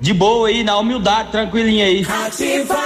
[0.00, 2.06] de boa aí, na humildade, tranquilinha aí.
[2.26, 2.76] Ativa.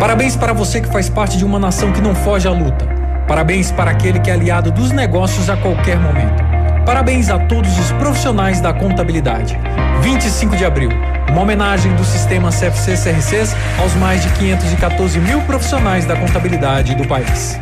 [0.00, 2.86] Parabéns para você que faz parte de uma nação que não foge à luta.
[3.28, 6.42] Parabéns para aquele que é aliado dos negócios a qualquer momento.
[6.84, 9.56] Parabéns a todos os profissionais da contabilidade.
[10.02, 10.90] 25 de abril,
[11.30, 17.06] uma homenagem do sistema CFC CRCs aos mais de 514 mil profissionais da contabilidade do
[17.06, 17.56] país.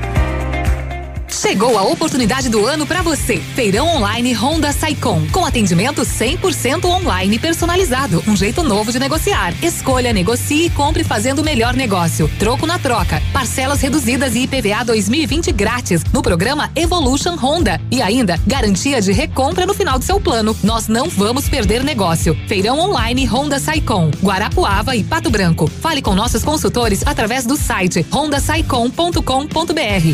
[1.31, 3.39] Chegou a oportunidade do ano para você.
[3.55, 9.55] Feirão online Honda Saicom, com atendimento 100% online personalizado, um jeito novo de negociar.
[9.63, 12.29] Escolha, negocie e compre fazendo o melhor negócio.
[12.39, 18.39] Troco na troca, parcelas reduzidas e IPVA 2020 grátis no programa Evolution Honda e ainda
[18.47, 20.55] garantia de recompra no final do seu plano.
[20.65, 22.37] Nós não vamos perder negócio.
[22.49, 25.69] Feirão online Honda Saicom, Guarapuava e Pato Branco.
[25.81, 29.23] Fale com nossos consultores através do site hondasaicom.com.br.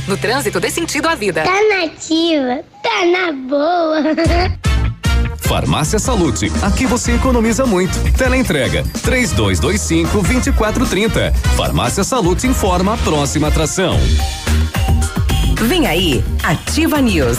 [0.07, 1.43] No trânsito dê sentido à vida.
[1.43, 4.03] Tá nativa, tá na boa.
[5.47, 7.97] Farmácia Salute, aqui você economiza muito.
[8.15, 11.33] Teleentrega, três dois, dois cinco, vinte e quatro, trinta.
[11.57, 13.97] Farmácia Salute informa a próxima atração.
[15.63, 17.39] Vem aí, Ativa News.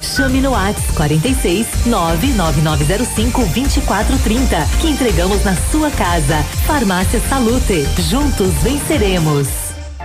[0.00, 6.42] Chame no WhatsApp 46 99905 2430 que entregamos na sua casa.
[6.66, 7.86] Farmácia Salute.
[8.10, 9.65] Juntos venceremos.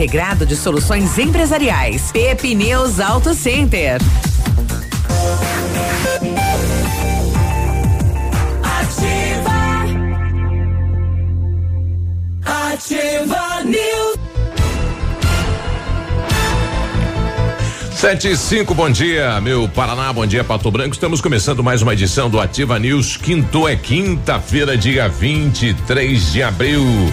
[0.00, 2.10] Integrado de Soluções Empresariais.
[2.10, 4.00] Pepineus Auto Center.
[8.64, 9.60] Ativa.
[12.46, 14.16] Ativa News.
[17.94, 20.94] Sete e cinco, bom dia, meu Paraná, bom dia, Pato Branco.
[20.94, 23.18] Estamos começando mais uma edição do Ativa News.
[23.18, 27.12] Quinto é quinta-feira, dia 23 de abril.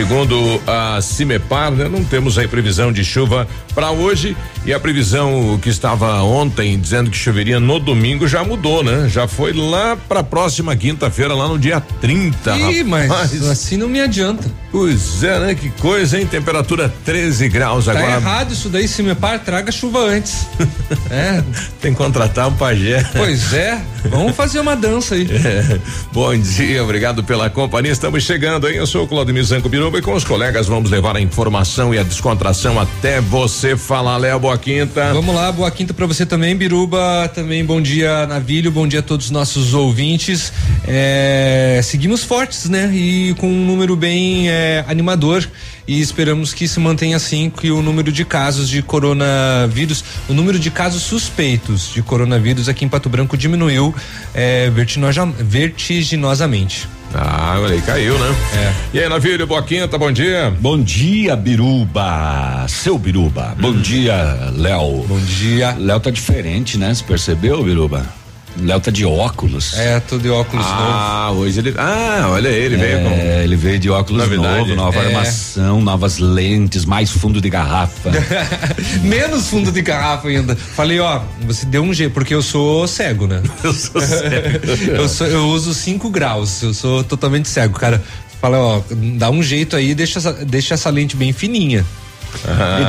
[0.00, 4.34] Segundo a Cimepar, né, não temos aí previsão de chuva para hoje
[4.64, 9.08] e a previsão que estava ontem dizendo que choveria no domingo já mudou, né?
[9.08, 12.56] Já foi lá para a próxima quinta-feira, lá no dia 30.
[12.58, 13.10] Ih, mas
[13.48, 14.50] assim não me adianta.
[14.70, 15.54] Pois é, né?
[15.54, 16.26] Que coisa, hein?
[16.26, 18.16] Temperatura 13 graus Tá agora.
[18.16, 20.46] errado isso daí, se me par, traga chuva antes.
[21.10, 21.42] é,
[21.80, 23.04] Tem que contratar um pajé.
[23.16, 25.28] pois é, vamos fazer uma dança aí.
[25.30, 25.78] É.
[26.12, 27.92] Bom dia, obrigado pela companhia.
[27.92, 28.76] Estamos chegando, hein?
[28.76, 31.98] Eu sou o Claudio Zanco Biruba e com os colegas vamos levar a informação e
[31.98, 34.49] a descontração até você falar, Léo.
[34.50, 35.12] Boa quinta.
[35.14, 37.30] Vamos lá, boa quinta pra você também, Biruba.
[37.32, 38.72] Também bom dia, Navilho.
[38.72, 40.52] Bom dia a todos os nossos ouvintes.
[40.88, 42.90] É, seguimos fortes, né?
[42.92, 45.48] E com um número bem é, animador.
[45.86, 50.58] E esperamos que se mantenha assim, que o número de casos de coronavírus, o número
[50.58, 53.94] de casos suspeitos de coronavírus aqui em Pato Branco diminuiu
[54.34, 56.88] é, vertiginosa- vertiginosamente.
[57.14, 58.34] Ah, olha aí, caiu, né?
[58.54, 58.72] É.
[58.96, 60.54] E aí, Navírio, boa quinta, bom dia.
[60.60, 62.66] Bom dia, Biruba.
[62.68, 63.54] Seu Biruba.
[63.58, 64.14] Bom dia,
[64.56, 65.04] Léo.
[65.08, 65.74] Bom dia.
[65.78, 66.94] Léo tá diferente, né?
[66.94, 68.19] Você percebeu, Biruba?
[68.58, 69.74] Léo tá de óculos.
[69.78, 70.76] É, tô de óculos novo.
[70.82, 71.74] Ah, hoje ele.
[71.78, 73.08] Ah, olha ele veio com.
[73.10, 74.58] É, ele veio de óculos Novidade.
[74.58, 75.06] novo, nova É.
[75.06, 78.10] armação, novas lentes, mais fundo de garrafa.
[79.02, 80.54] Menos fundo de garrafa ainda.
[80.56, 83.40] Falei, ó, você deu um jeito, porque eu sou cego, né?
[83.62, 84.60] Eu sou sério.
[84.96, 88.02] eu, sou- eu uso 5 graus, eu sou totalmente cego, cara.
[88.40, 88.82] Fala, ó,
[89.16, 91.84] dá um jeito aí, deixa essa, deixa essa lente bem fininha.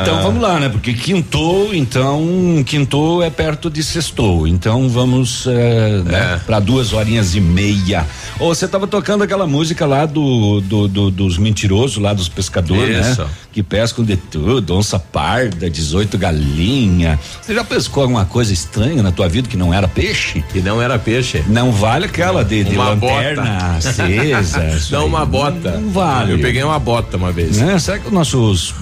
[0.01, 0.69] Então vamos lá, né?
[0.69, 4.47] Porque quintou, então quintou é perto de sextou.
[4.47, 6.37] Então vamos é, né, É.
[6.45, 8.05] para duas horinhas e meia.
[8.39, 13.05] Ô, você tava tocando aquela música lá do, do- do- dos mentirosos, lá dos pescadores,
[13.07, 13.21] Isso.
[13.21, 13.27] né?
[13.51, 17.19] Que pescam de tudo, onça parda, 18 galinha.
[17.41, 20.43] Você já pescou alguma coisa estranha na tua vida que não era peixe?
[20.55, 21.43] E não era peixe.
[21.47, 23.89] Não vale aquela de, de Uma lanterna bota.
[23.89, 24.61] acesa.
[24.91, 25.71] Não, uma bota.
[25.77, 26.33] Não vale.
[26.33, 27.57] Eu peguei uma bota uma vez.
[27.57, 27.77] Né?
[27.79, 28.73] Será que os nossos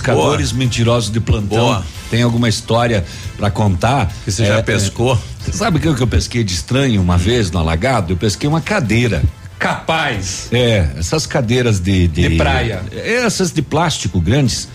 [0.00, 1.84] pescadores mentirosos de plantão Boa.
[2.10, 3.04] têm alguma história
[3.36, 4.12] pra contar?
[4.24, 5.18] Que você já É, pescou?
[5.48, 8.12] é, sabe o que eu, que eu pesquei de estranho uma vez no alagado?
[8.12, 9.22] Eu pesquei uma cadeira.
[9.58, 10.48] Capaz.
[10.52, 12.06] É, essas cadeiras de.
[12.08, 12.82] De, De praia.
[12.92, 14.68] Essas de plástico grandes.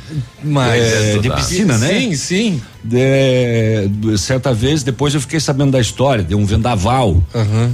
[0.43, 1.35] Mas é, de dá.
[1.35, 1.87] piscina, né?
[1.99, 2.61] Sim, sim.
[2.93, 3.87] É,
[4.17, 7.23] certa vez, depois eu fiquei sabendo da história, deu um vendaval.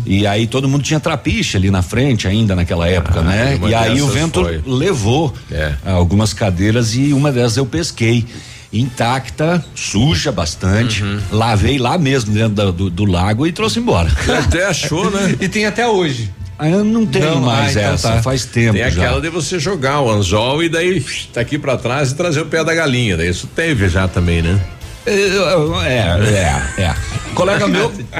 [0.06, 3.59] E aí todo mundo tinha trapiche ali na frente ainda naquela época, Ah, né?
[3.68, 4.62] E aí o vento foi.
[4.65, 5.74] levou É.
[5.86, 8.25] algumas cadeiras e uma dessas eu pesquei.
[8.71, 11.01] Intacta, suja bastante.
[11.01, 11.19] Uhum.
[11.31, 14.12] Lavei lá mesmo dentro da- do, do lago e trouxe embora.
[14.39, 15.36] Até achou, né?
[15.39, 16.30] E tem até hoje.
[16.59, 18.21] Ah, Eu não tenho Não, mais ah, então essa, tá.
[18.24, 19.04] faz tempo Tem já.
[19.04, 22.45] aquela de você jogar o anzol e daí tá aqui pra trás e trazer o
[22.45, 23.15] pé da galinha.
[23.15, 24.59] Daí isso teve já também, né?
[25.06, 26.95] É, é, é.
[27.33, 27.89] Colega meu,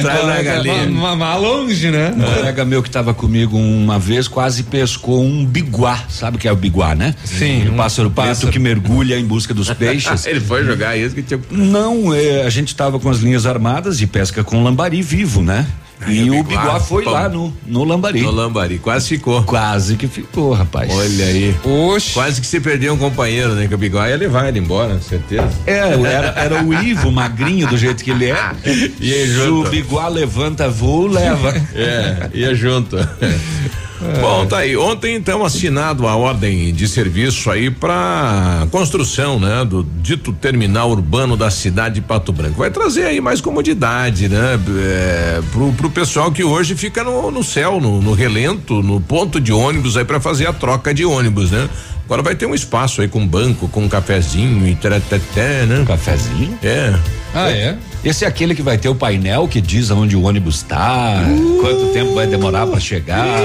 [0.00, 0.88] Traz a galinha.
[0.88, 2.14] Mas longe, né?
[2.16, 6.48] um colega meu que estava comigo uma vez quase pescou um biguá, sabe o que
[6.48, 7.14] é o biguá, né?
[7.24, 8.52] Sim, um um pássaro preto pássaro.
[8.52, 10.24] que mergulha em busca dos peixes.
[10.26, 11.40] Ele foi jogar isso que tinha.
[11.50, 15.66] Não, é, a gente estava com as linhas armadas de pesca com lambari vivo, né?
[16.08, 17.12] E o o biguá, biguá foi pão.
[17.12, 18.22] lá no, no lambari.
[18.22, 19.42] No lambari, quase ficou.
[19.42, 20.90] Quase que ficou, rapaz.
[20.92, 21.54] Olha aí.
[21.64, 22.14] Oxe.
[22.14, 23.66] Quase que você perdeu um companheiro, né?
[23.68, 25.48] Que o bigode ia levar ele embora, certeza.
[25.66, 28.52] É, era, era o Ivo, magrinho do jeito que ele é.
[29.00, 29.68] E aí, Se junto.
[29.68, 31.54] o biguá levanta voo, leva.
[31.74, 32.96] É, ia junto.
[34.20, 34.76] Bom, tá aí.
[34.76, 41.36] Ontem, então, assinado a ordem de serviço aí para construção, né, do dito terminal urbano
[41.36, 42.58] da cidade de Pato Branco.
[42.58, 47.44] Vai trazer aí mais comodidade, né, é, pro, pro pessoal que hoje fica no, no
[47.44, 51.50] céu, no, no relento, no ponto de ônibus aí para fazer a troca de ônibus,
[51.50, 51.68] né?
[52.10, 55.84] Agora vai ter um espaço aí com banco, com um cafezinho e taratatá, né?
[55.86, 56.58] Cafezinho?
[56.60, 56.92] É.
[57.32, 57.78] Ah, é?
[58.04, 61.22] Esse é aquele que vai ter o painel que diz aonde o ônibus está,
[61.60, 63.38] quanto tempo vai demorar para chegar.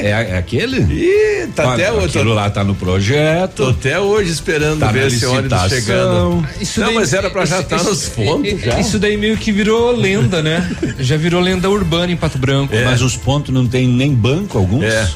[0.00, 0.80] É, é aquele?
[0.80, 2.18] Ih, tá Olha, até hoje.
[2.18, 3.64] Aquilo lá tá no Tô projeto.
[3.68, 6.46] até hoje esperando Tá ver esse ônibus chegando.
[6.60, 8.78] Isso não, daí- mas era pra já isso- estar isso- nos pontos já.
[8.80, 10.68] Isso daí meio que virou lenda, né?
[10.98, 12.74] Já virou lenda urbana em Pato Branco.
[12.84, 14.84] Mas os pontos não tem nem banco alguns.
[14.84, 15.08] É.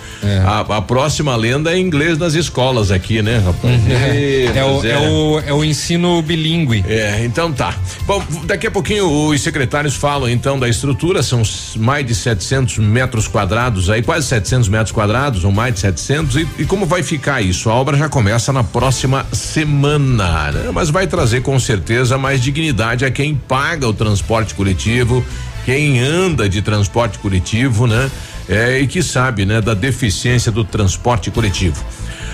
[0.44, 3.74] A, a próxima lenda é inglês nas escolas aqui, né, rapaz?
[3.90, 6.84] É, Ih, é o, mas é, o, é o ensino bilíngue.
[6.88, 7.74] É, então tá.
[8.06, 11.42] Bom, daqui a pouquinho os secretários falam então da estrutura, são
[11.76, 16.48] mais de 700 metros quadrados aí, quase 700 metros quadrados, ou mais de 700, e,
[16.60, 17.70] e como vai ficar isso?
[17.70, 20.70] A obra já começa na próxima semana, né?
[20.72, 25.24] Mas vai trazer com certeza mais dignidade a quem paga o transporte coletivo,
[25.64, 28.10] quem anda de transporte coletivo, né?
[28.48, 31.84] É, e que sabe, né, da deficiência do transporte coletivo.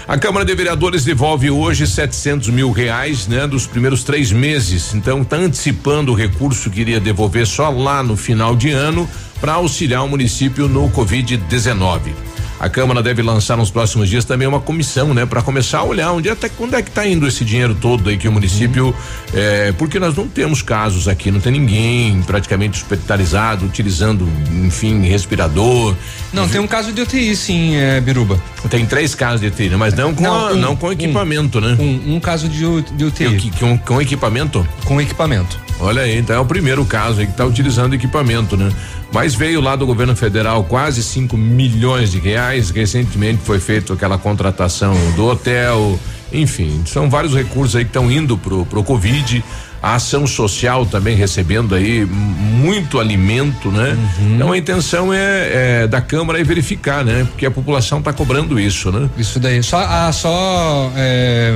[0.09, 4.95] A Câmara de Vereadores devolve hoje 700 mil reais, né, dos primeiros três meses.
[4.95, 9.07] Então, está antecipando o recurso que iria devolver só lá no final de ano
[9.39, 12.15] para auxiliar o município no Covid-19.
[12.61, 16.11] A Câmara deve lançar nos próximos dias também uma comissão, né, para começar a olhar
[16.13, 18.93] onde até quando é que está indo esse dinheiro todo aí que o município,
[19.33, 24.29] é, porque nós não temos casos aqui, não tem ninguém praticamente hospitalizado utilizando,
[24.65, 25.95] enfim, respirador.
[26.33, 28.41] Não, tem um caso de UTI, sim, é, Biruba.
[28.69, 29.77] Tem três casos de UTI, né?
[29.77, 30.93] mas não com, Não, a- um, não com um.
[30.93, 31.77] equipamento, né?
[31.79, 33.37] Um, um caso de, UTI.
[33.37, 34.67] Que- que- Com, com equipamento?
[34.85, 35.59] Com equipamento.
[35.81, 38.71] Olha aí, então é o primeiro caso aí que está utilizando equipamento, né?
[39.13, 42.71] Mas veio lá do governo federal quase 5 milhões de reais.
[42.71, 45.99] Recentemente foi feita aquela contratação do hotel,
[46.33, 49.43] enfim, são vários recursos aí que estão indo pro, pro Covid.
[49.83, 53.97] A ação social também recebendo aí muito alimento, né?
[54.35, 57.27] Então a intenção é, é da Câmara é verificar, né?
[57.31, 59.09] Porque a população está cobrando isso, né?
[59.17, 59.63] Isso daí.
[59.63, 61.53] Só, ah, só é,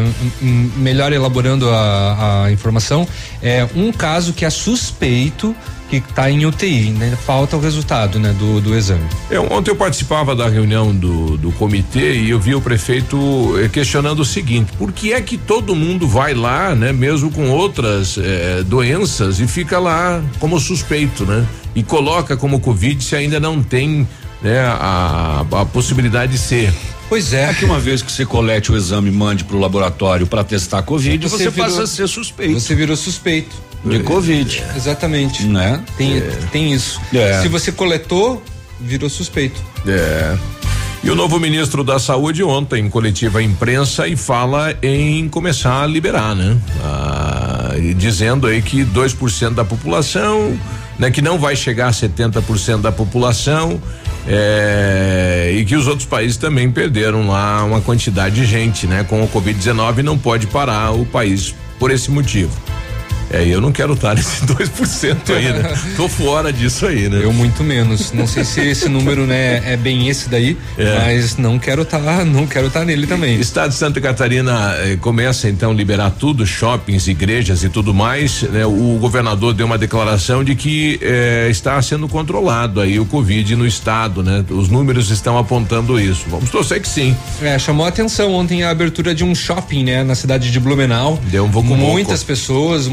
[0.76, 3.06] melhor elaborando a, a informação,
[3.42, 5.54] é um caso que é suspeito
[6.00, 7.16] que está em UTI, né?
[7.26, 9.04] Falta o resultado, né, do, do exame.
[9.30, 13.16] É, ontem eu participava da reunião do, do comitê e eu vi o prefeito
[13.62, 17.50] eh, questionando o seguinte: por que é que todo mundo vai lá, né, mesmo com
[17.50, 21.46] outras eh, doenças e fica lá como suspeito, né?
[21.74, 24.06] E coloca como Covid se ainda não tem
[24.40, 26.72] né, a, a possibilidade de ser.
[27.08, 27.50] Pois é.
[27.50, 30.78] É que uma vez que você colete o exame e mande pro laboratório para testar
[30.78, 33.54] a Covid, você, virou- passa a ser suspeito Você virou suspeito.
[33.84, 34.62] De Covid.
[34.76, 35.44] Exatamente.
[35.44, 35.82] Né?
[35.96, 37.00] Tem, tem isso.
[37.12, 37.40] É.
[37.42, 38.42] Se você coletou,
[38.80, 39.60] virou suspeito.
[39.86, 40.36] É.
[41.04, 45.82] E o novo ministro da Saúde ontem em coletiva à imprensa e fala em começar
[45.82, 46.56] a liberar, né?
[46.80, 50.56] Ah, dizendo aí que 2% da população,
[50.96, 53.82] né, que não vai chegar a 70% da população,
[54.28, 59.02] é, e que os outros países também perderam lá uma quantidade de gente, né?
[59.02, 62.52] Com o Covid-19 não pode parar o país por esse motivo.
[63.32, 65.74] É, eu não quero estar nesse 2% aí, né?
[65.96, 67.20] Tô fora disso aí, né?
[67.22, 68.12] Eu muito menos.
[68.12, 70.98] Não sei se esse número, né, é bem esse daí, É.
[70.98, 73.40] mas não quero estar, não quero estar nele também.
[73.40, 78.42] Estado de Santa Catarina eh, começa então a liberar tudo, shoppings, igrejas e tudo mais.
[78.42, 78.66] né?
[78.66, 83.66] O governador deu uma declaração de que eh, está sendo controlado aí o Covid no
[83.66, 84.44] estado, né?
[84.50, 86.24] Os números estão apontando isso.
[86.28, 87.16] Vamos torcer que sim.
[87.40, 91.18] É, chamou a atenção ontem a abertura de um shopping, né, na cidade de Blumenau.
[91.30, 91.80] Deu um vucu-vucu.
[91.92, 92.90] Muitas pessoas, ah,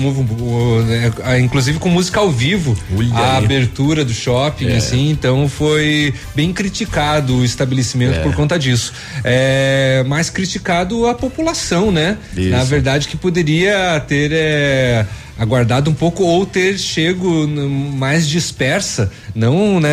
[1.39, 3.45] inclusive com música ao vivo, Olha a aí.
[3.45, 4.77] abertura do shopping, É.
[4.77, 8.21] assim, então foi bem criticado o estabelecimento É.
[8.21, 8.93] por conta disso.
[9.23, 12.17] É, mais criticado a população, né?
[12.35, 12.49] Isso.
[12.49, 15.05] Na verdade que poderia ter é,
[15.39, 19.89] aguardado um pouco ou ter chego mais dispersa, não, né,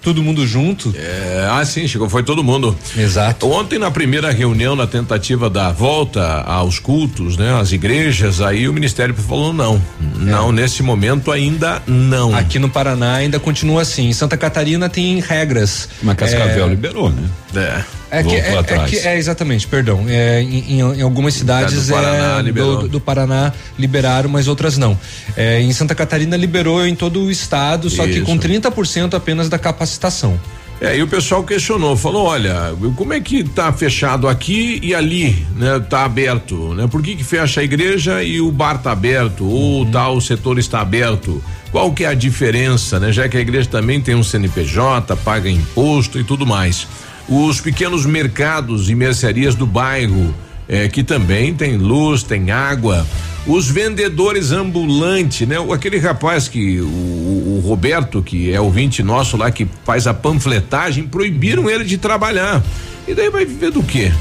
[0.00, 0.94] todo mundo junto.
[0.96, 2.76] É, ah, sim, chegou, foi todo mundo.
[2.96, 3.48] Exato.
[3.50, 7.58] Ontem, na primeira reunião, na tentativa da volta aos cultos, né?
[7.60, 9.80] Às igrejas, aí o Ministério falou não.
[10.16, 12.34] Não, nesse momento ainda não.
[12.34, 14.08] Aqui no Paraná ainda continua assim.
[14.08, 15.88] Em Santa Catarina tem regras.
[16.02, 17.28] Mas Cascavel É, liberou, né?
[17.54, 17.97] É.
[18.10, 20.04] É que, é, é que é exatamente, perdão.
[20.08, 22.76] É, em, em- algumas cidades do Paraná é, liberou.
[22.78, 24.98] do, do Paraná liberaram, mas outras não.
[25.36, 28.24] É, em Santa Catarina liberou em todo o estado, só que Isso.
[28.24, 30.40] com 30% apenas da capacitação.
[30.80, 35.44] É, e o pessoal questionou, falou, olha, como é que tá fechado aqui e ali,
[35.56, 36.86] né, tá aberto, né?
[36.86, 40.80] Por que que fecha a igreja e o bar tá aberto ou tal setor está
[40.80, 41.42] aberto?
[41.72, 43.12] Qual que é a diferença, né?
[43.12, 46.86] Já que a igreja também tem um CNPJ, paga imposto e tudo mais.
[47.28, 50.34] Os pequenos mercados e mercearias do bairro,
[50.68, 53.06] eh, que também tem luz, tem água,
[53.46, 55.56] os vendedores ambulantes, né?
[55.72, 61.06] Aquele rapaz que o, o Roberto, que é ouvinte nosso lá, que faz a panfletagem,
[61.06, 62.62] proibiram ele de trabalhar.
[63.06, 64.12] E daí vai viver do quê?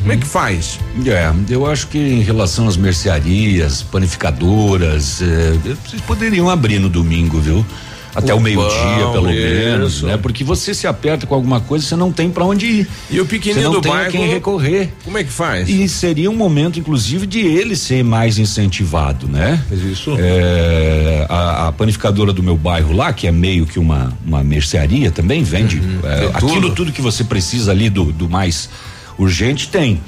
[0.00, 0.78] Como é que faz?
[1.06, 5.52] É, eu acho que em relação às mercearias, panificadoras, é,
[5.86, 7.64] vocês poderiam abrir no domingo, viu?
[8.14, 10.06] Até o, meio-dia, pelo menos, isso.
[10.06, 10.16] né?
[10.16, 12.88] Porque você se aperta com alguma coisa, você não tem pra onde ir.
[13.10, 14.92] E o pequenininho não do tem bairro, quem recorrer.
[15.04, 15.68] como é que faz?
[15.68, 19.62] E seria um momento, inclusive, de ele ser mais incentivado, né?
[19.68, 20.16] Mas isso?
[20.18, 25.10] É, a, a panificadora do meu bairro lá, que é meio que uma, uma mercearia,
[25.10, 26.74] também vende é, tem aquilo tudo.
[26.74, 28.68] tudo que você precisa ali do, do mais
[29.18, 30.00] urgente, tem.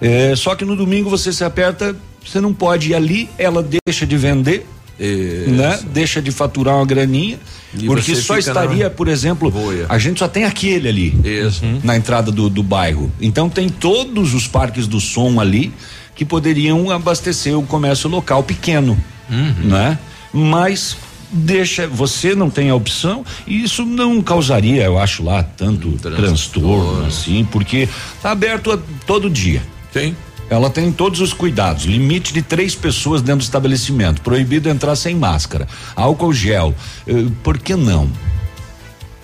[0.00, 4.04] É, só que no domingo você se aperta, você não pode ir ali, ela deixa
[4.04, 4.66] de vender,
[4.98, 5.80] né?
[5.92, 7.38] Deixa de faturar uma graninha,
[7.76, 9.86] E porque só estaria, na por exemplo, boia.
[9.88, 11.62] a gente só tem aquele ali Isso.
[11.82, 13.10] na entrada do, do bairro.
[13.20, 15.72] Então tem todos os parques do som ali
[16.14, 18.96] que poderiam abastecer o comércio local pequeno,
[19.28, 19.98] né?
[20.32, 20.96] Mas
[21.32, 26.16] deixa, você não tem a opção e isso não causaria, eu acho lá tanto transtorno,
[26.16, 27.06] transtorno.
[27.06, 27.88] assim, porque
[28.22, 29.62] tá aberto a- todo dia.
[29.92, 30.14] Tem?
[30.50, 35.14] Ela tem todos os cuidados, limite de três pessoas dentro do estabelecimento, proibido entrar sem
[35.14, 36.74] máscara, álcool gel,
[37.06, 38.10] eh, por que não?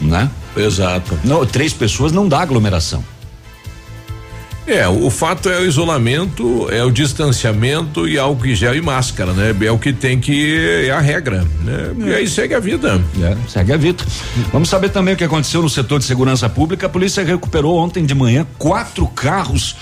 [0.01, 0.31] Né?
[0.57, 1.19] Exato.
[1.25, 3.05] Não, três pessoas não dá aglomeração.
[4.69, 9.33] É, o fato é o isolamento, é o distanciamento e álcool em gel e máscara,
[9.33, 9.57] né?
[9.63, 11.95] É o que tem que é a regra, né?
[12.07, 13.03] E aí segue a vida.
[13.23, 14.05] É, segue a vida.
[14.53, 16.85] Vamos saber também o que aconteceu no setor de segurança pública.
[16.85, 19.75] A polícia recuperou ontem de manhã quatro carros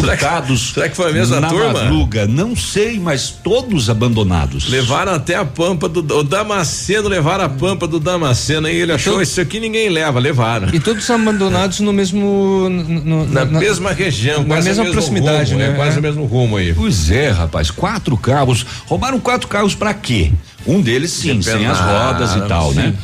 [0.00, 0.72] furtados.
[0.74, 1.72] será que foi a mesma na turma?
[1.72, 2.26] madruga.
[2.26, 4.68] Não sei, mas todos abandonados.
[4.68, 9.14] Levaram até a pampa do o Damasceno, levaram a pampa do Damasceno aí ele achou
[9.14, 10.68] Então- isso aqui ninguém leva, levaram.
[10.72, 12.68] E todos abandonados no mesmo.
[12.70, 15.70] no- no- Na, mesma região, na mesma proximidade, rumo, né?
[15.70, 15.98] É quase É.
[15.98, 16.72] o mesmo rumo aí.
[16.74, 18.64] Pois é, rapaz, quatro carros.
[18.86, 20.32] Roubaram quatro carros pra quê?
[20.66, 22.76] Um deles sim, sem as rodas e tal, sim.
[22.76, 22.94] né?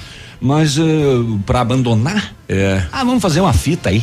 [0.41, 0.83] Mas eh,
[1.45, 2.33] pra abandonar?
[2.49, 2.83] É.
[2.91, 4.03] Ah, vamos fazer uma fita aí.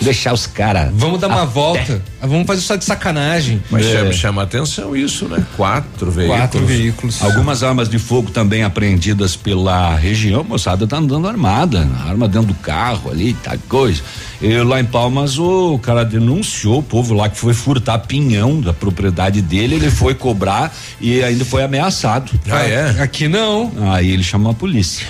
[0.00, 0.90] Deixar os caras.
[0.94, 2.02] Vamos dar uma até- volta.
[2.20, 3.62] Vamos fazer só de sacanagem.
[3.70, 3.92] Mas É.
[3.92, 5.44] chama, chama atenção isso, né?
[5.56, 6.40] Quatro veículos.
[6.40, 7.22] Quatro veículos.
[7.22, 12.54] Algumas armas de fogo também apreendidas pela região, moçada tá andando armada, arma dentro do
[12.54, 14.02] carro ali, tá coisa.
[14.40, 18.72] E lá em Palmas o cara denunciou o povo lá que foi furtar pinhão da
[18.72, 22.30] propriedade dele, ele foi cobrar e ainda foi ameaçado.
[22.48, 23.02] Ah, é?
[23.02, 23.72] Aqui não.
[23.92, 25.06] Aí ele chamou a polícia.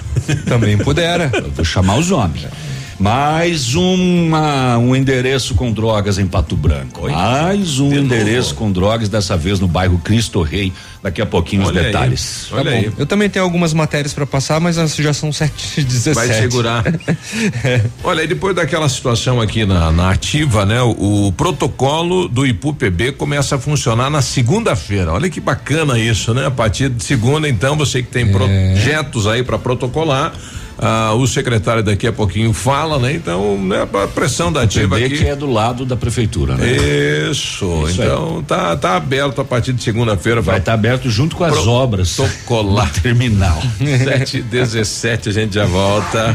[0.46, 1.30] Também pudera.
[1.34, 2.46] Eu vou chamar os homens.
[2.98, 7.02] Mais uma, um endereço com drogas em Pato Branco.
[7.04, 7.12] Oi?
[7.12, 8.54] Mais um De endereço novo?
[8.56, 10.72] com drogas, dessa vez no bairro Cristo Rei.
[11.00, 11.86] Daqui a pouquinho os Olha aí.
[11.86, 12.48] detalhes.
[12.50, 12.88] Olha Tá aí.
[12.90, 12.96] bom.
[12.98, 16.82] Eu também tenho algumas matérias pra passar, mas as já são 7 17 Vai segurar.
[18.02, 20.82] Olha, e depois daquela situação aqui na, na ativa, né?
[20.82, 25.12] O, o protocolo do IPUPB começa a funcionar na segunda-feira.
[25.12, 26.46] Olha que bacana isso, né?
[26.46, 30.32] A partir de segunda, então, você que tem projetos aí para protocolar,
[30.78, 33.12] Ah, o secretário daqui a pouquinho fala, né?
[33.12, 35.18] Então, né, a pressão da ativa aqui.
[35.18, 36.70] que é do lado da prefeitura, né?
[37.30, 38.08] Isso, Isso aí.
[38.08, 40.40] então tá, tá aberto a partir de segunda-feira.
[40.40, 42.14] Vai estar aberto junto com as obras.
[42.14, 42.92] Protocolar.
[43.02, 43.60] Terminal.
[43.78, 46.34] 7 e 17 a gente já volta.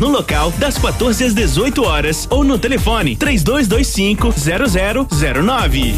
[0.00, 4.34] no local das 14 às 18 horas ou no telefone 3225
[5.06, 5.94] 0009.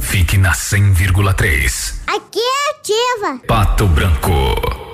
[0.00, 1.94] Fique na 100,3.
[2.06, 3.40] Aqui é ativa.
[3.46, 4.93] Pato Branco.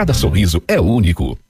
[0.00, 1.36] cada sorriso é único.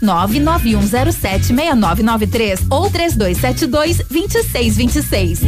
[0.00, 5.40] 99107 6993 ou 3272 2626.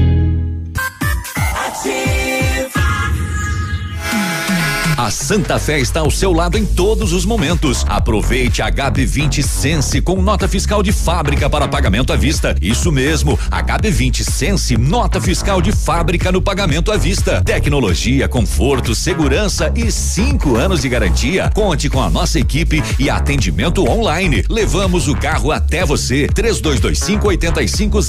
[5.03, 7.85] A Santa Fé está ao seu lado em todos os momentos.
[7.89, 12.55] Aproveite a HB20 Sense com nota fiscal de fábrica para pagamento à vista.
[12.63, 17.43] Isso mesmo, HB20 Sense, nota fiscal de fábrica no pagamento à vista.
[17.43, 21.51] Tecnologia, conforto, segurança e cinco anos de garantia.
[21.53, 24.45] Conte com a nossa equipe e atendimento online.
[24.49, 26.29] Levamos o carro até você.
[26.29, 28.09] 3225 8500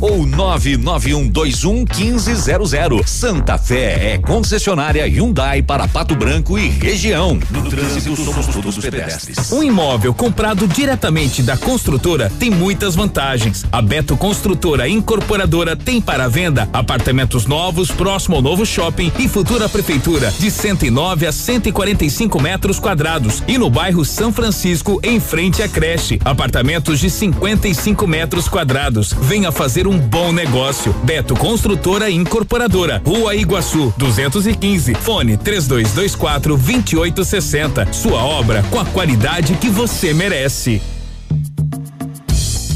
[0.00, 3.10] ou 99121 1500.
[3.10, 7.40] Santa Fé é concessionária Hyundai para Pato Branco e região.
[7.50, 9.50] No trânsito somos todos pedestres.
[9.50, 13.64] Um imóvel comprado diretamente da construtora tem muitas vantagens.
[13.72, 19.68] A Beto Construtora Incorporadora tem para venda apartamentos novos próximo ao novo shopping e futura
[19.68, 25.68] prefeitura de 109 a 145 metros quadrados e no bairro São Francisco em frente à
[25.68, 29.12] creche apartamentos de 55 metros quadrados.
[29.22, 30.94] Venha fazer um bom negócio.
[31.02, 36.19] Beto Construtora Incorporadora, Rua Iguaçu, 215, fone 3224
[36.56, 37.92] 2860.
[37.92, 40.82] Sua obra com a qualidade que você merece.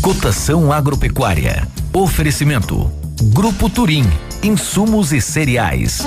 [0.00, 1.66] Cotação agropecuária.
[1.92, 3.03] Oferecimento.
[3.32, 4.04] Grupo Turim.
[4.42, 6.02] Insumos e cereais.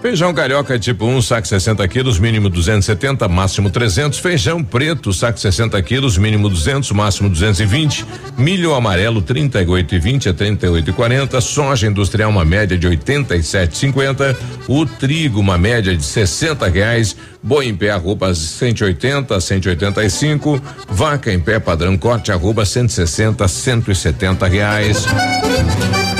[0.00, 4.18] Feijão carioca tipo 1, um, saco 60 quilos, mínimo 270, máximo 300.
[4.18, 8.06] Feijão preto, saco 60 quilos, mínimo 200, máximo 220.
[8.38, 11.40] Milho amarelo 38 e 20 a 38 e 40.
[11.42, 14.34] Soja industrial uma média de 87,50.
[14.66, 17.14] O trigo uma média de 60 reais.
[17.42, 20.62] Boi em pé arroba 180 a 185.
[20.88, 25.06] Vaca em pé padrão corte arroba 160 a 170 reais.
[25.92, 26.19] Thank you.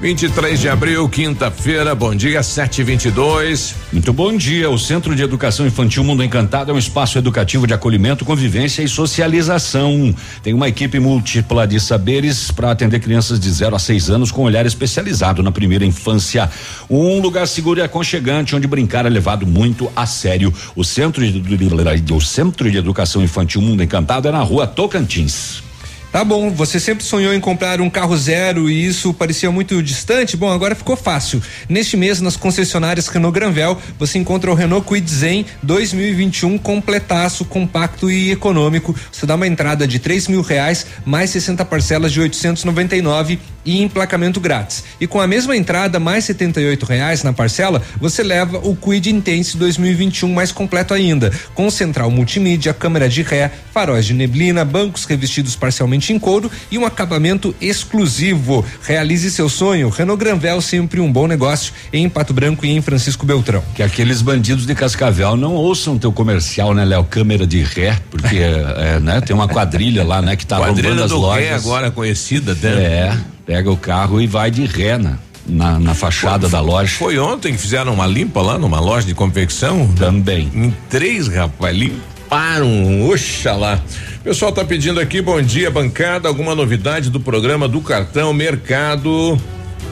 [0.00, 3.74] 23 de abril, quinta-feira, bom dia, 722.
[3.92, 4.70] Muito bom dia.
[4.70, 8.88] O Centro de Educação Infantil Mundo Encantado é um espaço educativo de acolhimento, convivência e
[8.88, 10.14] socialização.
[10.42, 14.42] Tem uma equipe múltipla de saberes para atender crianças de 0 a 6 anos com
[14.42, 16.48] olhar especializado na primeira infância.
[16.88, 20.50] Um lugar seguro e aconchegante onde brincar é levado muito a sério.
[20.74, 25.69] O Centro de, o Centro de Educação Infantil Mundo Encantado é na rua Tocantins.
[26.12, 30.36] Tá bom, você sempre sonhou em comprar um carro zero e isso parecia muito distante?
[30.36, 31.40] Bom, agora ficou fácil.
[31.68, 38.10] Neste mês, nas concessionárias Renault Granvel, você encontra o Renault Kwid Zen 2021 completaço, compacto
[38.10, 38.92] e econômico.
[39.12, 44.40] Você dá uma entrada de três mil reais, mais 60 parcelas de 899 e emplacamento
[44.40, 44.84] grátis.
[45.00, 49.56] E com a mesma entrada, mais 78 reais na parcela, você leva o Kwid Intense
[49.56, 55.56] 2021 mais completo ainda, com central multimídia, câmera de ré, faróis de neblina, bancos revestidos
[55.56, 58.64] parcialmente em couro e um acabamento exclusivo.
[58.82, 59.88] Realize seu sonho.
[59.88, 63.62] Renault Granvel sempre um bom negócio em Pato Branco e em Francisco Beltrão.
[63.74, 67.04] Que aqueles bandidos de Cascavel não ouçam teu comercial, né, Léo?
[67.04, 71.04] Câmera de ré, porque é, né, tem uma quadrilha lá, né, que tá Quadrilha roubando
[71.04, 71.44] as do lojas.
[71.44, 72.70] ré agora conhecida, né?
[72.70, 73.18] É,
[73.50, 76.94] pega o carro e vai de ré na, na, na fachada da loja.
[76.96, 79.88] Foi ontem que fizeram uma limpa lá numa loja de confecção?
[79.98, 80.48] Também.
[80.54, 83.80] Em três, rapaz, limparam, oxalá.
[84.20, 89.36] O pessoal tá pedindo aqui, bom dia, bancada, alguma novidade do programa do cartão mercado?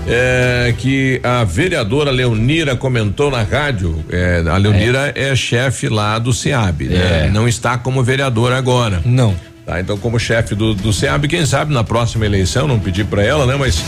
[0.07, 4.05] É, que a vereadora Leonira comentou na rádio.
[4.09, 7.27] É, a Leonira é, chefe lá do SEAB, né?
[7.27, 7.29] É.
[7.29, 9.03] Não está como vereadora agora.
[9.05, 9.35] Não.
[9.69, 13.23] Tá, então como chefe do, do SEAB, quem sabe na próxima eleição, não pedi para
[13.23, 13.55] ela, né?
[13.55, 13.85] Mas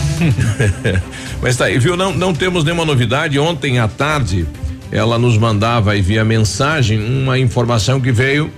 [1.41, 1.97] mas tá aí, viu?
[1.97, 3.39] Não, não temos nenhuma novidade.
[3.39, 4.45] Ontem à tarde
[4.91, 8.51] ela nos mandava aí via mensagem uma informação que veio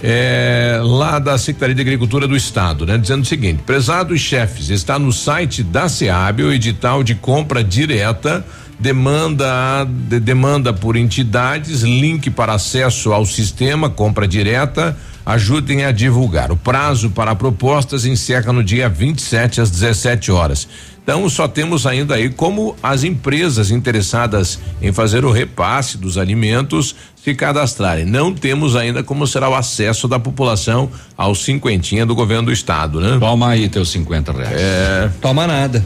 [0.00, 2.96] é, lá da Secretaria de Agricultura do Estado, né?
[2.96, 8.46] Dizendo o seguinte: prezados chefes, está no site da SEAB o edital de compra direta
[8.78, 14.96] demanda de- demanda por entidades, link para acesso ao sistema compra direta,
[15.28, 16.50] ajudem a divulgar.
[16.50, 20.66] O prazo para propostas encerra no dia 27 às 17 horas.
[21.02, 26.96] Então só temos ainda aí como as empresas interessadas em fazer o repasse dos alimentos
[27.22, 28.06] se cadastrarem.
[28.06, 32.98] Não temos ainda como será o acesso da população ao cinquentinha do governo do estado,
[32.98, 33.18] né?
[33.20, 34.54] Toma aí teus 50 reais.
[34.58, 35.10] É.
[35.20, 35.84] Toma nada.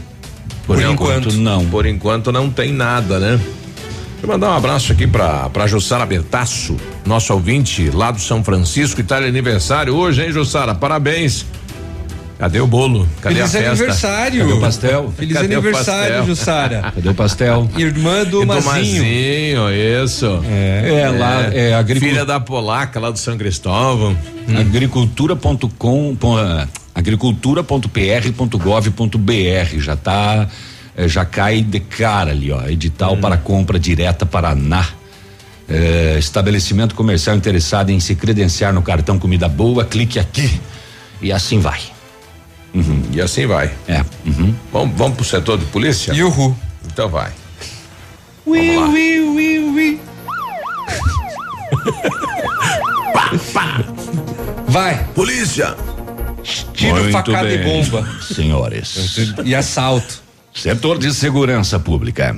[0.65, 1.65] Por, Por enquanto, não.
[1.65, 3.39] Por enquanto não tem nada, né?
[4.23, 8.41] Deixa eu mandar um abraço aqui pra, pra Jussara Bertaço, nosso ouvinte lá do São
[8.41, 10.73] Francisco, tá de aniversário hoje, hein, Jussara?
[10.73, 11.45] Parabéns.
[12.39, 13.05] Cadê o bolo?
[13.21, 13.69] Cadê Feliz a festa?
[13.71, 14.39] aniversário.
[14.39, 15.13] Cadê o pastel?
[15.17, 16.25] Feliz Cadê aniversário?
[16.25, 16.81] Jussara.
[16.95, 17.69] Cadê o pastel?
[17.77, 19.03] Irmã do E Mazinho.
[19.03, 19.69] Mazinho,
[20.05, 20.41] isso.
[20.49, 22.13] É, lá é agricultura.
[22.13, 24.17] Filha da polaca lá do São Cristóvão.
[24.57, 30.47] Agricultura.com pon- ah, agricultura.pr.gov.br já tá
[30.95, 34.87] eh, já cai de cara ali, ó, edital para compra direta Paraná.
[35.67, 40.59] Eh, estabelecimento comercial interessado em se credenciar no cartão Comida Boa, clique aqui
[41.21, 41.79] e assim vai.
[42.73, 43.03] Uhum.
[43.11, 43.71] E assim vai.
[43.87, 44.03] É.
[44.25, 44.53] Uhum.
[44.71, 46.13] Vamos, vamos pro setor de polícia?
[46.13, 46.55] Yuhu.
[46.85, 47.31] Então vai.
[48.45, 50.01] Ui, ui, ui, ui.
[54.67, 55.75] Vai, Polícia!
[56.73, 58.07] tiro, Muito facada e bem, bomba.
[58.21, 59.17] Senhores.
[59.45, 60.21] E assalto.
[60.53, 62.35] Setor de segurança pública.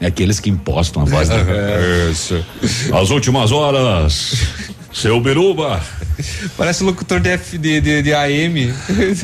[0.00, 1.36] É aqueles que impostam a voz da.
[2.10, 2.44] Isso.
[2.92, 4.34] As últimas horas.
[4.92, 5.80] Seu Biruba.
[6.56, 8.72] Parece locutor de, F, de, de, de AM.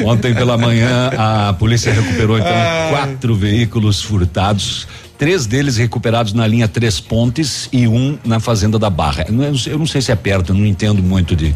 [0.04, 2.90] Ontem pela manhã a polícia recuperou então Ai.
[2.90, 4.88] quatro veículos furtados.
[5.16, 9.26] Três deles recuperados na linha Três Pontes e um na Fazenda da Barra.
[9.28, 11.54] Eu não, eu não sei se é perto, eu não entendo muito de,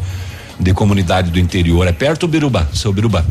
[0.59, 1.85] de comunidade do interior.
[1.87, 2.69] É perto, Biruba?
[2.73, 3.25] Seu Biruba?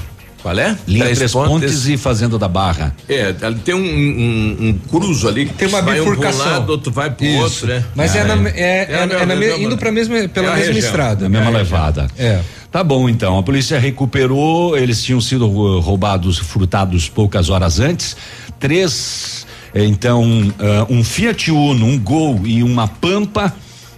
[0.45, 0.77] Qual é?
[0.87, 1.51] Linha Três Três, Pontes.
[1.51, 1.89] Pontes.
[1.89, 2.95] e Fazenda da Barra.
[3.09, 5.47] É, ali tem um, um, um cruzo ali.
[5.47, 6.47] Tem uma vai bifurcação.
[6.47, 7.39] Um lado, outro vai pro Isso.
[7.43, 7.83] outro, né?
[7.95, 8.53] Mas é, Ah, na, é.
[8.55, 10.73] é, é, É a é na me- mesma- indo pra mesma, pela é a mesma
[10.75, 10.87] região.
[10.91, 11.23] estrada.
[11.23, 11.53] Da mesma É.
[11.55, 12.07] levada.
[12.19, 12.41] É.
[12.71, 13.39] Tá bom, então.
[13.39, 18.15] A polícia recuperou, eles tinham sido uh, roubados, furtados poucas horas antes.
[18.61, 20.23] Três, eh, então,
[20.59, 23.55] ah, um Fiat Uno, um Gol e uma Pampa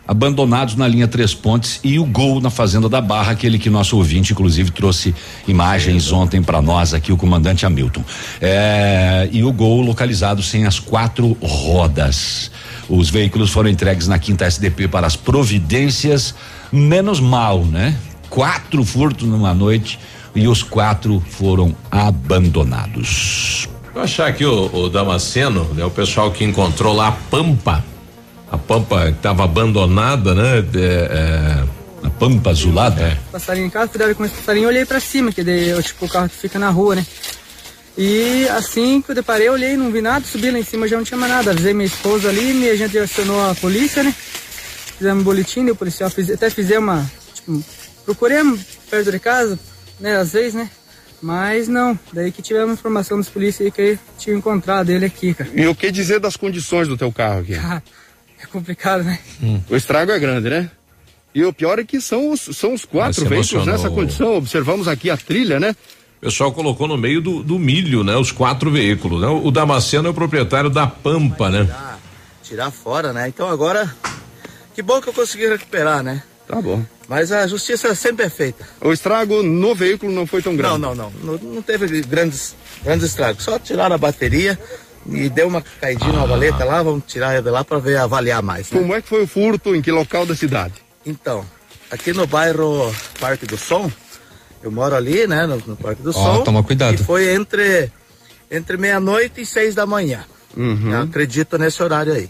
[0.06, 3.96] abandonados na linha Três Pontes e o Gol na Fazenda da Barra, aquele que nosso
[3.96, 5.14] ouvinte, inclusive, trouxe
[5.48, 8.04] imagens ontem para nós aqui, o comandante Hamilton.
[8.40, 12.50] Eh, e o Gol localizado sem as quatro rodas.
[12.88, 16.34] Os veículos foram entregues na quinta SDP para as providências,
[16.70, 17.96] menos mal, né?
[18.30, 19.98] Quatro furtos numa noite
[20.34, 23.68] e os quatro foram abandonados.
[23.94, 27.82] Eu achar aqui o, o Damasceno, né, o pessoal que encontrou lá a Pampa,
[28.50, 30.62] a Pampa que estava abandonada, né?
[30.62, 31.64] de- é,
[32.04, 33.02] a Pampa azulada.
[33.02, 33.18] É.
[33.32, 36.06] passarinho em casa, cuidado com esse passarinho, eu olhei pra cima, que daí eu, tipo,
[36.06, 37.06] o carro que fica na rua, né?
[37.98, 40.96] E assim que eu deparei, eu olhei, não vi nada, subi lá em cima, já
[40.98, 41.50] não tinha mais nada.
[41.52, 44.14] Avisei minha esposa ali, e a gente acionou a polícia, né?
[44.98, 47.64] Fizemos um boletim, o policial fiz, até fizemos uma, tipo,
[48.04, 49.58] procuremos perto de casa,
[49.98, 50.70] né, às vezes, né?
[51.22, 55.48] Mas não, daí que tivemos informação dos polícias aí que tinha encontrado ele aqui, cara.
[55.54, 57.54] E o que dizer das condições do teu carro aqui?
[58.40, 59.18] É complicado, né?
[59.68, 60.70] O estrago é grande, né?
[61.34, 64.36] E o pior é que são os, são os quatro veículos nessa condição.
[64.36, 65.76] Observamos aqui a trilha, né?
[66.18, 68.16] O pessoal colocou no meio do, do milho, né?
[68.16, 69.20] Os quatro veículos.
[69.20, 69.28] Né?
[69.28, 71.68] O Damasceno é o proprietário da Pampa, né?
[72.46, 73.28] tirar fora, né?
[73.28, 73.92] Então agora,
[74.74, 76.22] que bom que eu consegui recuperar, né?
[76.46, 76.84] Tá bom.
[77.08, 78.66] Mas a justiça sempre é feita.
[78.80, 80.78] O estrago no veículo não foi tão grande.
[80.78, 81.36] Não, não, não.
[81.36, 83.42] Não, não teve grandes, grandes estragos.
[83.42, 84.58] Só tiraram a bateria
[85.10, 88.42] e deu uma caidinha na valeta lá, vamos tirar ela de lá para ver, avaliar
[88.42, 88.70] mais.
[88.70, 88.80] né?
[88.80, 89.74] Como é que foi o furto?
[89.74, 90.74] Em que local da cidade?
[91.04, 91.44] Então,
[91.90, 93.90] aqui no bairro Parque do Som,
[94.62, 96.42] eu moro ali, né, no, no Parque do Som.
[96.42, 96.94] toma cuidado.
[96.94, 97.90] E foi entre,
[98.50, 100.24] entre meia-noite e seis da manhã.
[100.56, 100.90] Uhum.
[100.92, 102.28] Eu acredito nesse horário aí.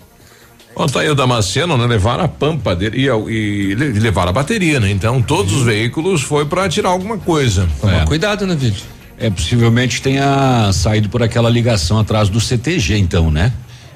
[0.74, 1.86] Bom, tá aí o Damasceno, né?
[1.86, 4.90] Levaram a Pampa dele e, e le- levaram a bateria, né?
[4.90, 7.66] Então todos os veículos foi para tirar alguma coisa.
[7.80, 8.82] Toma cuidado, né, vídeo?
[9.18, 13.52] É, possivelmente tenha saído por aquela ligação atrás do CTG, então, né?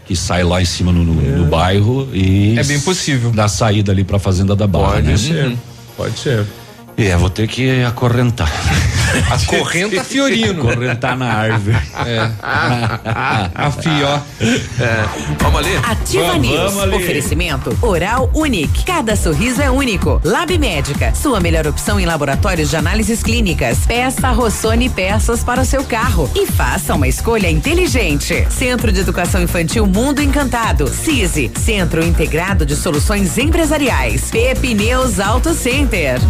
[0.07, 2.59] Que sai lá em cima no, no- no bairro e.
[2.59, 3.31] É bem possível.
[3.31, 5.17] Da saída ali pra Fazenda da Barra, Pode né?
[5.17, 5.57] ser,
[5.97, 6.45] pode ser.
[7.03, 8.51] É, vou ter que acorrentar.
[9.33, 10.69] Acorrenta Fiorino.
[10.69, 11.77] Acorrentar na árvore.
[12.07, 12.31] É.
[12.43, 14.21] A fió.
[14.79, 15.05] É.
[15.39, 15.77] Vamos ali?
[15.83, 16.61] Ativa Vamos, News.
[16.61, 16.97] vamos ali.
[16.97, 18.85] Oferecimento Oral Unique.
[18.85, 20.21] Cada sorriso é único.
[20.23, 21.15] Lab Médica.
[21.15, 23.79] Sua melhor opção em laboratórios de análises clínicas.
[23.87, 26.31] Peça Rossoni peças para o seu carro.
[26.35, 28.47] E faça uma escolha inteligente.
[28.51, 30.87] Centro de Educação Infantil Mundo Encantado.
[30.87, 31.51] CISI.
[31.59, 34.31] Centro Integrado de Soluções Empresariais.
[34.31, 36.21] Pepineus Auto Center.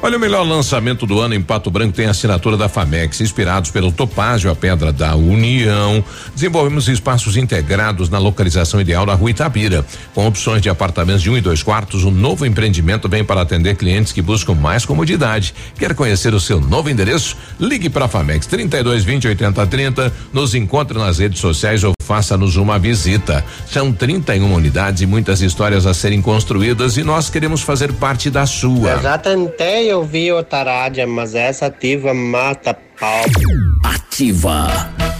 [0.00, 3.72] Olha, o melhor lançamento do ano em Pato Branco tem a assinatura da Famex, inspirados
[3.72, 6.04] pelo Topázio, a Pedra da União.
[6.32, 9.84] Desenvolvemos espaços integrados na localização ideal da Rua Itabira,
[10.14, 12.04] com opções de apartamentos de um e dois quartos.
[12.04, 15.52] O novo empreendimento vem para atender clientes que buscam mais comodidade.
[15.76, 17.36] Quer conhecer o seu novo endereço?
[17.58, 20.12] Ligue para a Famex 32 20 80 30.
[20.32, 23.44] Nos encontre nas redes sociais ou faça-nos uma visita.
[23.66, 28.46] São 31 unidades e muitas histórias a serem construídas e nós queremos fazer parte da
[28.46, 28.92] sua.
[28.92, 33.24] Eu já tentei ouvir outra rádio, mas essa ativa mata pau.
[33.84, 35.17] Ativa.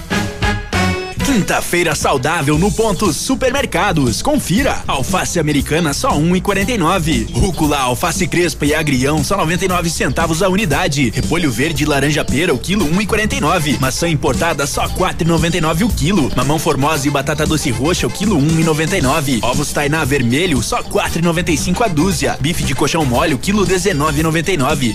[1.29, 4.23] Quinta-feira saudável no ponto Supermercados.
[4.23, 4.83] Confira.
[4.87, 7.31] Alface americana só 1,49.
[7.35, 11.11] Rúcula, alface crespa e agrião só 99 centavos a unidade.
[11.11, 13.79] Repolho verde e laranja pera o quilo 1,49.
[13.79, 16.33] Maçã importada só 4,99 o quilo.
[16.35, 19.41] Mamão formosa e batata doce roxa o quilo 1,99.
[19.43, 22.39] Ovos tainá vermelho só 4,95 a dúzia.
[22.41, 24.95] Bife de colchão mole o quilo 19,99.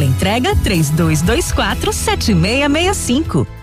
[0.01, 3.60] Teleentrega 3224 7665.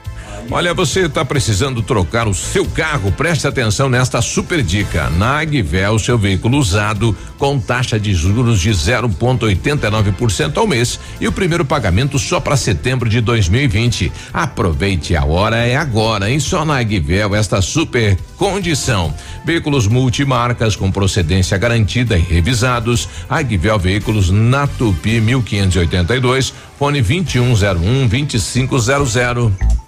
[0.50, 3.12] Olha, você está precisando trocar o seu carro?
[3.12, 5.10] Preste atenção nesta super dica.
[5.10, 11.32] Na Agvel, seu veículo usado com taxa de juros de 0,89% ao mês e o
[11.32, 14.10] primeiro pagamento só para setembro de 2020.
[14.32, 16.40] Aproveite, a hora é agora, hein?
[16.40, 19.12] Só na Agvel esta super condição.
[19.44, 23.06] Veículos multimarcas com procedência garantida e revisados.
[23.28, 29.87] Agvel Veículos na Tupi 1582, fone 2101 2500.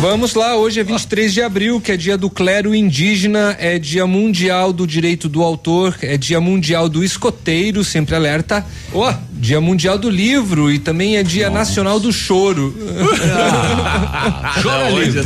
[0.00, 4.06] Vamos lá, hoje é 23 de abril, que é dia do clero indígena, é dia
[4.06, 8.64] mundial do direito do autor, é dia mundial do escoteiro, sempre alerta.
[8.92, 11.58] Oh, dia mundial do livro e também é dia Nossa.
[11.58, 12.72] nacional do choro.
[13.34, 15.20] Ah, Chora livre.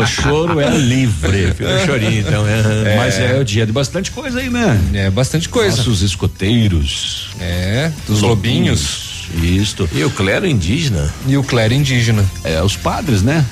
[0.00, 1.52] O choro é livre.
[1.52, 2.42] Fica chorinho, então.
[2.48, 2.96] É.
[2.96, 4.80] Mas é o dia de bastante coisa aí, né?
[4.94, 5.76] É, bastante coisa.
[5.76, 7.28] Nossos escoteiros.
[7.38, 9.28] É, dos lobinhos.
[9.34, 9.62] lobinhos.
[9.62, 9.88] Isto.
[9.92, 11.12] E o clero indígena?
[11.26, 12.24] E o clero indígena.
[12.42, 13.44] É, os padres, né?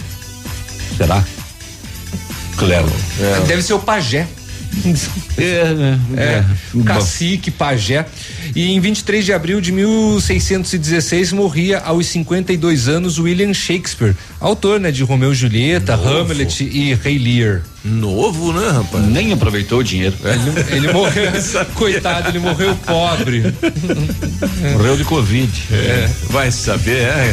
[0.97, 1.25] Será?
[2.57, 2.93] Clero.
[3.21, 3.47] É.
[3.47, 4.27] Deve ser o pajé.
[5.37, 6.01] É, né?
[6.17, 6.23] é,
[6.79, 8.07] é, cacique, pajé.
[8.55, 14.91] E em 23 de abril de 1616 morria aos 52 anos William Shakespeare, autor né,
[14.91, 16.33] de Romeu e Julieta, Novo.
[16.33, 17.63] Hamlet e Rei Lear.
[17.85, 19.05] Novo, né, rapaz?
[19.05, 20.15] Nem aproveitou o dinheiro.
[20.23, 21.33] Ele, ele morreu,
[21.75, 23.43] coitado, ele morreu pobre.
[24.73, 25.51] Morreu de Covid.
[25.71, 27.33] É, vai saber, é.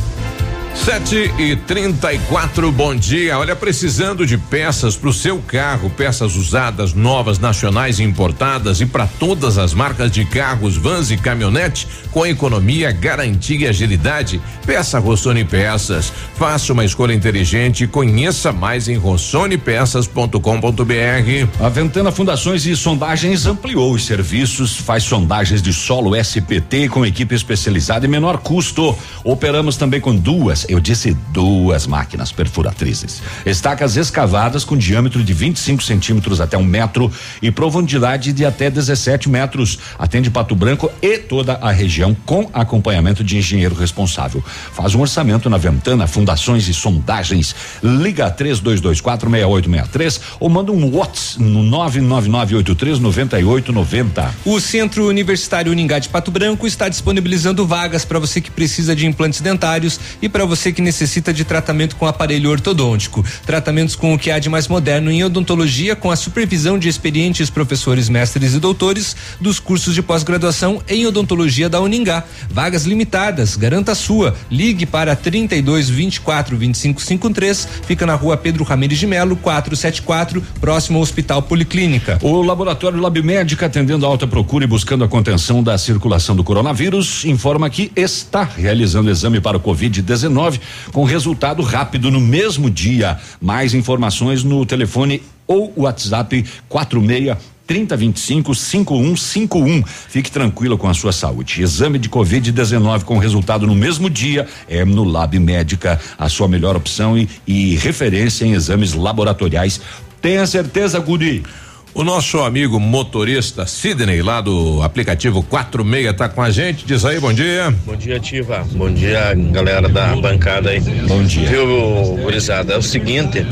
[0.83, 3.37] Sete e trinta e quatro, bom dia.
[3.37, 8.87] Olha, precisando de peças para o seu carro, peças usadas, novas, nacionais e importadas e
[8.87, 14.41] para todas as marcas de carros, vans e caminhonete, com economia, garantia e agilidade.
[14.65, 16.11] Peça Rossoni Peças.
[16.35, 21.63] Faça uma escolha inteligente e conheça mais em rossonepeças.com.br.
[21.63, 27.35] A Ventana Fundações e Sondagens ampliou os serviços, faz sondagens de solo SPT com equipe
[27.35, 28.97] especializada e menor custo.
[29.23, 33.21] Operamos também com duas eu disse duas máquinas perfuratrizes.
[33.45, 39.29] Estacas escavadas com diâmetro de 25 centímetros até um metro e profundidade de até 17
[39.29, 39.79] metros.
[39.97, 44.43] Atende Pato Branco e toda a região com acompanhamento de engenheiro responsável.
[44.73, 47.55] Faz um orçamento na Ventana Fundações e Sondagens.
[47.83, 54.35] Liga 3224 6863 ou manda um WhatsApp no 99983 9890.
[54.45, 59.05] O Centro Universitário Uningá de Pato Branco está disponibilizando vagas para você que precisa de
[59.05, 63.25] implantes dentários e para você você que necessita de tratamento com aparelho ortodôntico.
[63.47, 67.49] Tratamentos com o que há de mais moderno em odontologia, com a supervisão de experientes
[67.49, 72.23] professores, mestres e doutores dos cursos de pós-graduação em odontologia da Uningá.
[72.47, 74.35] Vagas limitadas, garanta a sua.
[74.51, 77.67] Ligue para 32 24 25 53.
[77.87, 82.19] Fica na rua Pedro Ramirez de Melo, 474, próximo ao Hospital Policlínica.
[82.21, 86.43] O laboratório Lab Médica, atendendo a alta procura e buscando a contenção da circulação do
[86.43, 90.50] coronavírus, informa que está realizando exame para o Covid-19
[90.91, 93.19] com resultado rápido no mesmo dia.
[93.39, 97.37] Mais informações no telefone ou WhatsApp 46
[97.71, 99.83] 3025 5151.
[99.85, 101.61] Fique tranquilo com a sua saúde.
[101.61, 106.75] Exame de Covid-19 com resultado no mesmo dia é no Lab Médica, a sua melhor
[106.75, 109.79] opção e, e referência em exames laboratoriais.
[110.21, 111.43] Tenha certeza, Guri.
[111.93, 116.85] O nosso amigo motorista Sidney, lá do aplicativo 46, tá com a gente.
[116.85, 117.73] Diz aí, bom dia.
[117.85, 118.65] Bom dia, Tiva.
[118.71, 120.79] Bom dia, galera da bancada aí.
[120.79, 121.49] Bom dia.
[121.49, 122.73] Viu, gurizada?
[122.73, 123.45] É o seguinte,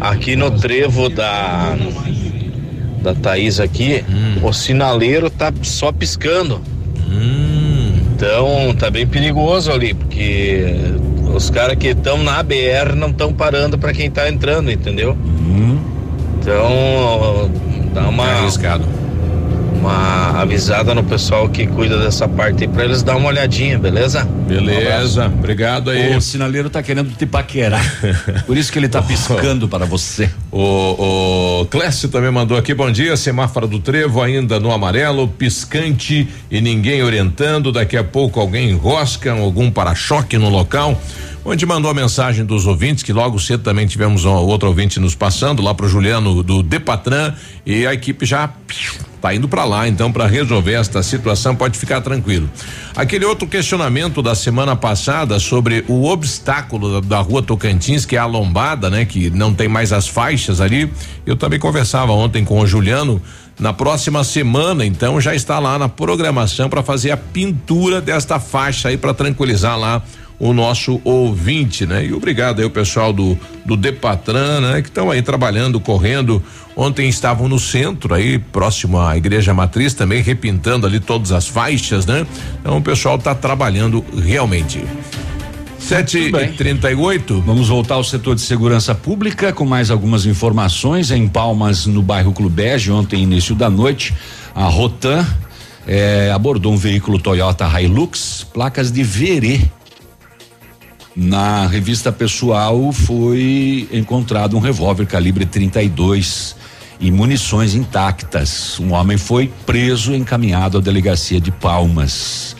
[0.00, 1.76] aqui no trevo da
[3.00, 4.46] da Thaís aqui, hum.
[4.46, 6.60] o sinaleiro tá só piscando.
[7.10, 7.94] Hum.
[8.14, 10.74] Então tá bem perigoso ali, porque
[11.34, 15.16] os caras que estão na BR não estão parando para quem tá entrando, entendeu?
[16.40, 17.50] Então
[17.92, 18.84] dá uma arriscado.
[19.88, 24.24] Uma avisada no pessoal que cuida dessa parte aí pra eles dar uma olhadinha, beleza?
[24.46, 26.14] Beleza, obrigado aí.
[26.14, 27.82] O sinaleiro tá querendo te paquerar.
[28.46, 30.30] Por isso que ele tá piscando para você.
[30.52, 36.28] O, o Clécio também mandou aqui, bom dia, semáforo do trevo ainda no amarelo, piscante
[36.50, 41.00] e ninguém orientando, daqui a pouco alguém enrosca algum para-choque no local.
[41.44, 45.14] Onde mandou a mensagem dos ouvintes, que logo cedo também tivemos um, outro ouvinte nos
[45.14, 47.32] passando, lá pro Juliano do Depatran,
[47.64, 48.50] e a equipe já
[49.20, 52.48] tá indo para lá, então, para resolver esta situação, pode ficar tranquilo.
[52.94, 58.18] Aquele outro questionamento da semana passada sobre o obstáculo da, da rua Tocantins, que é
[58.18, 59.04] a lombada, né?
[59.04, 60.90] Que não tem mais as faixas ali.
[61.26, 63.20] Eu também conversava ontem com o Juliano.
[63.58, 68.88] Na próxima semana, então, já está lá na programação para fazer a pintura desta faixa
[68.88, 70.00] aí para tranquilizar lá
[70.38, 72.06] o nosso ouvinte, né?
[72.06, 74.82] E obrigado aí o pessoal do do Depatran, né?
[74.82, 76.42] Que estão aí trabalhando, correndo.
[76.74, 82.06] Ontem estavam no centro aí, próximo à igreja matriz, também repintando ali todas as faixas,
[82.06, 82.26] né?
[82.60, 84.82] Então o pessoal está trabalhando realmente.
[85.78, 87.40] Sete e trinta e oito.
[87.42, 92.32] Vamos voltar ao setor de segurança pública com mais algumas informações em Palmas, no bairro
[92.32, 94.14] Clubege, ontem início da noite,
[94.54, 95.24] a Rotan
[95.86, 99.60] eh, abordou um veículo Toyota Hilux, placas de Verê.
[101.20, 106.54] Na revista pessoal foi encontrado um revólver calibre 32
[107.00, 108.78] e munições intactas.
[108.78, 112.54] Um homem foi preso e encaminhado à delegacia de Palmas.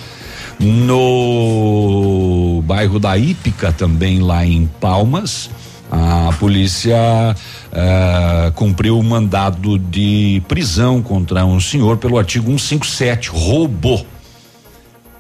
[0.59, 5.48] No bairro da Ípica, também lá em Palmas,
[5.88, 6.96] a polícia
[7.70, 14.04] eh, cumpriu o mandado de prisão contra um senhor pelo artigo 157, roubo.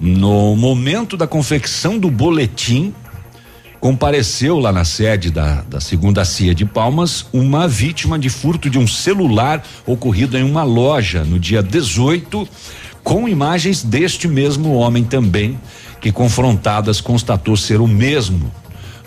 [0.00, 2.92] No momento da confecção do boletim,
[3.80, 8.78] compareceu lá na sede da, da segunda CIA de Palmas uma vítima de furto de
[8.78, 12.48] um celular ocorrido em uma loja no dia 18,
[13.04, 15.58] com imagens deste mesmo homem também,
[16.00, 18.52] que confrontadas constatou ser o mesmo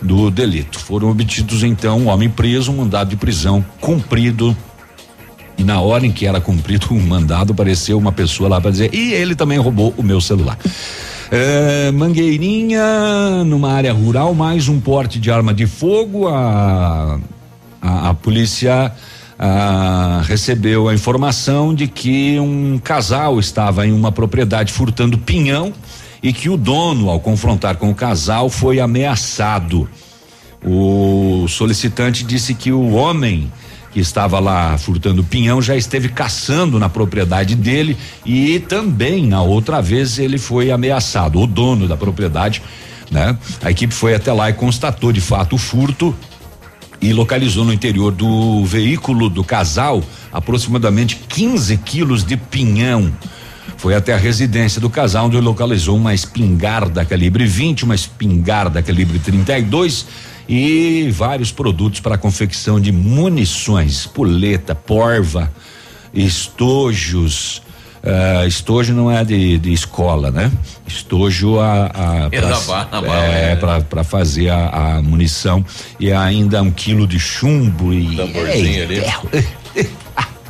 [0.00, 0.78] do delito.
[0.78, 4.56] Foram obtidos então um homem preso, um mandado de prisão cumprido.
[5.56, 8.92] E na hora em que era cumprido o mandado, apareceu uma pessoa lá para dizer:
[8.92, 10.58] e ele também roubou o meu celular.
[11.34, 16.28] É, Mangueirinha, numa área rural, mais um porte de arma de fogo.
[16.28, 17.18] A,
[17.80, 18.92] a, a polícia
[19.38, 25.72] ah, recebeu a informação de que um casal estava em uma propriedade furtando pinhão
[26.22, 29.88] e que o dono, ao confrontar com o casal, foi ameaçado.
[30.62, 33.50] O solicitante disse que o homem
[33.92, 39.80] que estava lá furtando pinhão já esteve caçando na propriedade dele e também na outra
[39.82, 42.62] vez ele foi ameaçado, o dono da propriedade,
[43.10, 43.36] né?
[43.62, 46.14] A equipe foi até lá e constatou de fato o furto
[47.00, 53.12] e localizou no interior do veículo do casal aproximadamente 15 quilos de pinhão.
[53.76, 59.18] Foi até a residência do casal onde localizou uma espingarda calibre 20, uma espingarda calibre
[59.18, 60.06] 32
[60.48, 65.52] e vários produtos para confecção de munições, puleta, porva,
[66.12, 67.62] estojos.
[68.02, 70.50] Uh, estojo não é de, de escola, né?
[70.88, 73.56] Estojo a, a É da bala, a bala, é, é.
[73.56, 75.64] pra, pra fazer a, a munição
[76.00, 79.04] e ainda um quilo de chumbo e Tamborzinho ali.
[79.04, 79.22] Ah,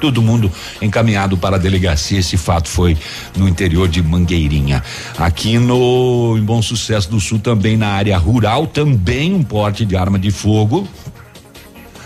[0.03, 0.51] Todo mundo
[0.81, 2.19] encaminhado para a delegacia.
[2.19, 2.99] Esse fato foi
[3.37, 4.83] no interior de Mangueirinha.
[5.17, 9.97] Aqui no em Bom Sucesso do Sul, também na área rural, também um porte de
[9.97, 10.89] arma de fogo.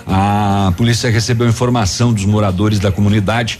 [0.06, 3.58] A polícia recebeu informação dos moradores da comunidade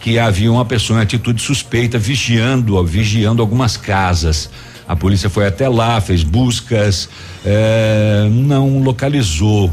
[0.00, 4.48] que havia uma pessoa em atitude suspeita vigiando, vigiando algumas casas.
[4.86, 7.08] A polícia foi até lá, fez buscas,
[7.44, 9.72] eh, não localizou.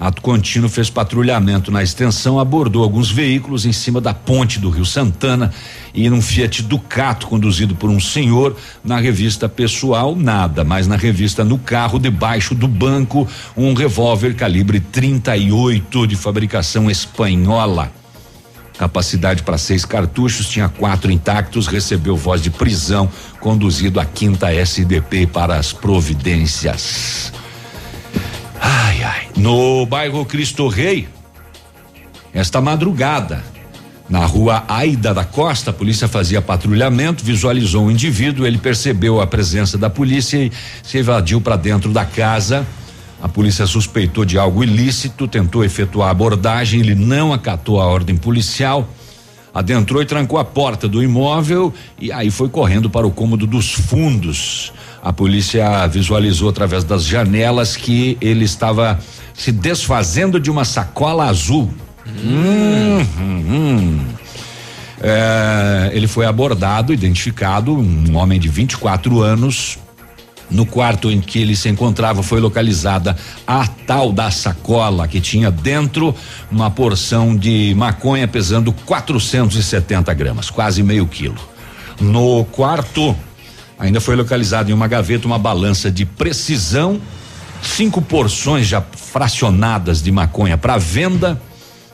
[0.00, 4.84] Ato contínuo fez patrulhamento na extensão, abordou alguns veículos em cima da ponte do Rio
[4.84, 5.52] Santana
[5.92, 8.56] e num Fiat Ducato conduzido por um senhor.
[8.84, 13.26] Na revista pessoal, nada, mas na revista no carro, debaixo do banco,
[13.56, 17.90] um revólver calibre 38 de fabricação espanhola.
[18.78, 25.26] Capacidade para seis cartuchos, tinha quatro intactos, recebeu voz de prisão, conduzido à quinta SDP
[25.26, 27.32] para as providências.
[28.60, 29.28] Ai, ai.
[29.36, 31.08] No bairro Cristo Rei,
[32.32, 33.42] esta madrugada,
[34.08, 39.26] na rua Aida da Costa, a polícia fazia patrulhamento, visualizou um indivíduo, ele percebeu a
[39.26, 40.52] presença da polícia e
[40.82, 42.66] se evadiu para dentro da casa.
[43.20, 48.16] A polícia suspeitou de algo ilícito, tentou efetuar a abordagem, ele não acatou a ordem
[48.16, 48.88] policial.
[49.52, 53.72] adentrou e trancou a porta do imóvel e aí foi correndo para o cômodo dos
[53.72, 54.72] fundos.
[55.02, 58.98] A polícia visualizou através das janelas que ele estava
[59.34, 61.72] se desfazendo de uma sacola azul.
[62.06, 64.04] Hum, hum, hum.
[65.00, 69.78] É, ele foi abordado, identificado, um homem de 24 anos.
[70.50, 73.14] No quarto em que ele se encontrava foi localizada
[73.46, 76.14] a tal da sacola que tinha dentro
[76.50, 81.36] uma porção de maconha pesando 470 gramas, quase meio quilo.
[82.00, 83.14] No quarto
[83.78, 87.00] ainda foi localizado em uma gaveta uma balança de precisão,
[87.62, 91.40] cinco porções já fracionadas de maconha para venda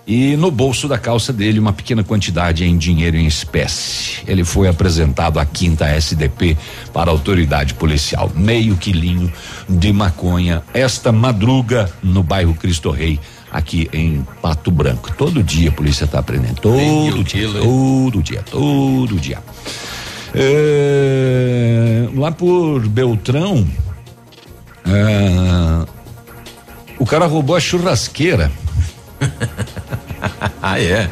[0.07, 4.23] e no bolso da calça dele uma pequena quantidade em dinheiro em espécie.
[4.27, 6.57] Ele foi apresentado à quinta SDP
[6.93, 8.31] para a autoridade policial.
[8.35, 9.33] Meio quilinho
[9.69, 13.19] de maconha esta madruga no bairro Cristo Rei,
[13.51, 15.11] aqui em Pato Branco.
[15.17, 16.61] Todo dia a polícia está aprendendo.
[16.61, 19.39] Todo dia, todo dia, todo dia.
[20.35, 23.67] É, lá por Beltrão,
[24.87, 25.87] é,
[26.99, 28.51] o cara roubou a churrasqueira.
[30.61, 31.07] ah, é?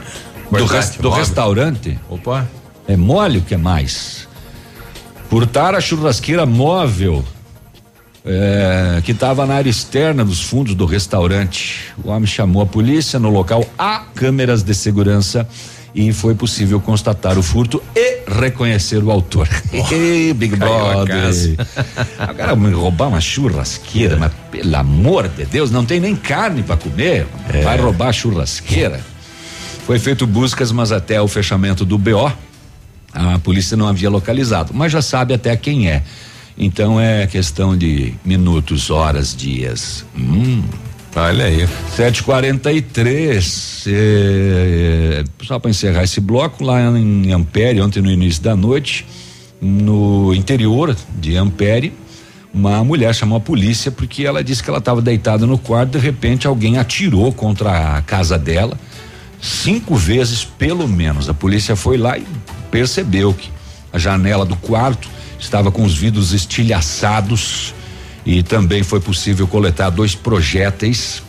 [0.50, 1.98] Do, Verdade, res- do restaurante.
[2.10, 2.48] Opa.
[2.86, 4.26] É mole o que mais?
[5.30, 7.24] Furtar a churrasqueira móvel
[8.24, 11.92] é, que estava na área externa dos fundos do restaurante.
[12.04, 13.18] O homem chamou a polícia.
[13.18, 15.48] No local há câmeras de segurança
[15.94, 19.48] e foi possível constatar o furto e reconhecer o autor.
[20.36, 21.56] Big caiu a Brother.
[22.18, 26.76] Agora me roubar uma churrasqueira, mas pelo amor de Deus, não tem nem carne para
[26.76, 27.26] comer.
[27.52, 27.62] É.
[27.62, 29.00] Vai roubar a churrasqueira.
[29.86, 32.32] Foi feito buscas, mas até o fechamento do BO,
[33.12, 36.02] a polícia não havia localizado, mas já sabe até quem é.
[36.56, 40.04] Então é questão de minutos, horas, dias.
[40.16, 40.62] Hum.
[41.14, 41.68] Olha aí.
[41.94, 43.84] 743.
[43.86, 49.06] É, só para encerrar esse bloco, lá em Ampere, ontem no início da noite,
[49.60, 51.92] no interior de Ampere,
[52.52, 55.98] uma mulher chamou a polícia porque ela disse que ela estava deitada no quarto, de
[55.98, 58.78] repente alguém atirou contra a casa dela
[59.40, 61.28] cinco vezes pelo menos.
[61.28, 62.26] A polícia foi lá e
[62.70, 63.50] percebeu que
[63.92, 65.08] a janela do quarto
[65.38, 67.74] estava com os vidros estilhaçados
[68.24, 71.22] e também foi possível coletar dois projéteis.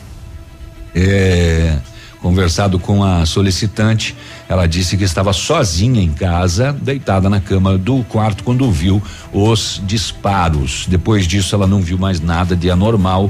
[0.96, 1.78] É,
[2.22, 4.16] conversado com a solicitante,
[4.48, 9.82] ela disse que estava sozinha em casa, deitada na cama do quarto quando viu os
[9.86, 10.86] disparos.
[10.88, 13.30] Depois disso, ela não viu mais nada de anormal.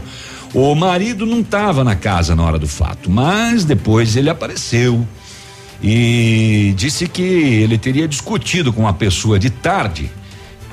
[0.54, 5.08] O marido não estava na casa na hora do fato, mas depois ele apareceu
[5.82, 10.12] e disse que ele teria discutido com a pessoa de tarde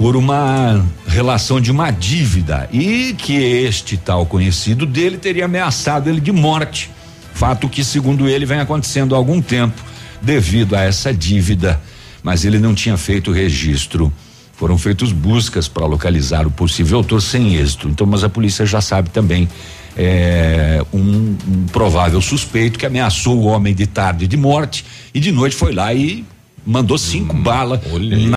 [0.01, 6.22] por uma relação de uma dívida e que este tal conhecido dele teria ameaçado ele
[6.22, 6.90] de morte.
[7.34, 9.78] Fato que, segundo ele, vem acontecendo há algum tempo
[10.22, 11.78] devido a essa dívida,
[12.22, 14.11] mas ele não tinha feito registro.
[14.55, 17.86] Foram feitas buscas para localizar o possível autor sem êxito.
[17.86, 19.51] Então, mas a polícia já sabe também
[19.98, 24.82] é, um, um provável suspeito que ameaçou o homem de tarde de morte
[25.12, 26.24] e de noite foi lá e
[26.66, 27.80] mandou cinco balas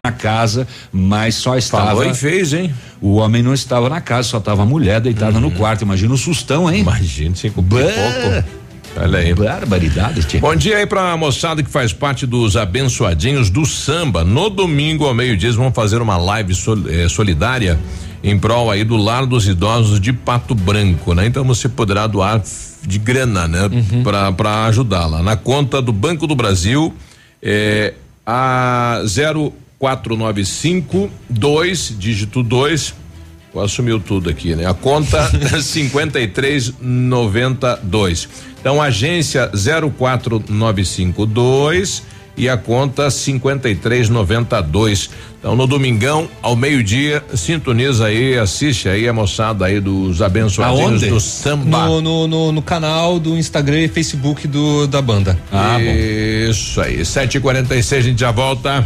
[0.03, 1.87] na casa, mas só estava.
[1.87, 2.73] Falou e fez, hein?
[3.01, 5.81] O homem não estava na casa, só estava a mulher deitada no quarto.
[5.83, 6.81] Imagina o sustão, hein?
[6.81, 7.83] Imagina, cinco pouco.
[8.95, 9.33] Olha aí.
[9.33, 10.39] Barbaridade, tia.
[10.39, 14.23] Bom dia aí pra moçada que faz parte dos abençoadinhos do samba.
[14.23, 17.79] No domingo ao meio-dia vão fazer uma live sol- eh, solidária
[18.23, 21.25] em prol aí do Lar dos Idosos de Pato Branco, né?
[21.25, 22.41] Então você poderá doar
[22.85, 23.61] de grana, né?
[24.03, 25.23] Pra, pra ajudar lá.
[25.23, 26.93] Na conta do Banco do Brasil,
[27.41, 27.95] é
[28.25, 29.01] a
[29.79, 32.95] 0495 2, dígito 2,
[33.63, 34.65] assumiu tudo aqui, né?
[34.65, 35.29] A conta
[35.61, 38.29] 5392.
[38.59, 39.51] Então, agência
[39.97, 42.03] 04952
[42.35, 45.09] e a conta 5392.
[45.39, 51.09] Então, no domingão, ao meio-dia, sintoniza aí, assiste aí a moçada aí dos abençoadinhos Aonde?
[51.09, 51.85] do samba.
[51.85, 55.37] No, no, no, no canal do Instagram e Facebook do, da banda.
[55.51, 58.85] Ah, Isso aí, 7h46, a gente já volta.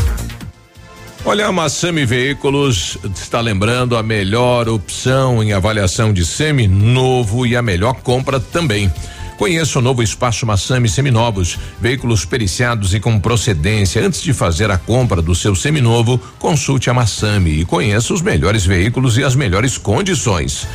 [1.23, 7.55] Olha, a Massami Veículos está lembrando a melhor opção em avaliação de semi novo e
[7.55, 8.91] a melhor compra também.
[9.37, 14.03] Conheça o novo espaço Massami Seminovos, veículos periciados e com procedência.
[14.03, 18.65] Antes de fazer a compra do seu seminovo, consulte a Massami e conheça os melhores
[18.65, 20.67] veículos e as melhores condições.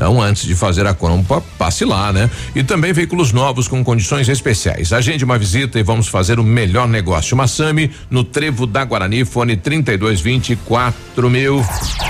[0.00, 2.30] Então, antes de fazer a compra, passe lá, né?
[2.54, 4.94] E também veículos novos com condições especiais.
[4.94, 7.36] Agende uma visita e vamos fazer o melhor negócio.
[7.36, 11.66] Massami, no Trevo da Guarani, fone 3220 4000 mil.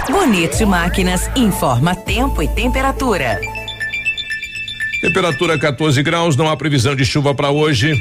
[0.09, 3.41] Bonito Máquinas informa tempo e temperatura.
[5.03, 8.01] Temperatura 14 graus, não há previsão de chuva para hoje.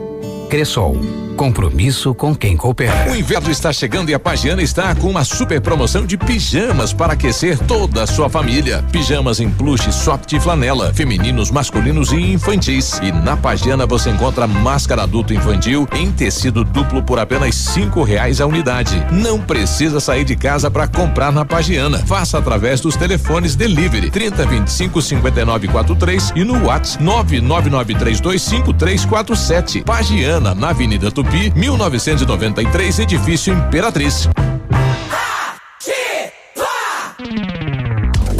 [0.51, 0.99] Cressol.
[1.37, 3.09] Compromisso com quem coopera.
[3.09, 7.13] O inverno está chegando e a Pagiana está com uma super promoção de pijamas para
[7.13, 8.83] aquecer toda a sua família.
[8.91, 12.99] Pijamas em plush, soft e flanela, femininos, masculinos e infantis.
[13.01, 18.41] E na Pagiana você encontra máscara adulto infantil em tecido duplo por apenas cinco reais
[18.41, 19.01] a unidade.
[19.09, 21.99] Não precisa sair de casa para comprar na Pagiana.
[22.05, 29.81] Faça através dos telefones delivery 30 25 59 43 e no WhatsApp 999325347.
[29.81, 30.40] 347.
[30.41, 34.27] Na Avenida Tupi 1993, edifício Imperatriz.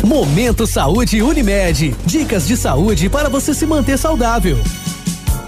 [0.04, 1.96] Momento Saúde Unimed.
[2.04, 4.58] Dicas de saúde para você se manter saudável.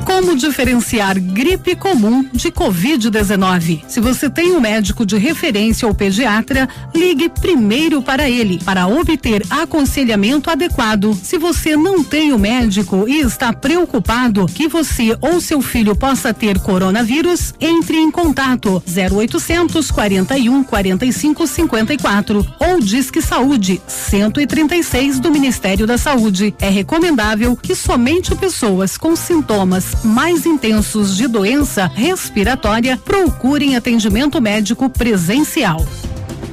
[0.06, 3.84] Como diferenciar gripe comum de Covid-19?
[3.88, 9.44] Se você tem um médico de referência ou pediatra, ligue primeiro para ele para obter
[9.50, 11.14] aconselhamento adequado.
[11.16, 15.96] Se você não tem o um médico e está preocupado que você ou seu filho
[15.96, 25.32] possa ter coronavírus, entre em contato 0800 41 45 54 ou Disque Saúde 136 do
[25.32, 26.54] Ministério da Saúde.
[26.60, 34.90] É recomendável que somente pessoas com sintomas mais intensos de doença respiratória procurem atendimento médico
[34.90, 35.86] presencial.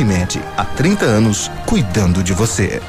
[0.00, 2.80] Unimed, há 30 anos, cuidando de você.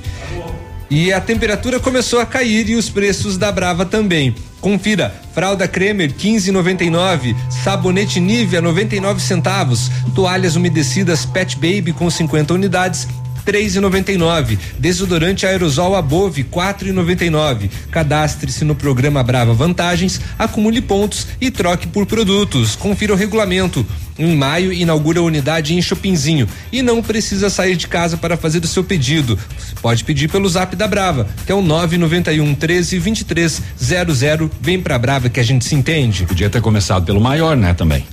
[0.95, 4.35] E a temperatura começou a cair e os preços da Brava também.
[4.61, 13.09] Confira: fralda Cremer 15,99, sabonete Nivea 99 centavos, toalhas umedecidas Pet Baby com 50 unidades
[13.45, 14.59] três e noventa e nove.
[14.79, 17.71] Desodorante aerosol Above quatro e noventa e nove.
[17.91, 22.77] Cadastre-se no programa Brava Vantagens, acumule pontos e troque por produtos.
[22.77, 23.87] Confira o regulamento.
[24.19, 28.63] Em maio inaugura a unidade em Chopinzinho e não precisa sair de casa para fazer
[28.63, 29.39] o seu pedido.
[29.59, 34.51] Você pode pedir pelo Zap da Brava, que é o 991 13 23 00.
[34.61, 36.27] Vem pra Brava que a gente se entende.
[36.27, 38.05] Podia ter começado pelo maior, né, também.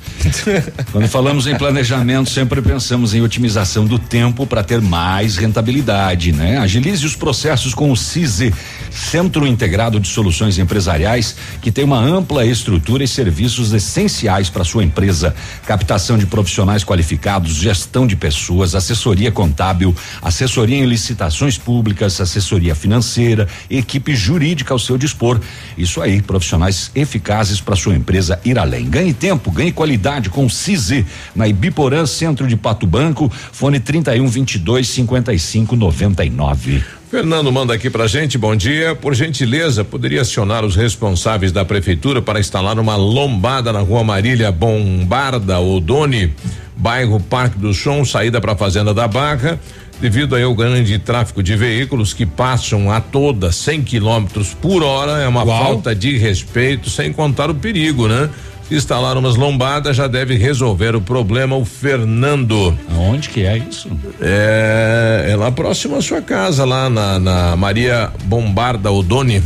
[0.92, 6.58] Quando falamos em planejamento, sempre pensamos em otimização do tempo para ter mais rentabilidade, né?
[6.58, 8.54] Agilize os processos com o CISE.
[8.90, 14.84] Centro Integrado de Soluções Empresariais, que tem uma ampla estrutura e serviços essenciais para sua
[14.84, 15.36] empresa:
[15.66, 23.48] captação de profissionais qualificados, gestão de pessoas, assessoria contábil, assessoria em licitações públicas, assessoria financeira,
[23.70, 25.40] equipe jurídica ao seu dispor.
[25.78, 28.90] Isso aí, profissionais eficazes para sua empresa ir além.
[28.90, 34.28] Ganhe tempo, ganhe qualidade com o CISI na Ibiporã, centro de Pato Branco, fone 31
[34.28, 36.99] 22 55 99.
[37.10, 38.94] Fernando manda aqui pra gente, bom dia.
[38.94, 44.52] Por gentileza, poderia acionar os responsáveis da prefeitura para instalar uma lombada na rua Marília
[44.52, 46.32] Bombarda Odoni,
[46.78, 49.60] bairro Parque do Som, saída para a Fazenda da Barra,
[50.00, 55.14] devido aí ao grande tráfego de veículos que passam a toda 100 quilômetros por hora,
[55.14, 55.64] é uma Uau.
[55.64, 58.30] falta de respeito, sem contar o perigo, né?
[58.72, 62.78] Instalar umas lombadas já deve resolver o problema, o Fernando.
[62.96, 63.90] Aonde que é isso?
[64.22, 69.42] É, é lá próximo à sua casa, lá na, na Maria Bombarda Odoni.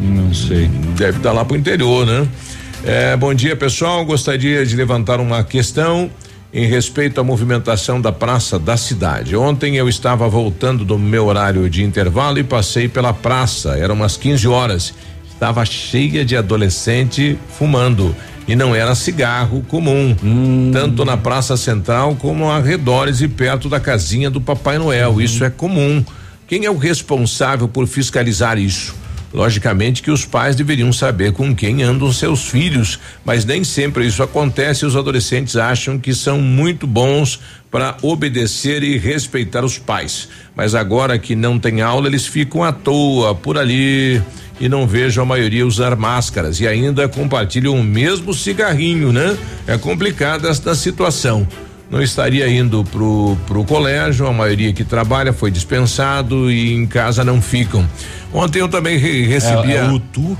[0.00, 0.68] Não sei.
[0.96, 2.28] Deve estar lá pro interior, né?
[2.84, 4.04] É, bom dia, pessoal.
[4.04, 6.08] Gostaria de levantar uma questão
[6.52, 9.34] em respeito à movimentação da praça da cidade.
[9.36, 13.76] Ontem eu estava voltando do meu horário de intervalo e passei pela praça.
[13.76, 14.94] Eram umas 15 horas.
[15.36, 18.16] Estava cheia de adolescente fumando.
[18.48, 20.16] E não era cigarro comum,
[20.72, 25.20] tanto na Praça Central como arredores e perto da casinha do Papai Noel.
[25.20, 26.02] Isso é comum.
[26.48, 28.94] Quem é o responsável por fiscalizar isso?
[29.34, 34.22] Logicamente que os pais deveriam saber com quem andam seus filhos, mas nem sempre isso
[34.22, 37.38] acontece e os adolescentes acham que são muito bons
[37.70, 40.30] para obedecer e respeitar os pais.
[40.54, 44.22] Mas agora que não tem aula, eles ficam à toa por ali
[44.60, 49.36] e não vejo a maioria usar máscaras e ainda compartilham o mesmo cigarrinho, né?
[49.66, 51.46] É complicada esta situação
[51.88, 57.22] não estaria indo pro, pro colégio, a maioria que trabalha foi dispensado e em casa
[57.24, 57.88] não ficam.
[58.34, 60.36] Ontem eu também re recebi É- é a- o Tu?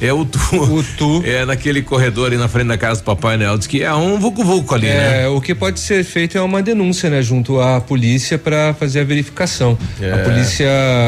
[0.00, 0.38] É o Tu.
[0.52, 1.22] O Tu.
[1.24, 4.18] É naquele corredor ali na frente da casa do Papai Noel, diz que é um
[4.18, 5.22] vucu-vucu ali, né?
[5.22, 8.98] É, o que pode ser feito é uma denúncia, né, junto à polícia para fazer
[9.00, 9.78] a verificação.
[10.00, 10.12] É.
[10.12, 10.66] A polícia,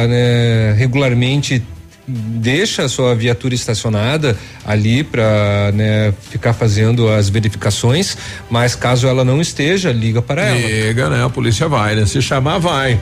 [0.09, 1.63] né, regularmente
[2.11, 8.17] deixa a sua viatura estacionada ali para né, ficar fazendo as verificações,
[8.51, 10.61] mas caso ela não esteja, liga para ela.
[10.61, 11.25] Liga, né?
[11.25, 12.07] A polícia vai, né?
[12.07, 13.01] Se chamar, vai.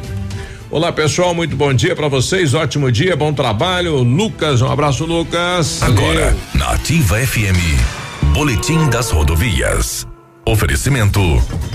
[0.70, 2.52] Olá, pessoal, muito bom dia para vocês.
[2.52, 4.02] Ótimo dia, bom trabalho.
[4.02, 5.82] Lucas, um abraço, Lucas.
[5.82, 7.58] Agora, na Ativa FM,
[8.34, 10.06] Boletim das Rodovias.
[10.48, 11.20] Oferecimento: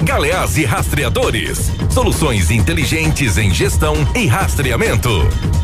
[0.03, 1.71] Galeás e Rastreadores.
[1.89, 5.09] Soluções inteligentes em gestão e rastreamento.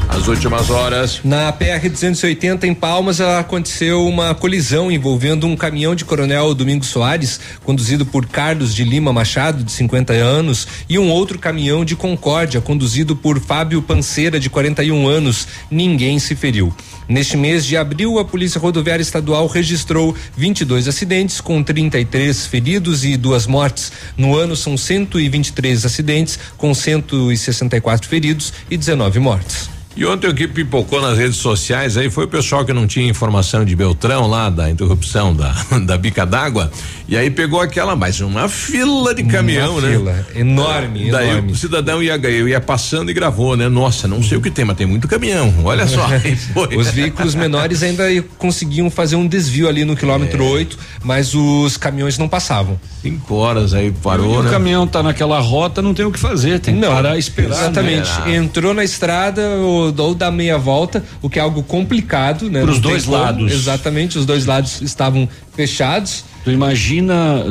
[0.10, 1.22] As últimas horas.
[1.24, 7.40] Na PR 280 em Palmas aconteceu uma colisão envolvendo um caminhão de Coronel Domingos Soares,
[7.64, 12.60] conduzido por Carlos de Lima Machado, de 50 anos, e um outro caminhão de Concórdia,
[12.60, 15.48] conduzido por Fábio Panceira, de 41 anos.
[15.70, 16.74] Ninguém se feriu.
[17.08, 23.16] Neste mês de abril, a Polícia Rodoviária Estadual registrou 22 acidentes, com 33 feridos e
[23.16, 23.92] duas mortes.
[24.18, 29.79] No ano, são 123 acidentes, com 164 feridos e 19 mortes.
[30.00, 33.06] E ontem o que pipocou nas redes sociais aí foi o pessoal que não tinha
[33.06, 35.52] informação de Beltrão lá da interrupção da,
[35.86, 36.72] da bica d'água
[37.10, 39.92] e aí pegou aquela mais uma fila de caminhão, Uma né?
[39.92, 41.52] fila enorme, Daí enorme.
[41.52, 43.68] o cidadão ia, ia passando e gravou, né?
[43.68, 45.52] Nossa, não sei o que tem, mas tem muito caminhão.
[45.64, 46.08] Olha só.
[46.78, 48.04] Os veículos menores ainda
[48.38, 52.80] conseguiam fazer um desvio ali no quilômetro 8, mas os caminhões não passavam.
[53.02, 54.52] Cinco horas aí parou, o né?
[54.52, 57.58] caminhão tá naquela rota, não tem o que fazer, tem que parar e esperar.
[57.58, 58.10] Exatamente.
[58.22, 58.36] né?
[58.36, 62.62] Entrou na estrada ou, ou dá meia volta, o que é algo complicado, né?
[62.62, 63.52] Pros Não tem dois lados.
[63.52, 66.24] Exatamente, os dois lados estavam fechados.
[66.44, 67.44] Tu imagina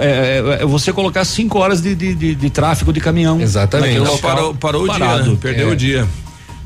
[0.00, 0.06] é,
[0.58, 3.40] é, é você colocar cinco horas de, de, de- de tráfego de caminhão.
[3.40, 3.98] Exatamente.
[3.98, 5.30] Então parou, parou o dia, parado.
[5.32, 5.38] né?
[5.40, 5.72] Perdeu É.
[5.72, 6.06] o dia.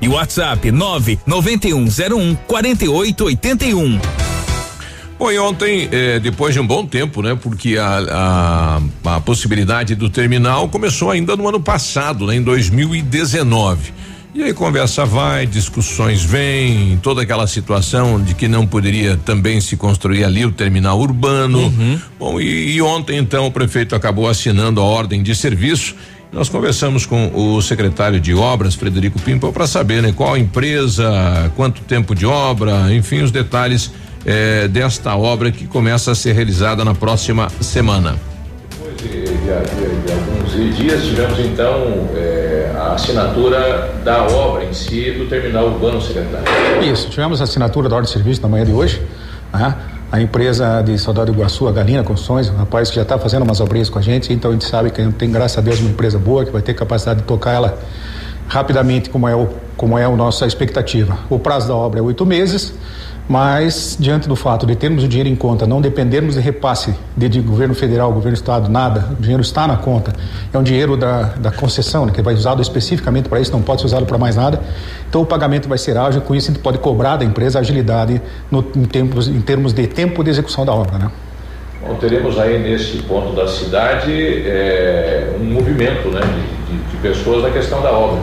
[0.00, 4.00] e WhatsApp 99101 4881.
[5.18, 7.38] Bom, e ontem, eh, depois de um bom tempo, né?
[7.40, 12.34] Porque a, a, a possibilidade do terminal começou ainda no ano passado, né?
[12.34, 13.92] Em 2019.
[14.34, 19.76] E aí conversa vai, discussões vêm, toda aquela situação de que não poderia também se
[19.76, 21.72] construir ali o terminal urbano.
[22.18, 25.94] Bom, e, e ontem então o prefeito acabou assinando a ordem de serviço
[26.32, 31.82] Nós conversamos com o secretário de obras, Frederico Pimpel, para saber né, qual empresa, quanto
[31.82, 33.92] tempo de obra, enfim, os detalhes
[34.24, 38.16] eh, desta obra que começa a ser realizada na próxima semana.
[38.70, 44.72] Depois de, de- de- de alguns dias, tivemos então eh, a assinatura da obra em
[44.72, 46.46] si do terminal urbano secretário.
[46.90, 49.02] Isso, tivemos a assinatura da ordem de serviço na manhã de hoje.
[49.52, 49.76] né?
[50.12, 53.44] A empresa de Saudade do Iguaçu, a Galina Construções, um rapaz que já está fazendo
[53.44, 55.88] umas obrinhas com a gente, então a gente sabe que tem, graças a Deus, uma
[55.88, 57.78] empresa boa, que vai ter capacidade de tocar ela
[58.46, 61.16] rapidamente, como é, o, como é a nossa expectativa.
[61.30, 62.74] O prazo da obra é oito meses,
[63.28, 67.28] mas diante do fato de termos o dinheiro em conta, não dependermos de repasse de,
[67.28, 70.12] de governo federal, governo do estado, nada, o dinheiro está na conta,
[70.52, 73.80] é um dinheiro da, da concessão, né, que vai usado especificamente para isso, não pode
[73.80, 74.60] ser usado para mais nada.
[75.08, 78.20] Então o pagamento vai ser ágil, com isso a gente pode cobrar da empresa agilidade
[78.50, 80.98] no, em, termos, em termos de tempo de execução da obra.
[80.98, 81.10] Né?
[81.86, 87.42] Bom, teremos aí nesse ponto da cidade eh, um movimento né, de, de- de pessoas
[87.42, 88.22] na questão da obra.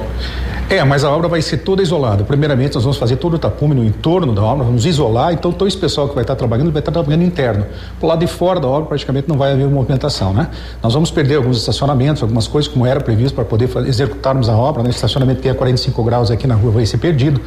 [0.70, 2.24] É, mas a obra vai ser toda isolada.
[2.24, 5.68] Primeiramente, nós vamos fazer todo o tapume no entorno da obra, vamos isolar, então todo
[5.68, 7.66] esse pessoal que vai estar trabalhando vai estar trabalhando interno.
[7.98, 10.48] Pro lado de fora da obra, praticamente não vai haver movimentação, né?
[10.84, 14.84] Nós vamos perder alguns estacionamentos, algumas coisas como era previsto para poder executarmos a obra,
[14.84, 14.90] né?
[14.90, 17.42] O estacionamento que é 45 graus aqui na rua vai ser perdido,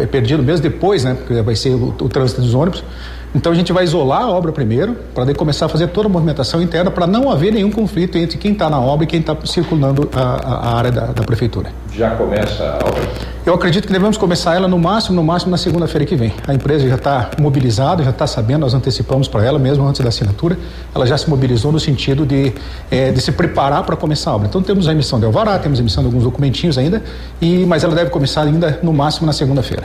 [0.00, 1.12] é perdido mesmo depois, né?
[1.12, 2.82] Porque vai ser o, o trânsito dos ônibus.
[3.34, 6.62] Então a gente vai isolar a obra primeiro, para começar a fazer toda a movimentação
[6.62, 10.08] interna, para não haver nenhum conflito entre quem está na obra e quem está circulando
[10.14, 11.70] a, a- a área da- da prefeitura.
[11.94, 13.02] Já começa a obra.
[13.46, 16.34] Eu acredito que devemos começar ela no máximo, no máximo na segunda-feira que vem.
[16.46, 20.10] A empresa já está mobilizada, já está sabendo, nós antecipamos para ela mesmo antes da
[20.10, 20.58] assinatura.
[20.94, 22.52] Ela já se mobilizou no sentido de,
[22.90, 24.48] eh, de se preparar para começar a obra.
[24.48, 27.02] Então temos a emissão de alvará, temos a emissão de alguns documentinhos ainda,
[27.40, 29.84] e mas ela deve começar ainda no máximo na segunda-feira.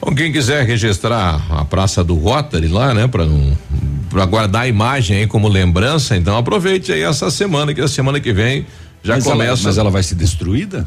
[0.00, 3.56] Bom, quem quiser registrar a Praça do Rotary lá, né, para não
[4.10, 8.18] para guardar a imagem aí como lembrança, então aproveite aí essa semana que a semana
[8.18, 8.66] que vem
[9.02, 9.62] já Mas ela- começa.
[9.64, 10.84] mas ela vai ser destruída?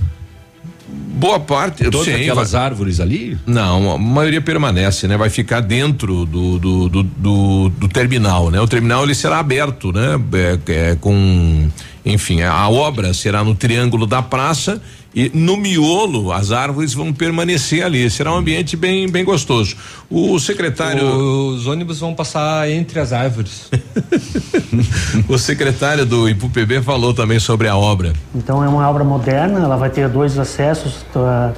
[1.11, 3.37] Boa parte, Todas sim, aquelas vai- árvores ali?
[3.45, 5.17] Não, a maioria permanece, né?
[5.17, 8.61] Vai ficar dentro do do, do, do- do terminal, né?
[8.61, 10.19] O terminal ele será aberto, né?
[10.33, 11.67] É, é, com,
[12.09, 14.81] enfim, a obra será no triângulo da praça
[15.15, 18.09] e no miolo as árvores vão permanecer ali.
[18.11, 19.75] Será um ambiente bem bem gostoso.
[20.09, 23.69] O secretário Os ônibus vão passar entre as árvores.
[25.27, 28.13] o secretário do IPUPB falou também sobre a obra.
[28.35, 31.05] Então é uma obra moderna, ela vai ter dois acessos,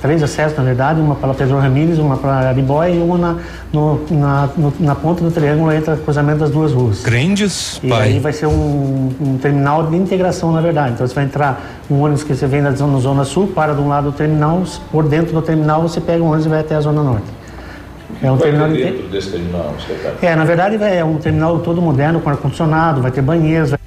[0.02, 3.38] três acessos na verdade, uma para Pedro Ramírez, uma para Aribóia e uma na,
[3.74, 7.02] no- na, no- na ponta do triângulo entre o cruzamento das duas ruas.
[7.04, 8.02] Grandes, E pai.
[8.14, 10.94] aí vai ser um, um terminal de integração na verdade.
[10.94, 13.82] Então você vai entrar um ônibus que você vem da zona, zona sul, para de
[13.82, 16.76] um lado do terminal, por dentro do terminal você pega um ônibus e vai até
[16.76, 17.26] a zona norte.
[18.24, 20.18] É um Vai terminal ter dentro desse terminal, secretário.
[20.22, 23.80] É, na verdade é um terminal todo moderno, com ar-condicionado, vai ter banheiros, vai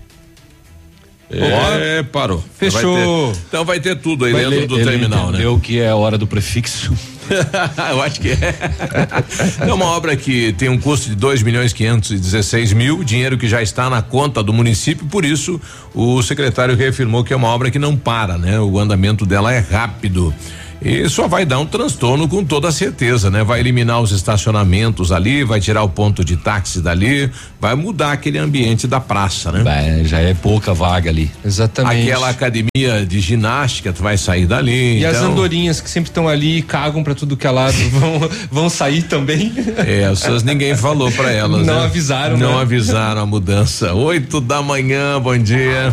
[1.30, 2.42] É, parou.
[2.56, 2.94] Fechou.
[2.94, 5.28] Vai ter- então vai ter tudo aí Vai dentro ler- do ele terminal, né?
[5.38, 6.92] entendeu que é a hora do prefixo.
[7.90, 9.66] Eu acho que é.
[9.68, 13.36] É uma obra que tem um custo de dois milhões quinhentos e dezesseis mil, dinheiro
[13.38, 15.60] que já está na conta do município, por isso
[15.94, 18.58] o secretário reafirmou que é uma obra que não para, né?
[18.60, 20.34] O andamento dela é rápido.
[20.82, 23.42] E só vai dar um transtorno com toda certeza, né?
[23.42, 28.38] Vai eliminar os estacionamentos ali, vai tirar o ponto de táxi dali, vai mudar aquele
[28.38, 30.02] ambiente da praça, né?
[30.04, 31.30] já é pouca vaga ali.
[31.44, 32.02] Exatamente.
[32.02, 34.98] Aquela academia de ginástica, tu vai sair dali.
[35.00, 37.74] E as então- andorinhas que sempre estão ali e cagam pra tudo que é lado
[37.90, 39.52] vão, vão sair também.
[39.78, 41.66] É, essas ninguém falou pra elas.
[41.66, 41.84] Não né?
[41.84, 42.60] avisaram, Não né?
[42.62, 43.94] avisaram a mudança.
[43.94, 45.92] Oito da manhã, bom dia.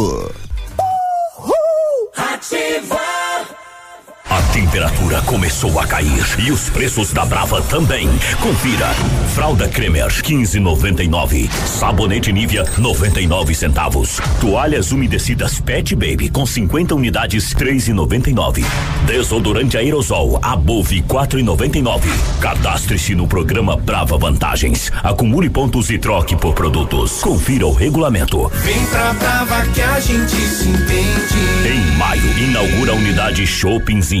[2.15, 3.20] Ativa.
[4.31, 8.07] A temperatura começou a cair e os preços da Brava também.
[8.39, 8.87] Confira.
[9.35, 11.51] Fralda Cremer 15,99.
[11.65, 14.21] Sabonete Nivea 99 centavos.
[14.39, 18.63] Toalhas umedecidas Pet Baby com 50 unidades 3,99.
[19.05, 22.03] Desodorante aerosol Above 4,99.
[22.39, 24.93] Cadastre-se no programa Brava Vantagens.
[25.03, 27.19] Acumule pontos e troque por produtos.
[27.21, 28.49] Confira o regulamento.
[28.63, 31.35] Vem pra Brava que a gente se entende.
[31.67, 34.20] Em maio, inaugura a unidade Shoppingzinho.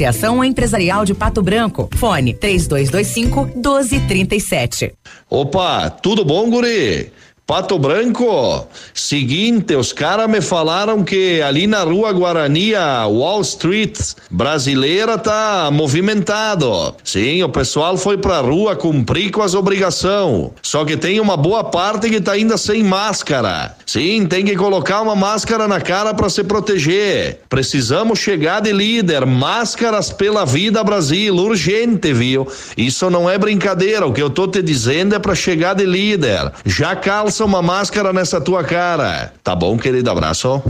[0.00, 1.86] Associação Empresarial de Pato Branco.
[1.94, 4.94] Fone 3225 1237.
[5.28, 7.12] Opa, tudo bom, guri?
[7.50, 13.98] Pato Branco, seguinte, os caras me falaram que ali na rua Guarani, a Wall Street
[14.30, 16.94] brasileira tá movimentado.
[17.02, 20.52] Sim, o pessoal foi pra rua cumprir com as obrigações.
[20.62, 23.74] Só que tem uma boa parte que tá ainda sem máscara.
[23.84, 27.40] Sim, tem que colocar uma máscara na cara para se proteger.
[27.48, 32.46] Precisamos chegar de líder, máscaras pela vida Brasil, urgente, viu?
[32.76, 36.52] Isso não é brincadeira, o que eu tô te dizendo é para chegar de líder.
[36.64, 39.32] Já calça uma máscara nessa tua cara.
[39.42, 40.10] Tá bom, querido?
[40.10, 40.62] Abraço.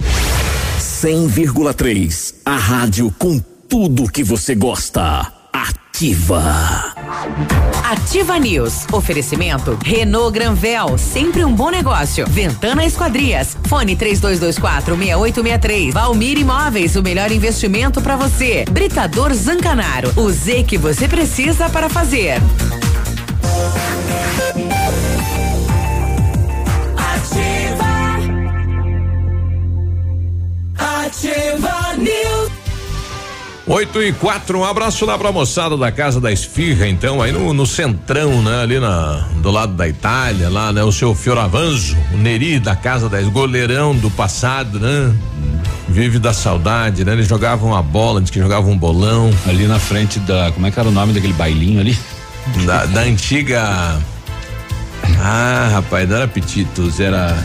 [0.78, 2.34] 100,3.
[2.44, 5.26] A rádio com tudo que você gosta.
[5.52, 6.94] Ativa.
[7.84, 8.86] Ativa News.
[8.92, 12.26] Oferecimento Renault Granvel, sempre um bom negócio.
[12.26, 13.56] Ventana Esquadrias.
[13.66, 15.94] Fone 3224 6863.
[15.94, 18.64] Valmir Imóveis, o melhor investimento para você.
[18.70, 20.12] Britador Zancanaro.
[20.16, 22.40] O Z que você precisa para fazer.
[31.11, 32.52] Ativa News.
[33.66, 37.52] 8 e 4, um abraço lá pra moçada da Casa da Esfirra, então, aí no,
[37.52, 38.62] no centrão, né?
[38.62, 40.84] Ali na, do lado da Itália, lá, né?
[40.84, 45.12] O seu Fioravanzo, o Neri da Casa da goleirão do passado, né?
[45.88, 47.12] Vive da saudade, né?
[47.12, 49.30] Eles jogavam a bola, diz que jogavam um bolão.
[49.48, 50.52] Ali na frente da.
[50.52, 51.98] Como é que era o nome daquele bailinho ali?
[52.64, 54.00] Da, da antiga.
[55.20, 57.36] Ah, rapaz, não era Petitos, era.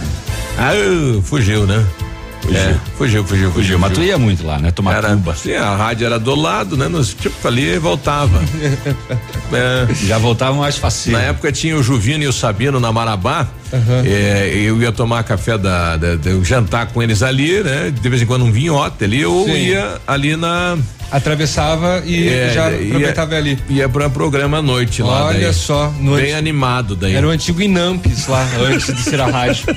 [0.57, 1.84] Ah, fugiu, né?
[2.46, 2.60] Fugiu.
[2.60, 3.80] É, fugiu, fugiu, fugiu.
[3.80, 4.72] Mas tu ia muito lá, né?
[4.72, 5.36] Tomar era, cuba.
[5.36, 6.88] Sim, a rádio era do lado, né?
[6.88, 8.39] Nos, tipo, ali e voltava.
[9.54, 9.93] É.
[10.06, 11.12] Já voltava mais fácil.
[11.12, 13.48] Na época tinha o Juvino e o Sabino na Marabá.
[14.04, 17.91] É, eu ia tomar café da, da, da- jantar com eles ali, né?
[17.91, 19.54] De vez em quando um vinhote ali, ou Sim.
[19.54, 20.78] ia ali na.
[21.12, 23.58] Atravessava e É, já ia- aproveitava ali.
[23.70, 25.26] Ia pra programa à noite lá.
[25.26, 25.53] Olha daí.
[25.53, 27.14] só, no Bem anti- animado daí.
[27.16, 29.66] Era o antigo Inampes lá, antes de ser a rádio.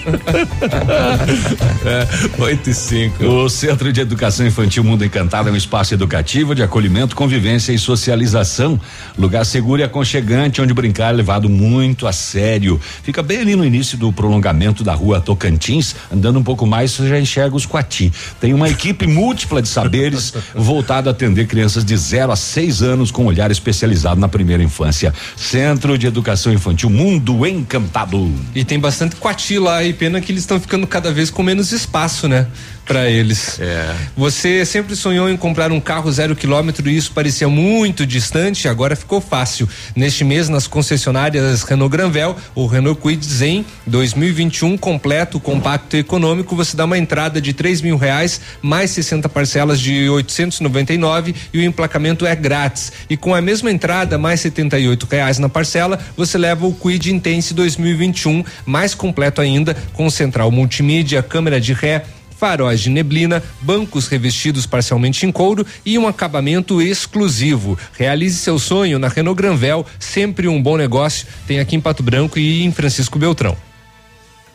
[1.85, 3.25] é, 8 e 5.
[3.25, 7.79] O Centro de Educação Infantil Mundo Encantado é um espaço educativo de acolhimento, convivência e
[7.79, 8.81] socialização.
[9.17, 12.81] Lugar seguro e aconchegante, onde brincar é levado muito a sério.
[13.03, 15.95] Fica bem ali no início do prolongamento da rua Tocantins.
[16.13, 18.13] Andando um pouco mais, você já enxerga os Coati.
[18.41, 23.11] Tem uma equipe múltipla de saberes voltada a atender crianças de 0 a 6 anos
[23.11, 25.13] com olhar especializado na primeira infância.
[25.37, 28.33] Centro de Educação Infantil Mundo Encantado.
[28.55, 31.73] E tem bastante coati lá e pena que eles estão ficando cada vez com menos
[31.73, 32.47] espaço, né?
[32.89, 33.61] Pra eles.
[33.69, 33.95] É.
[34.17, 38.97] Você sempre sonhou em comprar um carro zero quilômetro e isso parecia muito distante, agora
[38.97, 39.69] ficou fácil.
[39.95, 46.57] Neste mês, nas concessionárias Renault Granvel, o Renault Kwid Zen 2021 completo, compacto e econômico,
[46.57, 51.63] você dá uma entrada de três mil reais, mais 60 parcelas de 899 e o
[51.63, 52.93] emplacamento é grátis.
[53.11, 57.53] E com a mesma entrada, mais 78 reais na parcela, você leva o Quid Intense
[57.53, 62.05] 2021, mais completo ainda, com central multimídia, câmera de ré,
[62.39, 67.77] faróis de neblina, bancos revestidos parcialmente em couro e um acabamento exclusivo.
[67.93, 71.27] Realize seu sonho na Renault Granvel, sempre um bom negócio.
[71.47, 73.57] Tem aqui em Pato Branco e em Francisco Beltrão.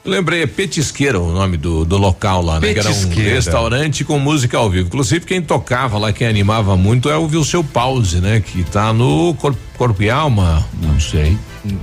[0.06, 2.74] Lembrei, é Petisqueira o nome do, do local lá, né?
[2.74, 4.88] Que era um restaurante com música ao vivo.
[4.88, 8.42] Inclusive, quem tocava lá, quem animava muito é o Vilseu Pause, né?
[8.42, 10.66] Que tá no Corpo, Corpo e Alma.
[10.82, 11.38] Não sei.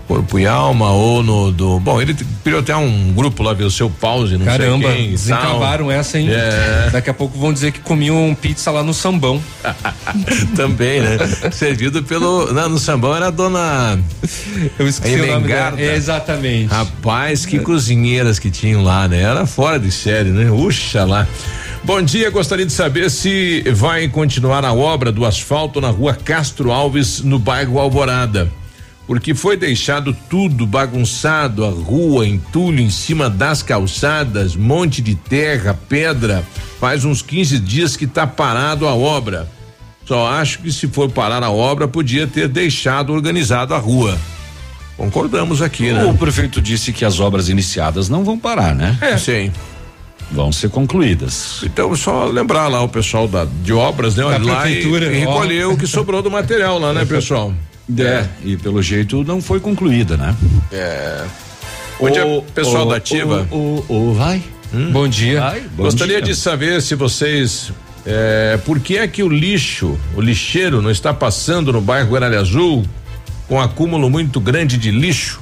[0.07, 1.81] Corpo e Alma ou no do.
[1.81, 2.15] Bom, ele
[2.45, 5.11] criou até um grupo lá, ver o seu pause, não Caramba, sei quem.
[5.13, 6.29] desencavaram essa, hein?
[6.31, 6.91] É.
[6.93, 9.41] Daqui a pouco vão dizer que comiam pizza lá no sambão.
[10.55, 11.19] Também, né?
[11.51, 12.53] Servido pelo.
[12.53, 13.99] Não, no sambão era a dona.
[14.79, 15.81] Eu esqueci o nome dela.
[15.81, 16.71] É, exatamente.
[16.71, 19.23] Rapaz, que cozinheiras que tinham lá, né?
[19.23, 20.51] Era fora de série, né?
[20.51, 21.27] Uxa lá.
[21.83, 26.71] Bom dia, gostaria de saber se vai continuar a obra do asfalto na rua Castro
[26.71, 28.53] Alves, no bairro Alvorada.
[29.11, 35.77] Porque foi deixado tudo bagunçado, a rua, entulho em cima das calçadas, monte de terra,
[35.89, 36.45] pedra.
[36.79, 39.49] Faz uns 15 dias que tá parado a obra.
[40.07, 44.17] Só acho que se for parar a obra, podia ter deixado organizado a rua.
[44.97, 46.05] Concordamos aqui, né?
[46.05, 48.97] O prefeito disse que as obras iniciadas não vão parar, né?
[49.01, 49.19] É.
[49.19, 49.51] Sim.
[50.31, 51.63] Vão ser concluídas.
[51.65, 54.23] Então, só lembrar lá o pessoal da, de obras, né?
[54.23, 55.31] Da Olha lá e, prefeitura, e ó.
[55.33, 57.53] recolher o que sobrou do material lá, né, pessoal?
[57.99, 60.37] É, e pelo jeito não foi concluída, né?
[60.73, 61.25] É.
[61.99, 62.25] Bom dia,
[62.55, 63.47] pessoal da Ativa.
[63.51, 64.43] O, o, vai.
[64.93, 65.41] Bom dia.
[65.41, 66.33] Vai, bom Gostaria dia.
[66.33, 67.73] de saber se vocês.
[68.07, 72.41] É, por que é que o lixo, o lixeiro, não está passando no bairro Guaralha
[72.41, 72.85] Azul
[73.47, 75.41] com um acúmulo muito grande de lixo?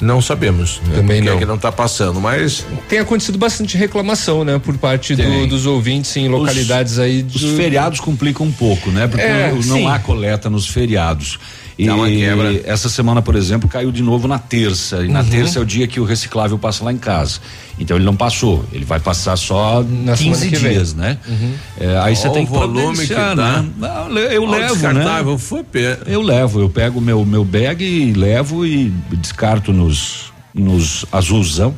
[0.00, 0.80] Não sabemos.
[0.86, 0.96] Né?
[0.96, 1.36] Também Por que não.
[1.36, 2.64] É que não está passando, mas.
[2.88, 4.58] Tem acontecido bastante reclamação, né?
[4.58, 7.24] Por parte do- dos ouvintes em localidades aí.
[7.34, 9.06] Os do- feriados complicam um pouco, né?
[9.06, 9.86] Porque É, não sim.
[9.86, 11.38] há coleta nos feriados.
[11.82, 12.60] E Dá uma quebra.
[12.66, 15.02] essa semana, por exemplo, caiu de novo na terça.
[15.02, 15.28] E na Uhum.
[15.30, 17.40] terça é o dia que o reciclável passa lá em casa.
[17.78, 18.64] Então ele não passou.
[18.70, 20.72] Ele vai passar só Na 15 semana que vem.
[20.72, 21.16] dias, né?
[21.26, 21.52] Uhum.
[21.80, 23.34] É, aí você tem que volume que dá.
[23.34, 23.66] né?
[23.78, 25.38] Não, le- eu Ó, o levo, né?
[25.38, 25.64] foi.
[26.06, 31.74] Eu levo, eu pego meu meu bag e levo e descarto nos nos azulzão.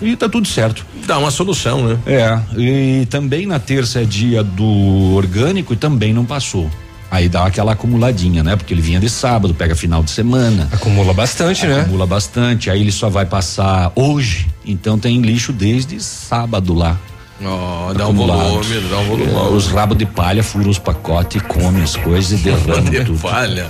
[0.00, 0.84] E tá tudo certo.
[1.06, 1.98] Dá uma solução, né?
[2.06, 6.68] É, e também na terça é dia do orgânico e também não passou.
[7.12, 8.56] Aí dá aquela acumuladinha, né?
[8.56, 10.66] Porque ele vinha de sábado, pega final de semana.
[10.72, 11.82] Acumula bastante, né?
[11.82, 12.70] Acumula bastante.
[12.70, 14.48] Aí ele só vai passar hoje.
[14.64, 16.98] Então tem lixo desde sábado lá.
[17.44, 19.30] Ó, dá um volume, dá um volume.
[19.30, 23.18] É, os rabos de palha furam os pacotes, come as coisas e derrama de tudo.
[23.18, 23.66] palha.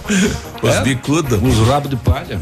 [0.63, 0.81] Os É?
[0.83, 1.41] bicudos.
[1.43, 2.39] Os rabos de palha.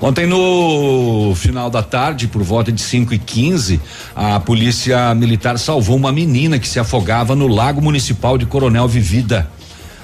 [0.00, 3.80] Ontem no final da tarde, por volta de 5 e 15
[4.16, 9.48] a polícia militar salvou uma menina que se afogava no lago municipal de Coronel Vivida.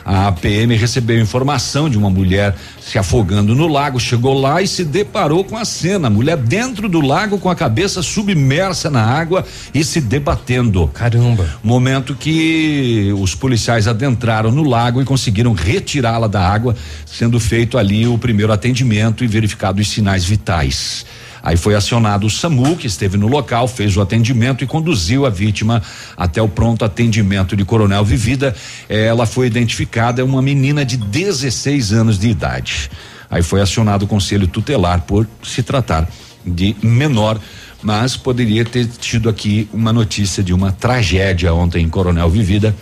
[0.04, 4.84] A PM recebeu informação de uma mulher se afogando no lago, chegou lá e se
[4.84, 6.10] deparou com a cena.
[6.10, 10.88] Mulher dentro do lago com a cabeça submersa na água e se debatendo.
[10.88, 11.48] Caramba.
[11.62, 16.76] Momento que os policiais adentraram no lago e conseguiram retirá-la da água,
[17.06, 21.06] sendo feito ali o primeiro atendimento e verificado os sinais vitais.
[21.44, 25.30] Aí foi acionado o SAMU, que esteve no local, fez o atendimento e conduziu a
[25.30, 25.82] vítima
[26.16, 28.56] até o pronto atendimento de Coronel Vivida.
[28.88, 32.90] Ela foi identificada, é uma menina de 16 anos de idade.
[33.30, 36.08] Aí foi acionado o conselho tutelar por se tratar
[36.46, 37.38] de menor,
[37.82, 42.74] mas poderia ter tido aqui uma notícia de uma tragédia ontem em Coronel Vivida.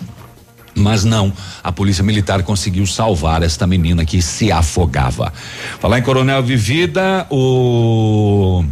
[0.75, 5.33] Mas não, a polícia militar conseguiu salvar esta menina que se afogava.
[5.81, 8.65] Falar em Coronel Vivida, o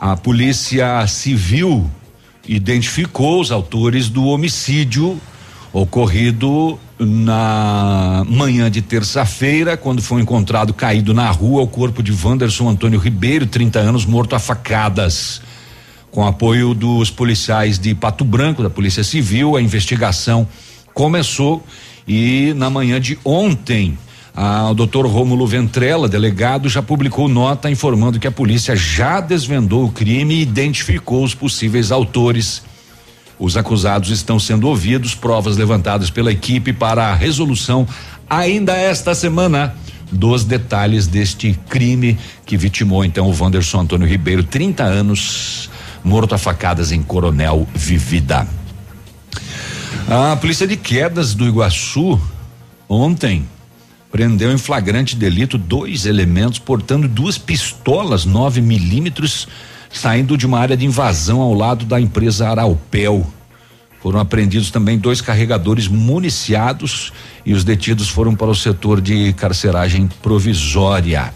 [0.00, 1.90] a polícia civil
[2.46, 5.20] identificou os autores do homicídio
[5.72, 12.68] ocorrido na manhã de terça-feira, quando foi encontrado caído na rua o corpo de Wanderson
[12.68, 15.42] Antônio Ribeiro, 30 anos, morto a facadas.
[16.10, 20.48] Com apoio dos policiais de Pato Branco, da Polícia Civil, a investigação
[20.98, 21.64] começou
[22.08, 23.96] e na manhã de ontem,
[24.34, 29.84] a, o doutor Rômulo Ventrella, delegado, já publicou nota informando que a polícia já desvendou
[29.84, 32.64] o crime e identificou os possíveis autores.
[33.38, 37.86] Os acusados estão sendo ouvidos, provas levantadas pela equipe para a resolução
[38.28, 39.76] ainda esta semana
[40.10, 45.70] dos detalhes deste crime que vitimou então o Wanderson Antônio Ribeiro, 30 anos,
[46.02, 48.57] morto a facadas em Coronel Vivida.
[50.10, 52.18] A polícia de quedas do Iguaçu
[52.88, 53.46] ontem
[54.10, 59.46] prendeu em flagrante delito dois elementos portando duas pistolas 9 milímetros
[59.92, 63.26] saindo de uma área de invasão ao lado da empresa Araupel.
[64.00, 67.12] Foram apreendidos também dois carregadores municiados
[67.44, 71.34] e os detidos foram para o setor de carceragem provisória.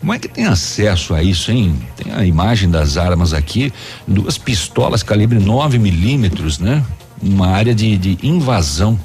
[0.00, 1.80] Como é que tem acesso a isso, hein?
[1.96, 3.72] Tem a imagem das armas aqui,
[4.08, 6.84] duas pistolas calibre 9 milímetros, né?
[7.22, 8.98] Uma área de, de invasão.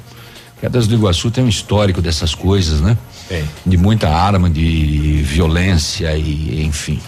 [0.60, 2.96] Quedas do Iguaçu tem um histórico dessas coisas, né?
[3.28, 3.44] Tem.
[3.66, 7.00] De muita arma, de violência e enfim.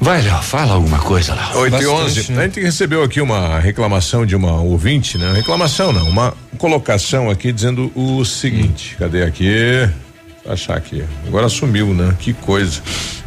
[0.00, 1.56] Vai, Léo, fala alguma coisa lá.
[1.56, 2.32] 8 e 11.
[2.32, 5.32] A gente recebeu aqui uma reclamação de uma ouvinte, né?
[5.32, 8.96] Reclamação não, uma colocação aqui dizendo o seguinte.
[8.98, 9.88] Cadê aqui?
[10.46, 11.04] achar aqui.
[11.26, 12.14] Agora sumiu, né?
[12.18, 12.80] Que coisa.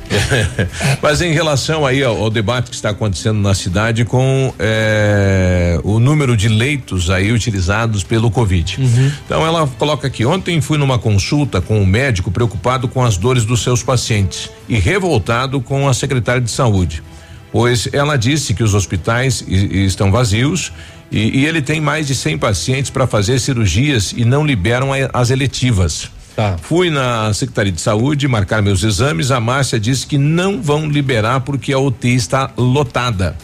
[1.01, 5.99] Mas em relação aí ao, ao, debate que está acontecendo na cidade com é, o
[5.99, 8.77] número de leitos aí utilizados pelo Covid.
[8.79, 9.11] Uhum.
[9.25, 13.45] Então ela coloca aqui: ontem fui numa consulta com um médico preocupado com as dores
[13.45, 17.03] dos seus pacientes e revoltado com a secretária de saúde,
[17.51, 20.71] pois ela disse que os hospitais estão vazios
[21.11, 25.29] e, e ele tem mais de 100 pacientes para fazer cirurgias e não liberam as
[25.29, 26.09] eletivas.
[26.37, 26.55] Tá.
[26.61, 29.31] Fui na Secretaria de Saúde marcar meus exames.
[29.31, 33.35] A Márcia disse que não vão liberar porque a UTI está lotada.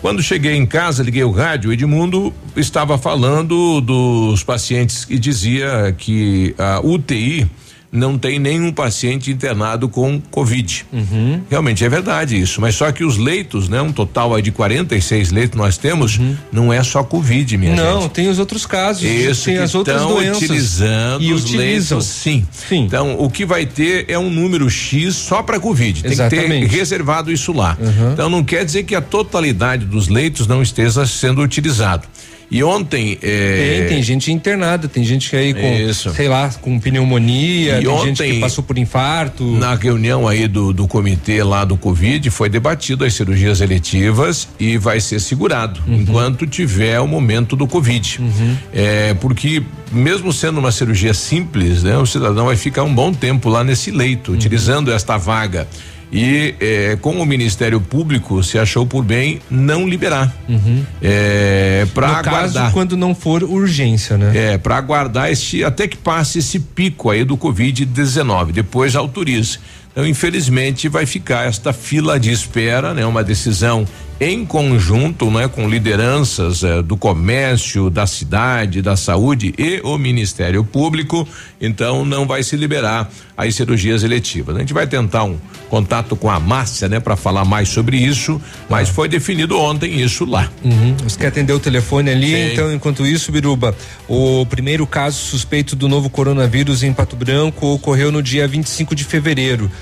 [0.00, 6.54] Quando cheguei em casa, liguei o rádio, Edmundo estava falando dos pacientes e dizia que
[6.56, 7.50] a UTI
[7.90, 10.86] não tem nenhum paciente internado com Covid.
[10.92, 11.40] Uhum.
[11.48, 13.80] Realmente é verdade isso, mas só que os leitos, né?
[13.80, 16.36] Um total aí de 46 leitos nós temos, uhum.
[16.52, 18.02] não é só Covid, minha não, gente.
[18.02, 20.42] Não, tem os outros casos, isso tem as outras doenças.
[20.42, 21.98] utilizando e os utilizam.
[21.98, 22.46] leitos, sim.
[22.50, 22.84] sim.
[22.84, 26.02] Então, o que vai ter é um número X só para Covid.
[26.02, 26.66] Tem Exatamente.
[26.66, 27.76] que ter reservado isso lá.
[27.80, 28.12] Uhum.
[28.12, 32.06] Então, não quer dizer que a totalidade dos leitos não esteja sendo utilizado.
[32.50, 33.18] E ontem.
[33.22, 33.78] É...
[33.80, 36.12] Tem, tem gente internada, tem gente que aí com, Isso.
[36.14, 39.44] sei lá, com pneumonia, e tem ontem, gente que passou por infarto.
[39.44, 44.78] Na reunião aí do, do comitê lá do Covid, foi debatido as cirurgias eletivas e
[44.78, 45.96] vai ser segurado uhum.
[45.96, 48.20] enquanto tiver o momento do Covid.
[48.20, 48.56] Uhum.
[48.72, 49.62] É, porque
[49.92, 53.90] mesmo sendo uma cirurgia simples, né, o cidadão vai ficar um bom tempo lá nesse
[53.90, 54.36] leito, uhum.
[54.36, 55.66] utilizando esta vaga
[56.12, 60.84] e eh, com o Ministério Público se achou por bem não liberar uhum.
[61.02, 64.52] eh, para aguardar caso, quando não for urgência, né?
[64.52, 69.58] É para aguardar este até que passe esse pico aí do Covid-19, depois autorize.
[69.96, 73.06] Então, infelizmente, vai ficar esta fila de espera, né?
[73.06, 73.86] Uma decisão
[74.18, 80.64] em conjunto, né, com lideranças eh, do comércio, da cidade, da saúde e o Ministério
[80.64, 81.28] Público,
[81.60, 84.56] então não vai se liberar as cirurgias eletivas.
[84.56, 85.36] A gente vai tentar um
[85.68, 88.40] contato com a Márcia, né, para falar mais sobre isso,
[88.70, 88.92] mas ah.
[88.92, 90.50] foi definido ontem isso lá.
[90.64, 90.96] Uhum.
[91.04, 92.30] Você quer atender o telefone ali?
[92.30, 92.52] Sim.
[92.52, 93.76] Então, enquanto isso, Biruba,
[94.08, 99.04] o primeiro caso suspeito do novo coronavírus em Pato Branco ocorreu no dia 25 de
[99.04, 99.70] fevereiro.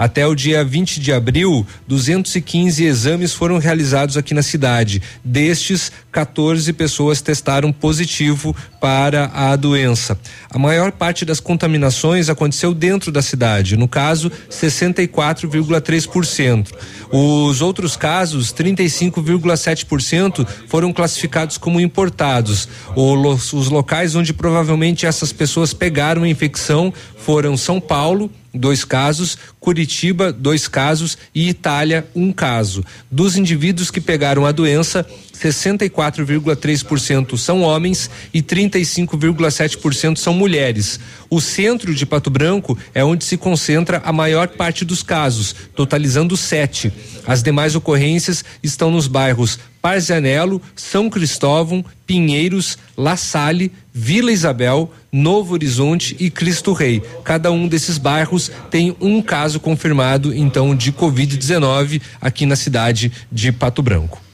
[0.00, 5.02] Até o dia 20 de abril, 215 exames foram realizados aqui na cidade.
[5.22, 10.18] Destes, 14 pessoas testaram positivo para a doença.
[10.48, 16.68] A maior parte das contaminações aconteceu dentro da cidade, no caso, 64,3%.
[17.12, 22.66] Os outros casos, 35,7%, foram classificados como importados.
[22.96, 29.89] os locais onde provavelmente essas pessoas pegaram a infecção foram São Paulo, dois casos, Curitiba,
[30.32, 32.84] dois casos e Itália, um caso.
[33.10, 35.06] Dos indivíduos que pegaram a doença,
[35.40, 41.00] 64,3% são homens e 35,7% são mulheres.
[41.30, 46.36] O centro de Pato Branco é onde se concentra a maior parte dos casos, totalizando
[46.36, 46.92] sete.
[47.26, 55.54] As demais ocorrências estão nos bairros Parzianello, São Cristóvão, Pinheiros, La Salle, Vila Isabel, Novo
[55.54, 57.02] Horizonte e Cristo Rei.
[57.24, 63.50] Cada um desses bairros tem um caso confirmado, então, de Covid-19 aqui na cidade de
[63.52, 64.29] Pato Branco.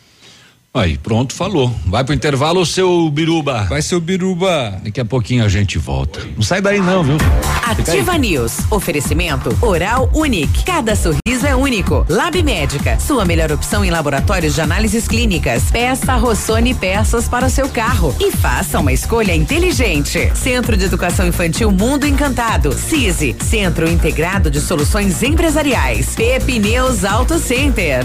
[0.76, 1.74] Aí, pronto, falou.
[1.86, 3.64] Vai pro intervalo, seu Biruba.
[3.64, 4.78] Vai, seu Biruba.
[4.84, 6.20] Daqui a pouquinho a gente volta.
[6.36, 7.16] Não sai daí não, viu?
[7.64, 8.58] Ativa News.
[8.70, 10.64] Oferecimento Oral Unique.
[10.64, 12.04] Cada sorriso é único.
[12.10, 13.00] Lab Médica.
[13.00, 15.70] Sua melhor opção em laboratórios de análises clínicas.
[15.70, 18.14] Peça Rossoni peças para o seu carro.
[18.20, 20.30] E faça uma escolha inteligente.
[20.34, 22.74] Centro de Educação Infantil Mundo Encantado.
[22.74, 23.34] CISI.
[23.42, 26.14] Centro Integrado de Soluções Empresariais.
[26.14, 28.04] Pepineus Auto Center.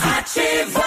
[0.03, 0.83] Ativa.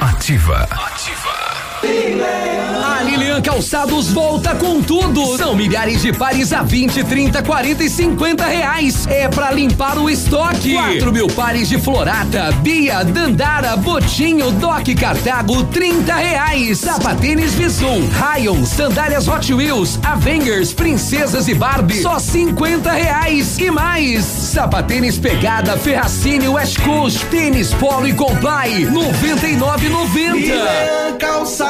[0.00, 0.62] Ativa.
[0.70, 1.49] Ativa.
[1.82, 5.38] A Lilian Calçados volta com tudo.
[5.38, 9.06] São milhares de pares a 20, 30, 40 e 50 reais.
[9.06, 10.74] É pra limpar o estoque.
[10.74, 16.80] 4 mil pares de Florata, Bia, Dandara, Botinho, Doc Cartago, 30 reais.
[16.80, 23.58] Sapatênis Visum, Rayon, sandálias Hot Wheels, Avengers, Princesas e Barbie, só 50 reais.
[23.58, 31.16] E mais, sapatênis Pegada, Ferracini, West Coast, tênis Polo e Comply, 99,90.
[31.18, 31.69] Calçados.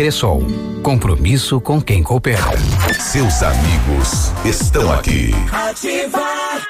[0.00, 0.42] Cressol.
[0.82, 2.40] Compromisso com quem coopera.
[2.98, 5.30] Seus amigos estão aqui.
[5.52, 6.69] Ativar.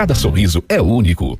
[0.01, 1.39] Cada sorriso é único.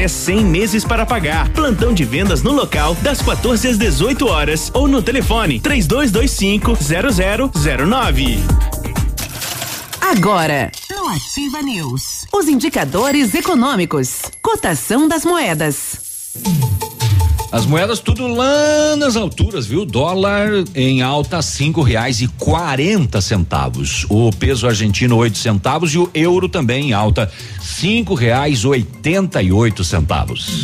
[0.01, 1.49] até 100 meses para pagar.
[1.49, 6.75] Plantão de vendas no local das 14 às 18 horas ou no telefone 3225
[7.51, 8.39] 0009.
[10.01, 15.99] Agora, no Ativa News, os indicadores econômicos, cotação das moedas.
[17.51, 19.85] As moedas tudo lá nas alturas, viu?
[19.85, 24.05] Dólar em alta cinco reais e quarenta centavos.
[24.09, 27.29] O peso argentino oito centavos e o euro também em alta
[27.59, 30.63] cinco reais oitenta e oito centavos.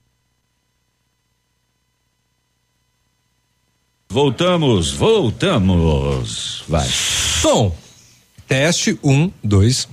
[4.11, 6.65] Voltamos, voltamos.
[6.67, 6.85] Vai.
[6.85, 7.73] Som.
[8.45, 9.87] Teste, um, dois.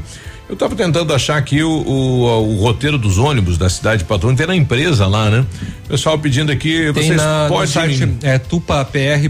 [0.49, 4.35] Eu estava tentando achar aqui o, o, o, roteiro dos ônibus da cidade de Patrão,
[4.35, 5.45] tem na empresa lá, né?
[5.87, 7.67] Pessoal pedindo aqui, tem vocês na, podem.
[7.67, 9.29] Site, é tupapr.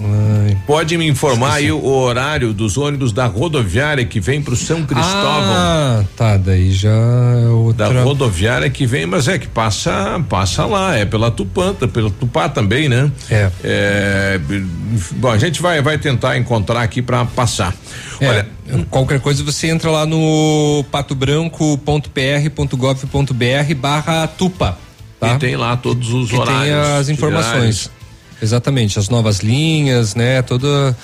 [0.00, 0.56] Ai.
[0.66, 4.84] Pode me informar aí o horário dos ônibus da rodoviária que vem para o São
[4.84, 5.54] Cristóvão?
[5.54, 7.92] Ah, tá, daí já é outra.
[7.92, 12.48] Da rodoviária que vem, mas é que passa, passa lá, é pela Tupã, pelo Tupá
[12.48, 13.10] também, né?
[13.28, 13.50] É.
[13.64, 14.40] é.
[15.16, 17.74] Bom, a gente vai, vai tentar encontrar aqui para passar.
[18.20, 18.46] É, Olha,
[18.90, 24.78] qualquer coisa você entra lá no patobranco.pr.gov.br barra Tupa.
[25.18, 25.34] Tá?
[25.34, 26.62] E tem lá todos os que horários.
[26.62, 27.90] Tem as informações.
[28.40, 30.42] Exatamente, as novas linhas, né?
[30.42, 30.94] Todo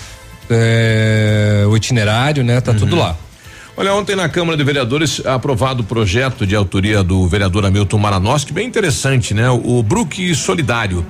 [0.50, 2.60] é, o itinerário, né?
[2.60, 2.78] Tá uhum.
[2.78, 3.16] tudo lá.
[3.76, 8.52] Olha, ontem na Câmara de Vereadores aprovado o projeto de autoria do vereador Hamilton Maranoski,
[8.52, 9.50] bem interessante, né?
[9.50, 11.04] O Brook Solidário.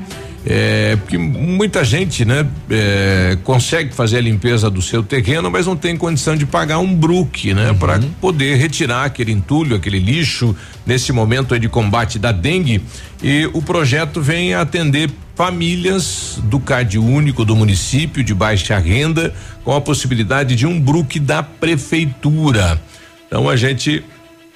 [0.46, 5.74] É, porque muita gente, né, é, consegue fazer a limpeza do seu terreno, mas não
[5.74, 7.78] tem condição de pagar um bruque, né, uhum.
[7.78, 10.54] para poder retirar aquele entulho, aquele lixo
[10.84, 12.82] nesse momento de combate da dengue.
[13.22, 19.34] E o projeto vem atender famílias do CAD único do município de baixa renda
[19.64, 22.80] com a possibilidade de um bruque da prefeitura.
[23.26, 24.04] Então a gente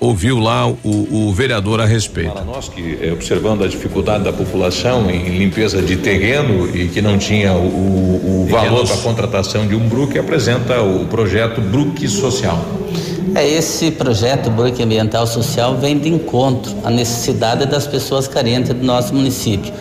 [0.00, 2.32] ouviu lá o, o, vereador a respeito.
[2.32, 7.02] Para nós que eh, observando a dificuldade da população em limpeza de terreno e que
[7.02, 12.06] não tinha o, o, valor para a contratação de um BRUC, apresenta o projeto BRUC
[12.06, 12.64] Social.
[13.34, 18.84] É, esse projeto BRUC Ambiental Social vem de encontro à necessidade das pessoas carentes do
[18.84, 19.72] nosso município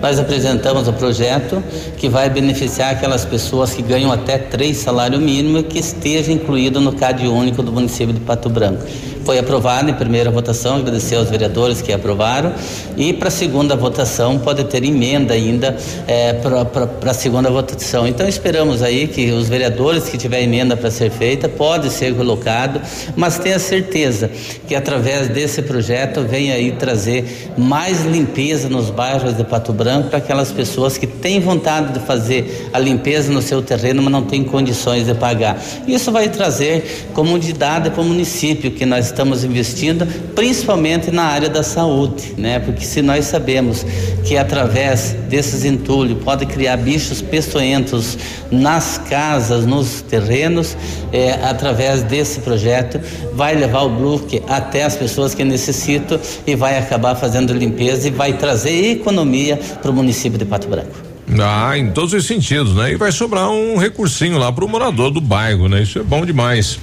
[0.00, 1.62] nós apresentamos o projeto
[1.96, 6.80] que vai beneficiar aquelas pessoas que ganham até três salário mínimo e que esteja incluído
[6.80, 8.84] no CAD único do município de Pato Branco.
[9.26, 12.52] Foi aprovado em primeira votação, agradecer aos vereadores que aprovaram.
[12.96, 15.76] E para a segunda votação pode ter emenda ainda
[16.06, 18.06] é, para a segunda votação.
[18.06, 22.80] Então esperamos aí que os vereadores que tiver emenda para ser feita pode ser colocado,
[23.16, 24.30] mas tenha certeza
[24.68, 30.18] que através desse projeto vem aí trazer mais limpeza nos bairros de Pato Branco para
[30.18, 34.44] aquelas pessoas que têm vontade de fazer a limpeza no seu terreno, mas não têm
[34.44, 35.60] condições de pagar.
[35.88, 41.62] Isso vai trazer comodidade para o município que nós estamos investindo, principalmente na área da
[41.62, 42.58] saúde, né?
[42.58, 43.86] Porque se nós sabemos
[44.22, 48.18] que através desses entulhos pode criar bichos peçonhentos
[48.50, 50.76] nas casas, nos terrenos,
[51.10, 53.00] é, através desse projeto
[53.32, 58.10] vai levar o Brook até as pessoas que necessitam e vai acabar fazendo limpeza e
[58.10, 60.94] vai trazer economia para o município de Pato Branco.
[61.40, 62.92] Ah, em todos os sentidos, né?
[62.92, 65.82] E vai sobrar um recursinho lá para o morador do bairro, né?
[65.82, 66.78] Isso é bom demais.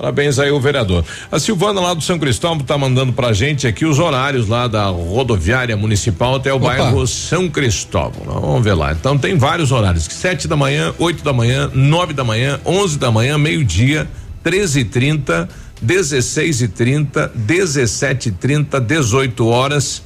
[0.00, 1.04] Parabéns aí o vereador.
[1.30, 4.86] A Silvana lá do São Cristóvão tá mandando pra gente aqui os horários lá da
[4.86, 6.68] rodoviária municipal até o Opa.
[6.68, 8.40] bairro São Cristóvão.
[8.40, 8.92] Vamos ver lá.
[8.92, 13.12] Então tem vários horários: sete da manhã, oito da manhã, nove da manhã, onze da
[13.12, 14.08] manhã, meio-dia,
[14.42, 15.46] treze e trinta,
[15.82, 20.02] dezesseis e trinta, dezessete e trinta, dezoito horas.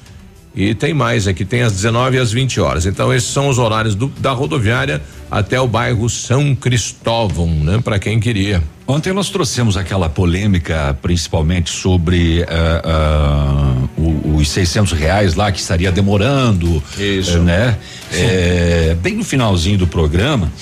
[0.57, 2.87] E tem mais aqui, tem às 19 e às 20 horas.
[2.87, 7.81] Então, esses são os horários do, da rodoviária até o bairro São Cristóvão, né?
[7.83, 8.63] Para quem queria.
[8.87, 15.91] Ontem nós trouxemos aquela polêmica, principalmente sobre uh, uh, os 600 reais lá que estaria
[15.91, 17.39] demorando, Isso.
[17.39, 17.79] né?
[18.13, 20.53] É, bem no finalzinho do programa.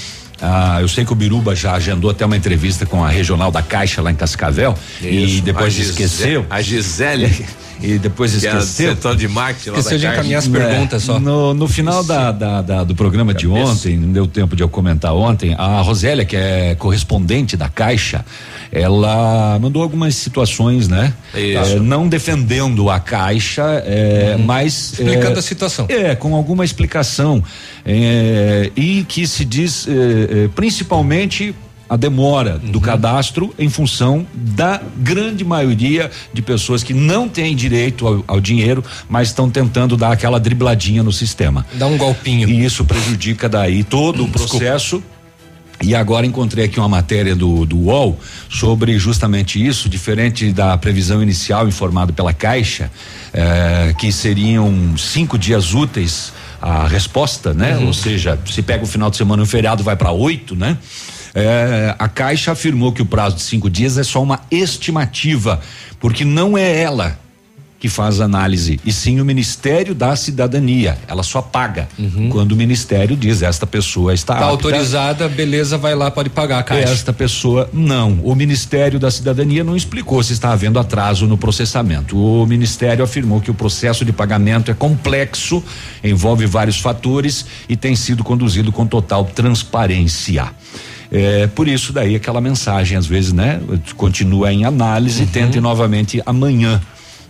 [0.41, 3.63] Ah, eu sei que o Biruba já agendou até uma entrevista com a regional da
[3.63, 6.45] Caixa lá em Cascavel Isso, e depois a esqueceu.
[6.51, 7.47] A Gisele.
[7.83, 8.91] e depois que esqueceu.
[8.91, 11.19] É setor de marketing lá Esqueceu de encaminhar as perguntas é, só.
[11.19, 14.69] No, no final da, da, da, do programa de ontem, não deu tempo de eu
[14.69, 18.25] comentar ontem, a Rosélia, que é correspondente da Caixa,
[18.71, 21.13] ela mandou algumas situações, né?
[21.35, 24.45] É, não defendendo a Caixa, é, uhum.
[24.45, 24.93] mas.
[24.95, 25.87] Explicando é, a situação.
[25.89, 27.43] É, com alguma explicação.
[27.85, 31.55] É, e que se diz é, principalmente
[31.93, 32.71] a demora uhum.
[32.71, 38.41] do cadastro em função da grande maioria de pessoas que não têm direito ao, ao
[38.41, 41.67] dinheiro, mas estão tentando dar aquela dribladinha no sistema.
[41.75, 42.49] Dá um golpinho.
[42.49, 45.03] E isso prejudica daí todo o processo.
[45.83, 51.23] E agora encontrei aqui uma matéria do, do UOL sobre justamente isso, diferente da previsão
[51.23, 52.91] inicial informada pela Caixa,
[53.35, 57.77] eh, que seriam cinco dias úteis a resposta, né?
[57.77, 57.89] Uhum.
[57.89, 60.79] Ou seja, se pega o final de semana e um feriado, vai para oito, né?
[61.35, 65.61] É, a Caixa afirmou que o prazo de cinco dias é só uma estimativa,
[65.99, 67.19] porque não é ela
[67.83, 70.97] que faz análise, e sim o Ministério da Cidadania.
[71.09, 72.29] Ela só paga uhum.
[72.29, 76.63] quando o Ministério diz esta pessoa está tá autorizada, beleza, vai lá pode pagar a
[76.63, 76.93] caixa.
[76.93, 78.21] Esta pessoa não.
[78.23, 82.17] O Ministério da Cidadania não explicou se está havendo atraso no processamento.
[82.17, 85.61] O Ministério afirmou que o processo de pagamento é complexo,
[86.05, 90.53] envolve vários fatores e tem sido conduzido com total transparência.
[91.13, 93.61] É, por isso daí aquela mensagem às vezes, né?
[93.97, 95.29] Continua em análise, uhum.
[95.29, 96.81] tente novamente amanhã.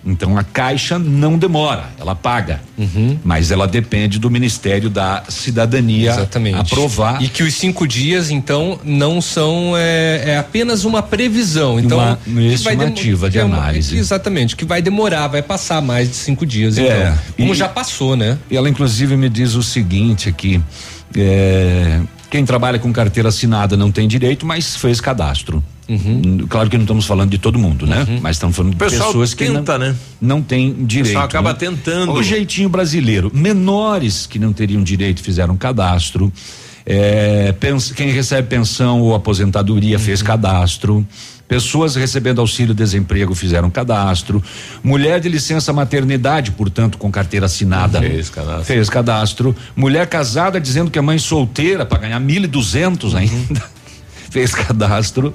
[0.04, 3.18] Então a Caixa não demora, ela paga, uhum.
[3.22, 6.56] mas ela depende do Ministério da Cidadania Exatamente.
[6.56, 7.22] aprovar.
[7.22, 11.78] E que os cinco dias, então, não são é, é apenas uma previsão.
[11.78, 13.96] Então, uma estimativa de análise.
[13.96, 16.78] exatamente, que vai demorar, vai passar mais de cinco dias.
[16.78, 18.38] É, então, como e, já passou, né?
[18.50, 20.60] E ela inclusive me diz o seguinte aqui.
[21.16, 25.62] É, quem trabalha com carteira assinada não tem direito, mas fez cadastro.
[25.88, 26.46] Uhum.
[26.48, 28.06] Claro que não estamos falando de todo mundo, né?
[28.08, 28.20] Uhum.
[28.22, 29.96] Mas estamos falando de pessoas que tenta, não, né?
[30.20, 31.06] não tem direito.
[31.06, 31.58] O pessoal acaba né?
[31.58, 32.12] tentando.
[32.12, 33.30] O jeitinho brasileiro.
[33.34, 36.32] Menores que não teriam direito fizeram cadastro.
[36.84, 37.54] É,
[37.94, 40.02] quem recebe pensão ou aposentadoria uhum.
[40.02, 41.06] fez cadastro
[41.52, 44.42] Pessoas recebendo auxílio desemprego fizeram cadastro.
[44.82, 48.00] Mulher de licença maternidade, portanto, com carteira assinada.
[48.00, 48.64] Fez cadastro.
[48.64, 49.56] Fez cadastro.
[49.76, 53.62] Mulher casada dizendo que é mãe solteira para ganhar mil e duzentos ainda.
[54.30, 55.34] fez cadastro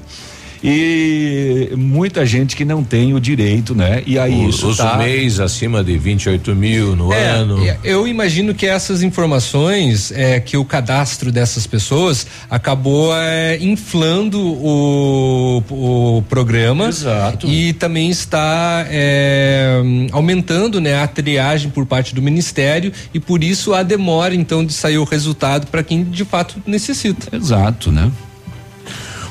[0.64, 4.04] e muita gente que não tem o direito, né?
[4.06, 7.64] E aí O- isso os tá mês acima de 28 mil no É, ano.
[7.66, 14.40] e- Eu imagino que essas informações, é, que o cadastro dessas pessoas acabou é, inflando
[14.42, 16.88] o, o programa.
[16.88, 17.48] Exato.
[17.48, 19.82] E também está é,
[20.12, 24.74] aumentando né, a triagem por parte do Ministério e por isso a demora, então, de
[24.74, 27.36] sair o resultado para quem de fato necessita.
[27.36, 28.12] Exato, né?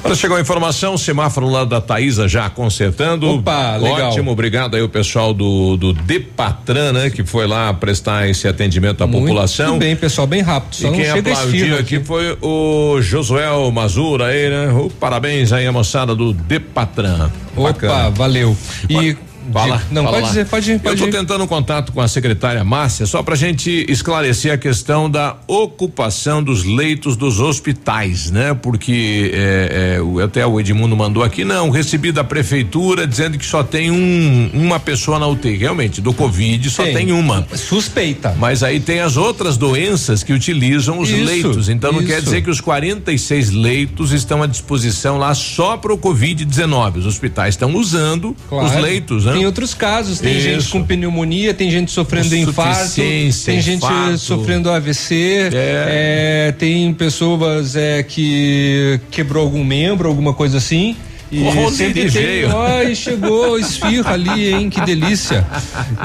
[0.06, 3.28] Olha, chegou a informação, o semáforo lá da Taísa já consertando.
[3.28, 4.10] Opa, legal.
[4.10, 7.10] Ótimo, obrigado aí o pessoal do, do Depatran, né?
[7.10, 9.70] Que foi lá prestar esse atendimento à população.
[9.70, 10.74] Muito bem, pessoal, bem rápido.
[10.74, 14.72] Só e quem aplaudiu esfirra aqui foi o Josuel Mazura aí, né?
[14.72, 17.30] Oh, parabéns aí a moçada do Depatran.
[17.56, 18.10] Opa, Bacana.
[18.10, 18.56] valeu.
[18.88, 19.16] E
[19.52, 20.28] Fala, Não, fala pode lá.
[20.28, 23.36] dizer, pode, pode Eu estou tentando um contato com a secretária Márcia só para a
[23.36, 28.54] gente esclarecer a questão da ocupação dos leitos dos hospitais, né?
[28.54, 33.44] Porque é, é, o- até o Edmundo mandou aqui, não, recebi da prefeitura dizendo que
[33.46, 35.56] só tem um, uma pessoa na UTI.
[35.56, 36.94] Realmente, do Covid só Tem.
[36.94, 37.46] tem uma.
[37.54, 38.34] Suspeita.
[38.38, 41.68] Mas aí tem as outras doenças que utilizam os Isso, leitos.
[41.68, 42.24] Então não quer isso.
[42.24, 46.98] dizer que os 46 leitos estão à disposição lá só para o Covid-19.
[46.98, 48.80] Os hospitais estão usando os Claro.
[48.82, 49.35] leitos, né?
[49.36, 50.72] Tem outros casos, tem gente Isso.
[50.72, 54.18] com pneumonia, tem gente sofrendo infarto, tem gente infarto.
[54.18, 60.96] sofrendo AVC, é, tem pessoas é, que quebrou algum membro, alguma coisa assim.
[61.30, 62.56] E Onde sempre veio?
[62.56, 64.70] Ai, chegou esfirra ali, hein?
[64.70, 65.44] Que delícia.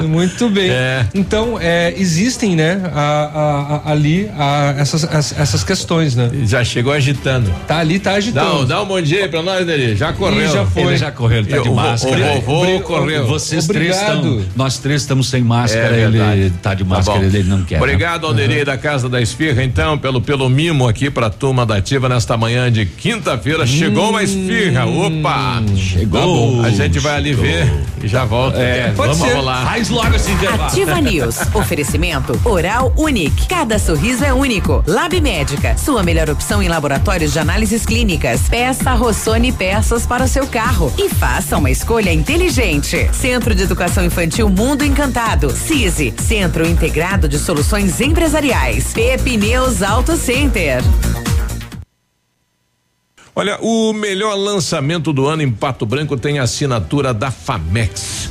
[0.04, 0.68] Muito bem.
[0.70, 1.06] É.
[1.14, 6.28] Então, é, existem, né, a- a- a- ali a- essas, as- essas questões, né?
[6.44, 7.52] Já chegou agitando.
[7.66, 8.66] Tá ali, tá agitando.
[8.66, 9.94] dá um bom dia aí pra nós, Deli.
[9.96, 10.44] Já correu.
[10.44, 10.82] Ih, já foi.
[10.82, 12.32] Ele já correu, ele tá E de máscara.
[12.36, 13.26] O vovô correu.
[13.26, 14.16] Vocês três Obrigado.
[14.38, 14.44] estão.
[14.56, 16.40] Nós três estamos sem máscara, É verdade.
[16.40, 17.24] ele tá de Tá máscara, bom.
[17.26, 17.76] ele não quer.
[17.76, 17.80] né?
[17.80, 22.08] Obrigado, Alderei, da Casa da Esfirra, então, pelo, pelo mimo aqui pra turma da Ativa
[22.08, 23.66] nesta manhã de quinta-feira.
[23.66, 24.84] Chegou uma esfirra.
[24.86, 25.11] Opa!
[25.76, 26.62] Chegou.
[26.62, 26.68] Tá.
[26.68, 27.70] A gente vai ali ver
[28.02, 28.58] e já volta.
[28.58, 29.32] É, vamos ser.
[29.34, 29.64] rolar.
[29.64, 30.62] Faz logo esse intervalo.
[30.64, 31.38] Ativa News.
[31.54, 33.46] Oferecimento Oral Unique.
[33.46, 34.82] Cada sorriso é único.
[34.86, 35.76] Lab Médica.
[35.76, 38.42] Sua melhor opção em laboratórios de análises clínicas.
[38.48, 40.92] Peça Rossoni peças para o seu carro.
[40.98, 43.08] E faça uma escolha inteligente.
[43.12, 45.50] Centro de Educação Infantil Mundo Encantado.
[45.50, 46.14] CISI.
[46.18, 48.92] Centro Integrado de Soluções Empresariais.
[48.92, 50.82] Pepineus Auto Center.
[53.34, 58.30] Olha, o melhor lançamento do ano em Pato Branco tem a assinatura da Famex.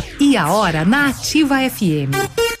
[0.19, 2.60] E a hora na Ativa FM.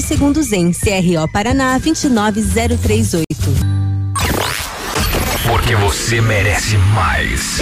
[0.01, 3.25] Segundo Zen, CRO Paraná 29038.
[5.47, 7.59] Porque você merece mais.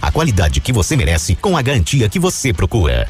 [0.00, 3.08] a qualidade que você merece com a garantia que você procura.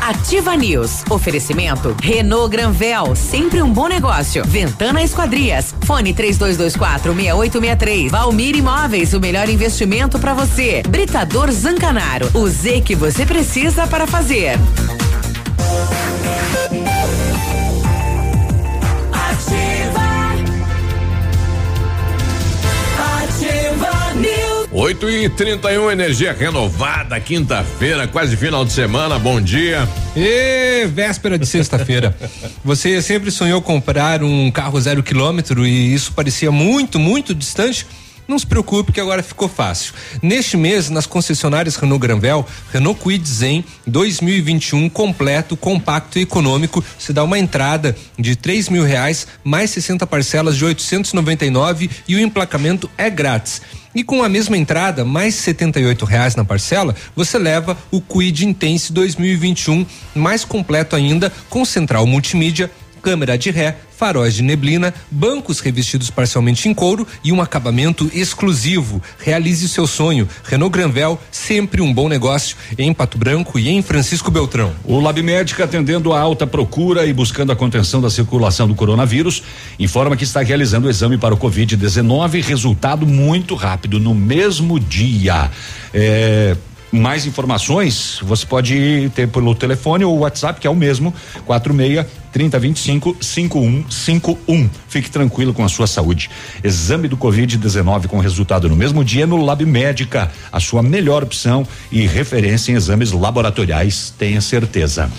[0.00, 1.02] Ativa News.
[1.10, 4.44] Oferecimento Renault Granvel, sempre um bom negócio.
[4.44, 5.74] Ventana Esquadrias.
[5.84, 8.10] Fone 3224 6863.
[8.12, 10.82] Valmir Imóveis, o melhor investimento para você.
[10.88, 12.30] Britador Zancanaro.
[12.34, 14.58] O Z que você precisa para fazer.
[24.78, 29.18] 8 e 31 energia renovada, quinta-feira, quase final de semana.
[29.18, 29.88] Bom dia.
[30.14, 32.14] E véspera de sexta-feira.
[32.62, 37.86] Você sempre sonhou comprar um carro zero quilômetro e isso parecia muito, muito distante?
[38.28, 39.94] Não se preocupe que agora ficou fácil.
[40.20, 47.14] Neste mês, nas concessionárias Renault Granvel, Renault Kwid Zen 2021 completo, compacto e econômico, se
[47.14, 52.90] dá uma entrada de três mil reais, mais 60 parcelas de 899 e o emplacamento
[52.98, 53.62] é grátis.
[53.96, 55.34] E com a mesma entrada, mais
[55.86, 62.06] oito reais na parcela, você leva o Quid Intense 2021 mais completo ainda, com central
[62.06, 62.70] multimídia,
[63.06, 69.00] câmera de ré, faróis de neblina, bancos revestidos parcialmente em couro e um acabamento exclusivo.
[69.20, 70.28] Realize o seu sonho.
[70.42, 74.72] Renault Granvel, sempre um bom negócio em Pato Branco e em Francisco Beltrão.
[74.82, 79.40] O Lab Médica, atendendo a alta procura e buscando a contenção da circulação do coronavírus,
[79.78, 85.48] informa que está realizando o exame para o Covid-19, resultado muito rápido, no mesmo dia.
[85.94, 86.56] É,
[86.90, 91.14] mais informações você pode ter pelo telefone ou WhatsApp, que é o mesmo,
[91.44, 92.04] 46
[92.36, 94.68] 3025 5151.
[94.88, 96.28] Fique tranquilo com a sua saúde.
[96.62, 101.66] Exame do Covid-19 com resultado no mesmo dia no Lab Médica, a sua melhor opção
[101.90, 105.10] e referência em exames laboratoriais, tenha certeza.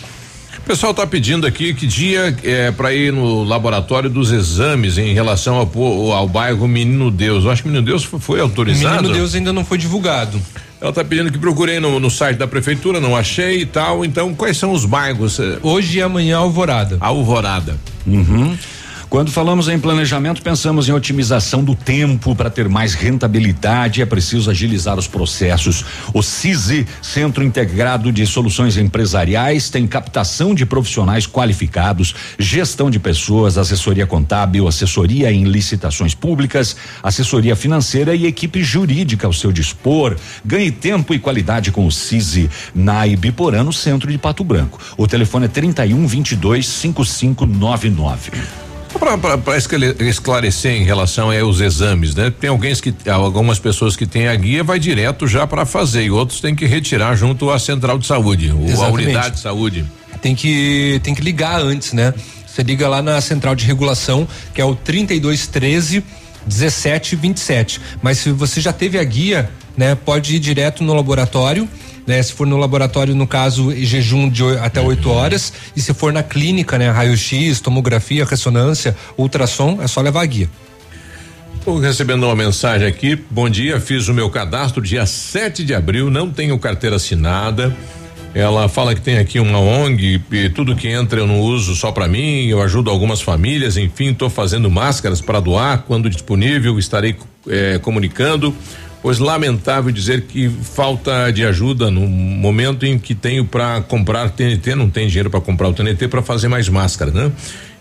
[0.60, 5.14] O pessoal está pedindo aqui que dia é para ir no laboratório dos exames em
[5.14, 7.46] relação ao, ao bairro Menino Deus.
[7.46, 9.02] Eu acho que Menino Deus foi, foi autorizado.
[9.02, 10.40] Menino Deus ainda não foi divulgado.
[10.80, 14.06] Ela está pedindo que procurei no, no, site da prefeitura, não achei e tal.
[14.06, 15.40] Então, quais são os bairros?
[15.64, 16.98] Hoje e amanhã Alvorada.
[17.00, 17.78] Alvorada.
[18.06, 18.56] Uhum.
[19.10, 24.02] Quando falamos em planejamento, pensamos em otimização do tempo para ter mais rentabilidade.
[24.02, 25.86] É preciso agilizar os processos.
[26.14, 33.58] O CISI, Centro Integrado de Soluções Empresariais, tem captação de profissionais qualificados, gestão de pessoas,
[33.58, 40.18] assessoria contábil, assessoria em licitações públicas, assessoria financeira e equipe jurídica ao seu dispor.
[40.44, 44.82] Ganhe tempo e qualidade com o CISI na Ibiporã, no centro de Pato Branco.
[44.98, 48.67] O telefone é 31 22 5599.
[49.00, 49.58] Para
[50.08, 52.32] esclarecer em relação aos exames, né?
[52.32, 56.12] Tem alguém que algumas pessoas que têm a guia vai direto já para fazer e
[56.12, 59.86] outros têm que retirar junto à central de saúde, ou a unidade de saúde.
[60.22, 62.14] Tem que tem que ligar antes, né?
[62.46, 66.04] Você liga lá na central de regulação, que é o 3213
[66.48, 67.80] 1727.
[68.02, 71.68] Mas se você já teve a guia, né, pode ir direto no laboratório
[72.08, 72.24] né?
[72.24, 75.52] Se for no laboratório, no caso, jejum de até 8 horas.
[75.76, 76.90] E se for na clínica, né?
[76.90, 80.50] Raio-X, tomografia, ressonância, ultrassom, é só levar a guia.
[81.60, 83.22] Estou recebendo uma mensagem aqui.
[83.30, 87.76] Bom dia, fiz o meu cadastro dia 7 de abril, não tenho carteira assinada.
[88.38, 91.92] Ela fala que tem aqui uma ONG e tudo que entra eu não uso só
[91.92, 97.16] para mim, eu ajudo algumas famílias, enfim, estou fazendo máscaras para doar, quando disponível estarei
[97.48, 98.54] eh, comunicando
[99.02, 104.76] pois lamentável dizer que falta de ajuda no momento em que tenho para comprar TNT,
[104.76, 107.32] não tem dinheiro para comprar o TNT para fazer mais máscara, né?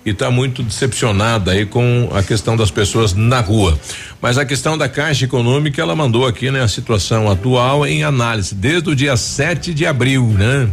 [0.06, 3.76] E está muito decepcionada aí com a questão das pessoas na rua.
[4.22, 8.54] Mas a questão da Caixa Econômica, ela mandou aqui, né, a situação atual em análise
[8.54, 10.68] desde o dia 7 de abril, né?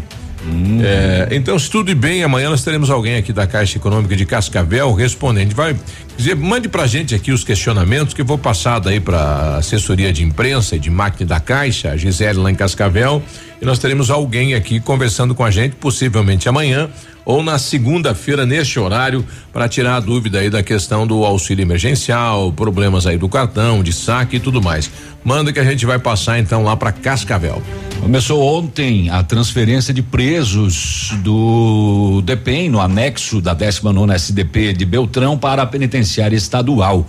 [0.45, 0.81] Hum.
[0.83, 5.55] É, então estude bem, amanhã nós teremos alguém aqui da Caixa Econômica de Cascavel respondendo.
[5.55, 5.75] Vai
[6.17, 10.23] dizer, mande pra gente aqui os questionamentos que eu vou passar daí pra assessoria de
[10.23, 13.23] imprensa e de máquina da Caixa, a Gisele lá em Cascavel,
[13.63, 16.89] e nós teremos alguém aqui conversando com a gente, possivelmente amanhã
[17.23, 22.51] ou na segunda-feira neste horário para tirar a dúvida aí da questão do auxílio emergencial,
[22.51, 24.91] problemas aí do cartão, de saque e tudo mais.
[25.23, 27.63] Manda que a gente vai passar então lá para Cascavel.
[28.01, 35.37] Começou ontem a transferência de presos do DEPEN no anexo da 19 SDP de Beltrão
[35.37, 37.07] para a penitenciária estadual.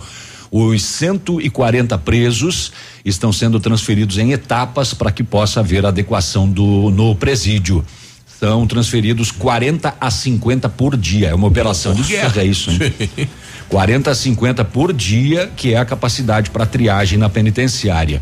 [0.57, 2.71] Os 140 presos
[3.03, 7.83] estão sendo transferidos em etapas para que possa haver adequação do no presídio.
[8.39, 11.27] São transferidos 40 a 50 por dia.
[11.27, 12.03] É uma operação Nossa.
[12.05, 12.79] de guerra, é isso, hein?
[13.67, 18.21] 40 a 50 por dia, que é a capacidade para triagem na penitenciária.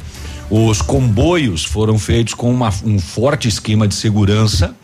[0.49, 4.75] Os comboios foram feitos com uma, um forte esquema de segurança,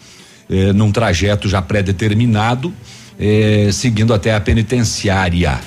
[0.48, 2.72] eh, num trajeto já pré-determinado,
[3.20, 5.60] eh, seguindo até a penitenciária.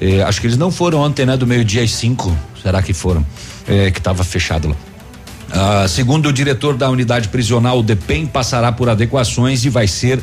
[0.00, 1.36] Eh, acho que eles não foram ontem, né?
[1.36, 2.36] Do meio-dia às cinco.
[2.62, 3.24] Será que foram?
[3.68, 4.76] Eh, que estava fechado lá.
[5.50, 10.20] Ah, segundo o diretor da unidade prisional, o DEPEN passará por adequações e vai ser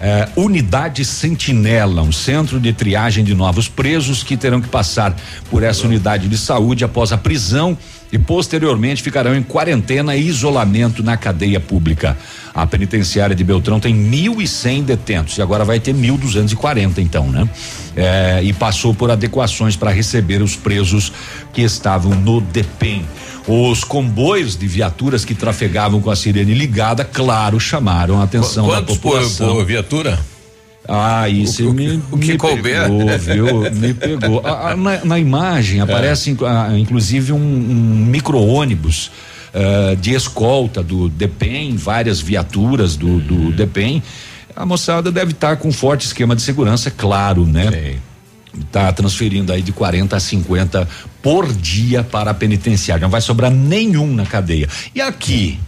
[0.00, 5.14] eh, unidade Sentinela, um centro de triagem de novos presos que terão que passar
[5.50, 7.78] por essa unidade de saúde após a prisão
[8.10, 12.16] e posteriormente ficarão em quarentena e isolamento na cadeia pública.
[12.54, 17.48] A penitenciária de Beltrão tem 1.100 detentos e agora vai ter 1.240 então, né?
[17.96, 21.12] É, e passou por adequações para receber os presos
[21.52, 23.04] que estavam no DEPEN.
[23.46, 28.96] Os comboios de viaturas que trafegavam com a sirene ligada, claro, chamaram a atenção Quantos
[28.96, 29.48] da população.
[29.48, 30.18] Por, por viatura?
[30.86, 32.82] Ah, isso o, me, o que me couber.
[32.82, 33.70] pegou, viu?
[33.72, 34.42] Me pegou.
[34.44, 35.82] Ah, na, na, imagem é.
[35.82, 39.10] aparece ah, inclusive um, um micro-ônibus
[39.54, 44.02] uh, de escolta do DEPEN, várias viaturas do, do DEPEN.
[44.54, 47.70] A moçada deve estar com um forte esquema de segurança, claro, né?
[47.70, 48.12] Sim
[48.60, 50.88] está transferindo aí de 40 a 50
[51.22, 53.02] por dia para a penitenciária.
[53.02, 54.68] Não vai sobrar nenhum na cadeia.
[54.94, 55.58] E aqui?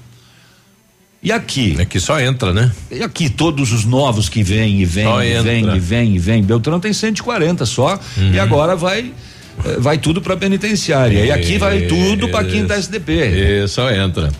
[1.23, 1.81] E aqui?
[1.81, 2.70] Aqui só entra, né?
[2.90, 6.43] E aqui todos os novos que vêm e vêm e vêm e vêm e vêm.
[6.43, 8.32] Beltrão tem 140 só uhum.
[8.32, 9.11] e agora vai
[9.79, 11.21] vai tudo para penitenciária.
[11.21, 13.13] E, e aqui vai tudo para quinta SDP.
[13.13, 14.31] E só entra.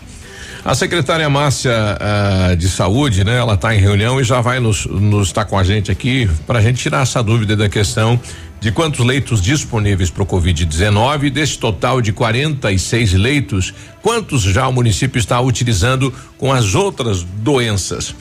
[0.63, 3.37] A secretária Márcia uh, de Saúde, né?
[3.37, 6.27] Ela está em reunião e já vai nos, nos estar tá com a gente aqui
[6.47, 8.19] para a gente tirar essa dúvida da questão
[8.59, 13.71] de quantos leitos disponíveis para o Covid-19, desse total de 46 leitos,
[14.01, 18.15] quantos já o município está utilizando com as outras doenças.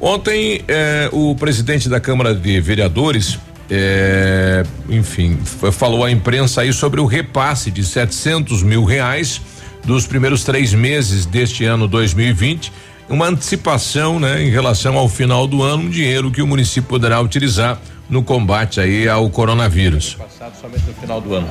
[0.00, 3.38] Ontem, eh, o presidente da Câmara de Vereadores,
[3.74, 5.38] eh, enfim,
[5.72, 9.40] falou à imprensa aí sobre o repasse de 700 mil reais
[9.82, 12.70] dos primeiros três meses deste ano 2020
[13.08, 17.20] uma antecipação, né, em relação ao final do ano, um dinheiro que o município poderá
[17.20, 17.78] utilizar
[18.08, 20.14] no combate aí ao coronavírus.
[20.14, 21.48] Passado somente no final do ano.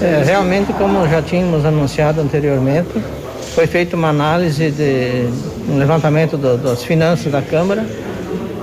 [0.00, 2.88] É, realmente, como já tínhamos anunciado anteriormente,
[3.54, 5.28] foi feita uma análise de
[5.68, 7.86] um levantamento do, das finanças da Câmara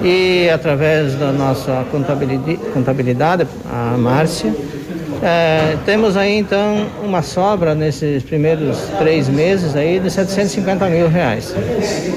[0.03, 4.53] e através da nossa contabilidade, contabilidade a Márcia,
[5.21, 11.53] é, temos aí então uma sobra nesses primeiros três meses aí de 750 mil reais,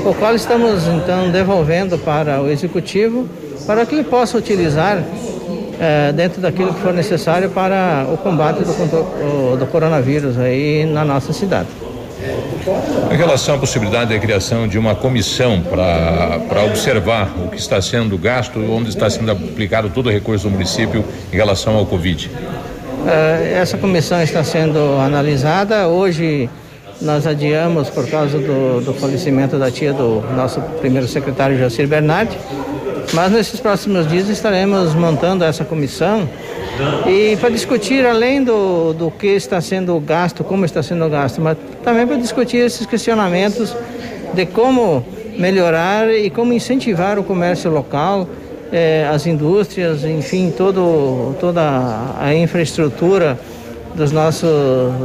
[0.06, 3.28] o qual estamos então devolvendo para o executivo
[3.66, 5.02] para que ele possa utilizar
[5.80, 11.32] é, dentro daquilo que for necessário para o combate do, do coronavírus aí na nossa
[11.32, 11.68] cidade.
[13.12, 18.16] Em relação à possibilidade da criação de uma comissão para observar o que está sendo
[18.16, 22.30] gasto, onde está sendo aplicado todo o recurso do município em relação ao Covid.
[23.06, 25.88] É, essa comissão está sendo analisada.
[25.88, 26.48] Hoje
[27.00, 32.38] nós adiamos por causa do, do falecimento da tia do nosso primeiro secretário Jacir Bernardi.
[33.14, 36.28] Mas nesses próximos dias estaremos montando essa comissão
[37.06, 41.56] e para discutir além do, do que está sendo gasto, como está sendo gasto, mas
[41.84, 43.72] também para discutir esses questionamentos
[44.34, 45.06] de como
[45.38, 48.28] melhorar e como incentivar o comércio local,
[48.72, 53.38] eh, as indústrias, enfim, todo, toda a infraestrutura
[53.94, 54.46] dos nosso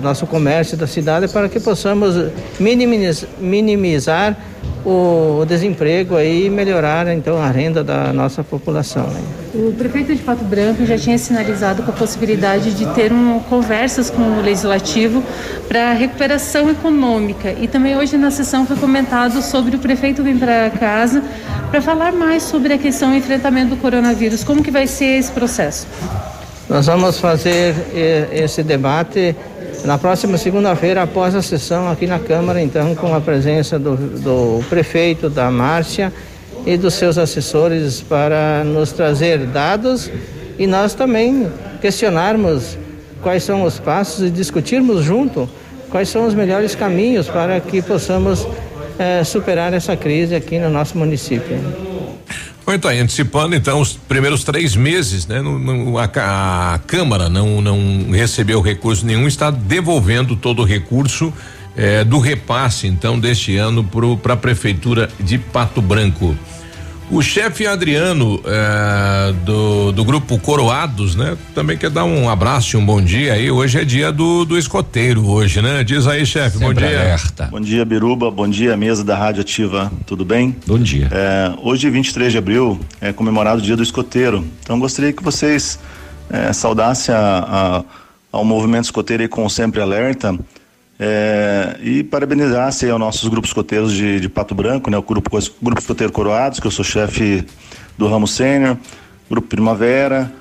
[0.02, 2.16] nosso comércio da cidade para que possamos
[2.60, 4.38] minimizar, minimizar
[4.86, 9.08] o desemprego aí e melhorar então a renda da nossa população.
[9.08, 9.22] Né?
[9.54, 14.10] O prefeito de Pato Branco já tinha sinalizado com a possibilidade de ter um, conversas
[14.10, 15.24] com o legislativo
[15.68, 20.70] para recuperação econômica e também hoje na sessão foi comentado sobre o prefeito vir para
[20.70, 21.22] casa
[21.70, 24.44] para falar mais sobre a questão do enfrentamento do coronavírus.
[24.44, 25.88] Como que vai ser esse processo?
[26.70, 27.74] Nós vamos fazer
[28.32, 29.36] esse debate
[29.84, 34.64] na próxima segunda-feira, após a sessão aqui na Câmara, então, com a presença do, do
[34.70, 36.14] prefeito, da Márcia
[36.68, 40.12] e dos seus assessores para nos trazer dados
[40.60, 41.52] e nós também
[41.82, 42.78] questionarmos
[43.24, 45.50] quais são os passos e discutirmos junto
[45.90, 48.48] quais são os melhores caminhos para que possamos
[49.00, 51.89] eh, superar essa crise aqui no nosso município.
[52.88, 55.42] Aí, antecipando então os primeiros três meses, né?
[55.42, 61.34] No, no, a, a, Câmara não, não recebeu recurso nenhum, está devolvendo todo o recurso
[61.76, 63.84] eh, do repasse então deste ano
[64.22, 66.36] para a Prefeitura de Pato Branco.
[67.12, 71.36] O chefe Adriano eh, do, do grupo Coroados, né?
[71.56, 73.50] Também quer dar um abraço e um bom dia aí.
[73.50, 75.84] Hoje é dia do, do escoteiro, hoje, né?
[75.84, 76.88] Diz aí, chefe, bom dia.
[76.88, 77.46] Alerta.
[77.46, 78.30] Bom dia, Biruba.
[78.30, 79.92] Bom dia, mesa da Rádio Ativa.
[80.06, 80.56] Tudo bem?
[80.68, 81.10] Bom dia.
[81.12, 84.46] É, hoje, 23 de abril, é comemorado o dia do escoteiro.
[84.62, 85.80] Então, gostaria que vocês
[86.30, 87.84] é, saudassem a, a,
[88.32, 90.38] ao movimento escoteiro aí com o Sempre Alerta.
[91.02, 94.98] É, e parabenizar-se aos nossos grupos escoteiros de, de Pato Branco, né?
[94.98, 95.30] O grupo,
[95.62, 97.46] grupo Escoteiro Coroados, que eu sou chefe
[97.98, 98.78] do ramo sênior,
[99.30, 100.32] Grupo Primavera,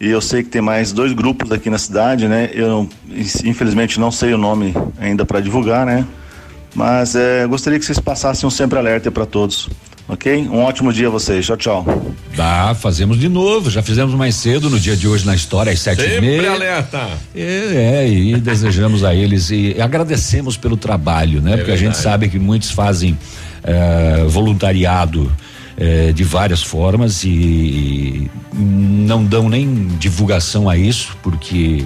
[0.00, 2.48] e eu sei que tem mais dois grupos aqui na cidade, né?
[2.52, 2.88] Eu
[3.44, 6.06] infelizmente não sei o nome ainda para divulgar, né?
[6.74, 9.68] Mas é, gostaria que vocês passassem um sempre alerta para todos.
[10.06, 10.48] Ok?
[10.50, 11.46] Um ótimo dia a vocês.
[11.46, 11.86] Tchau, tchau.
[12.36, 13.70] Tá, fazemos de novo.
[13.70, 16.52] Já fizemos mais cedo no dia de hoje na história, às sete Sempre e meia.
[16.52, 17.08] alerta.
[17.34, 21.56] É, é, e desejamos a eles e agradecemos pelo trabalho, né?
[21.56, 22.02] Porque a gente verdade.
[22.02, 23.16] sabe que muitos fazem
[23.62, 25.32] eh, voluntariado
[25.78, 31.84] eh, de várias formas e não dão nem divulgação a isso, porque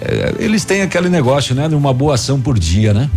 [0.00, 1.68] eh, eles têm aquele negócio, né?
[1.68, 3.10] De uma boa ação por dia, né?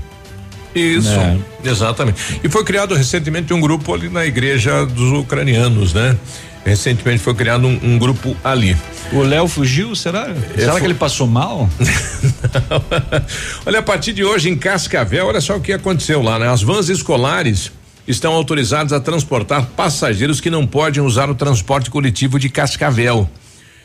[0.74, 1.40] Isso, Né?
[1.64, 2.40] exatamente.
[2.44, 6.18] E foi criado recentemente um grupo ali na igreja dos ucranianos, né?
[6.66, 8.78] Recentemente foi criado um, um grupo ali.
[9.12, 10.30] O Léo fugiu, será?
[10.56, 11.68] será que ele passou mal?
[13.66, 16.48] olha, a partir de hoje em Cascavel, olha só o que aconteceu lá, né?
[16.48, 17.72] As vans escolares
[18.08, 23.30] estão autorizadas a transportar passageiros que não podem usar o transporte coletivo de Cascavel.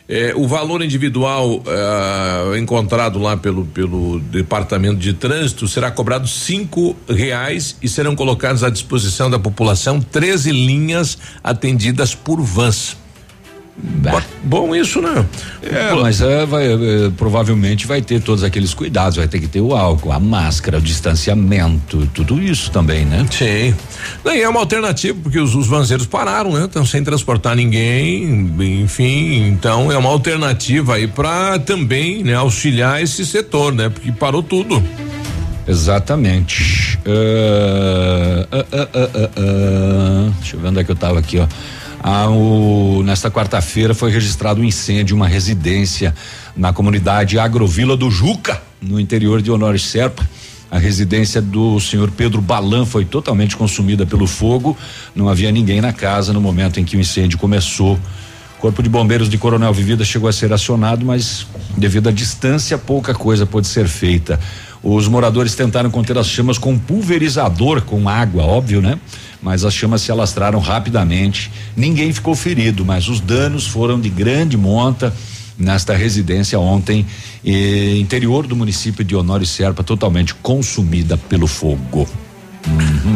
[0.08, 6.94] Eh, o valor individual ah, encontrado lá pelo, pelo departamento de trânsito será cobrado cinco
[7.08, 12.96] reais e serão colocados à disposição da população 13 linhas atendidas por vans.
[13.78, 15.24] Bo- Bom isso, né?
[15.62, 19.60] É, mas é, vai, é, provavelmente vai ter todos aqueles cuidados, vai ter que ter
[19.60, 23.26] o álcool, a máscara, o distanciamento, tudo isso também, né?
[23.30, 23.74] Sim.
[24.24, 26.64] E é uma alternativa, porque os, os vanzeiros pararam, né?
[26.64, 28.50] Estão sem transportar ninguém,
[28.82, 33.88] enfim, então é uma alternativa aí para também, né, auxiliar esse setor, né?
[33.88, 34.82] Porque parou tudo.
[35.68, 36.98] Exatamente.
[37.04, 38.88] Ah, ah,
[39.36, 40.30] ah.
[40.38, 41.46] deixa eu ver onde é que eu tava aqui, ó.
[42.08, 46.14] Ah, o- nesta quarta-feira foi registrado um incêndio em uma residência
[46.56, 50.24] na comunidade Agrovila do Juca, no interior de Honório Serpa.
[50.70, 54.76] A residência do senhor Pedro Balan foi totalmente consumida pelo fogo.
[55.16, 57.98] Não havia ninguém na casa no momento em que o incêndio começou.
[58.60, 61.44] Corpo de Bombeiros de Coronel Vivida chegou a ser acionado, mas
[61.76, 64.38] devido à distância, pouca coisa pôde ser feita.
[64.80, 68.96] Os moradores tentaram conter as chamas com pulverizador com água, óbvio, né?
[69.46, 71.52] Mas as chamas se alastraram rapidamente.
[71.76, 75.14] Ninguém ficou ferido, mas os danos foram de grande monta
[75.56, 77.06] nesta residência ontem,
[77.44, 82.08] eh, interior do município de Honório Serpa, totalmente consumida pelo fogo.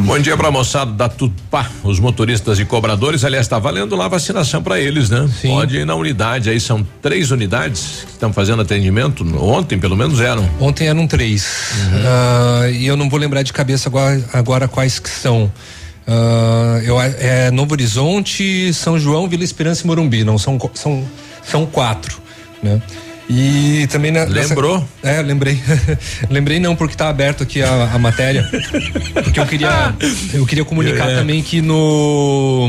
[0.07, 4.09] Bom dia pra moçada da Tupá, os motoristas e cobradores, aliás, está valendo lá a
[4.09, 5.28] vacinação para eles, né?
[5.43, 10.20] Pode ir na unidade, aí são três unidades que estão fazendo atendimento, ontem pelo menos
[10.20, 10.48] eram.
[10.61, 11.73] Ontem eram três.
[12.07, 15.51] Ah, e eu não vou lembrar de cabeça agora, agora quais que são.
[16.06, 20.24] Ah, eu, é Novo Horizonte, São João, Vila Esperança e Morumbi.
[20.24, 21.05] Não, são, são,
[21.44, 22.18] são quatro,
[22.62, 22.81] né?
[23.32, 24.85] E também na, nessa- Lembrou?
[25.05, 25.56] é, lembrei.
[26.28, 28.43] lembrei não, porque tá aberto aqui a, a matéria.
[29.22, 29.94] Porque eu queria,
[30.35, 31.14] eu queria comunicar É.
[31.14, 32.68] também que no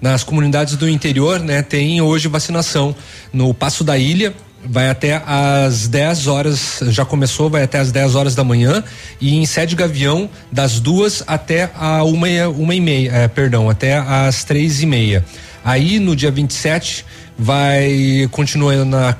[0.00, 2.94] nas comunidades do interior, né, tem hoje vacinação
[3.32, 4.34] no Passo da Ilha.
[4.66, 8.82] Vai até às 10 horas, já começou, vai até às 10 horas da manhã.
[9.20, 13.98] E em Sede Gavião, das duas até a uma, uma e meia, é, perdão, até
[13.98, 15.24] às três e meia.
[15.64, 17.04] Aí no dia 27
[17.38, 19.14] vai continuar na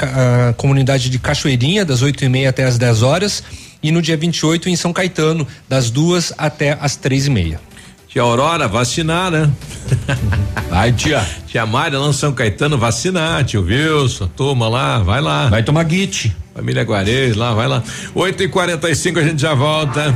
[0.57, 3.43] comunidade de Cachoeirinha, das 8 e meia até as 10 horas.
[3.83, 7.61] E no dia 28 em São Caetano, das duas até as três e meia.
[8.15, 9.51] Tia Aurora, vacinar, né?
[10.71, 11.21] Vai, tia.
[11.49, 15.49] Tia Mária lá em São Caetano, vacinar, tio Wilson, turma lá, vai lá.
[15.49, 16.33] Vai tomar guite.
[16.55, 17.83] Família Guarez, lá, vai lá.
[18.15, 20.15] 8 e 45 a gente já volta.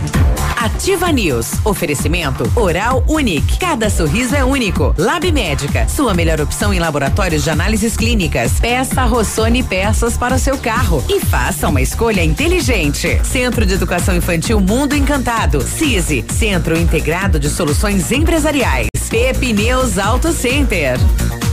[0.68, 1.52] Ativa News.
[1.64, 3.58] Oferecimento Oral Unique.
[3.58, 4.94] Cada sorriso é único.
[4.98, 5.88] Lab Médica.
[5.88, 8.60] Sua melhor opção em laboratórios de análises clínicas.
[8.60, 11.02] Peça Rossoni peças para o seu carro.
[11.08, 13.18] E faça uma escolha inteligente.
[13.24, 15.62] Centro de Educação Infantil Mundo Encantado.
[15.62, 16.24] CISI.
[16.30, 18.88] Centro Integrado de Soluções Empresariais.
[19.08, 20.98] Pepineus Auto Center.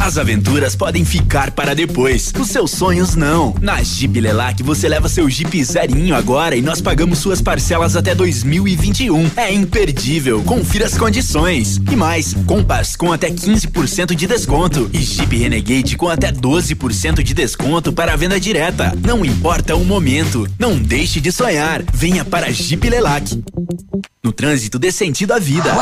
[0.00, 3.54] As aventuras podem ficar para depois, os seus sonhos não.
[3.60, 8.14] Na Jeep Lelac você leva seu Jeep zerinho agora e nós pagamos suas parcelas até
[8.14, 9.30] 2021.
[9.36, 11.80] É imperdível, confira as condições.
[11.90, 17.34] E mais, Compass com até 15% de desconto e Jeep Renegade com até 12% de
[17.34, 18.92] desconto para a venda direta.
[19.04, 21.82] Não importa o momento, não deixe de sonhar.
[21.92, 23.42] Venha para Jeep Lelac.
[24.22, 25.72] No trânsito dê sentido à vida.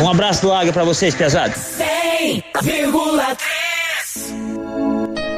[0.00, 1.56] Um abraço do Águia pra vocês, pesados.
[1.56, 2.94] 100,3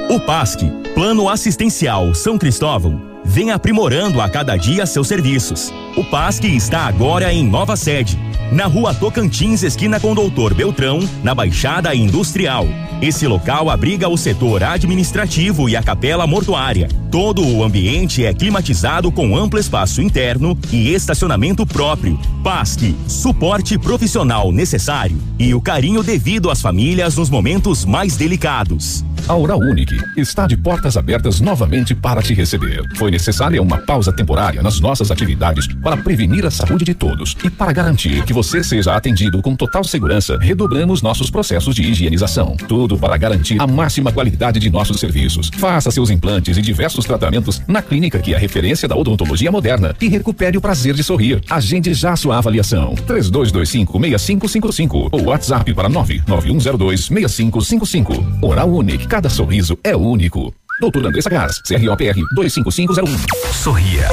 [0.09, 0.61] O PASC,
[0.95, 5.73] Plano Assistencial São Cristóvão, vem aprimorando a cada dia seus serviços.
[5.97, 8.19] O PASC está agora em nova sede,
[8.53, 12.67] na rua Tocantins, esquina com Doutor Beltrão, na Baixada Industrial.
[13.01, 16.89] Esse local abriga o setor administrativo e a capela mortuária.
[17.11, 22.19] Todo o ambiente é climatizado com amplo espaço interno e estacionamento próprio.
[22.45, 29.05] PASC, suporte profissional necessário e o carinho devido às famílias nos momentos mais delicados.
[29.29, 32.85] A Oral Unique está de portas abertas novamente para te receber.
[32.97, 37.49] Foi necessária uma pausa temporária nas nossas atividades para prevenir a saúde de todos e
[37.49, 42.57] para garantir que você seja atendido com total segurança, redobramos nossos processos de higienização.
[42.67, 45.49] Tudo para garantir a máxima qualidade de nossos serviços.
[45.57, 50.09] Faça seus implantes e diversos tratamentos na clínica que é referência da odontologia moderna e
[50.09, 51.41] recupere o prazer de sorrir.
[51.49, 52.97] Agende já sua avaliação.
[53.07, 58.43] 3225-6555 ou WhatsApp para 99102-6555.
[58.43, 60.53] Oral Unique, cada sorriso é único.
[60.81, 63.07] Doutor Andressa Gás, CROPR 25501.
[63.53, 64.09] Sorria.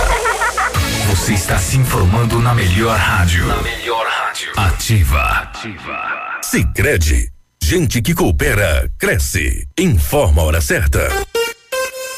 [1.13, 3.45] Você está se informando na melhor rádio.
[3.45, 4.51] Na melhor rádio.
[4.57, 5.21] Ativa.
[5.21, 6.39] Ativa.
[6.41, 7.29] Sicredi,
[7.61, 9.63] gente que coopera cresce.
[9.77, 11.07] Informa a hora certa.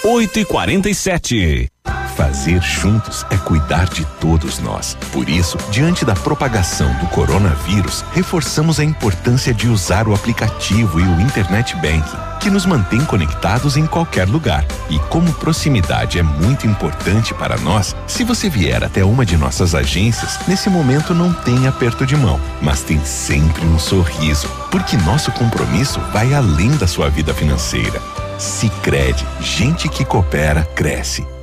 [0.01, 1.69] 8 e 47
[2.15, 4.97] Fazer juntos é cuidar de todos nós.
[5.11, 11.03] Por isso, diante da propagação do coronavírus, reforçamos a importância de usar o aplicativo e
[11.03, 14.65] o Internet Banking, que nos mantém conectados em qualquer lugar.
[14.89, 19.75] E como proximidade é muito importante para nós, se você vier até uma de nossas
[19.75, 25.31] agências, nesse momento não tem aperto de mão, mas tem sempre um sorriso, porque nosso
[25.31, 28.01] compromisso vai além da sua vida financeira.
[28.37, 31.34] Sicredi, gente que coopera cresce.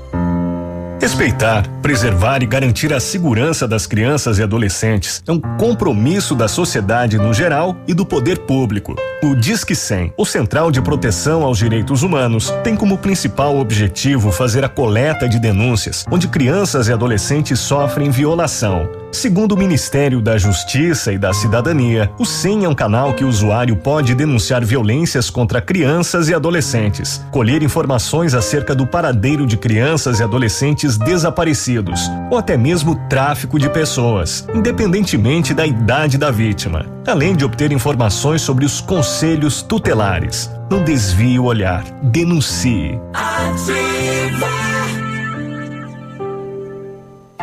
[1.02, 7.18] Respeitar, preservar e garantir a segurança das crianças e adolescentes é um compromisso da sociedade
[7.18, 8.94] no geral e do poder público.
[9.20, 14.64] O Disque 100, o Central de Proteção aos Direitos Humanos, tem como principal objetivo fazer
[14.64, 18.88] a coleta de denúncias onde crianças e adolescentes sofrem violação.
[19.12, 23.28] Segundo o Ministério da Justiça e da Cidadania, o 100 é um canal que o
[23.28, 30.18] usuário pode denunciar violências contra crianças e adolescentes, colher informações acerca do paradeiro de crianças
[30.18, 32.00] e adolescentes desaparecidos,
[32.30, 38.42] ou até mesmo tráfico de pessoas, independentemente da idade da vítima, além de obter informações
[38.42, 40.50] sobre os conselhos tutelares.
[40.70, 42.98] Não desvie o olhar, denuncie.
[43.12, 44.61] Ativa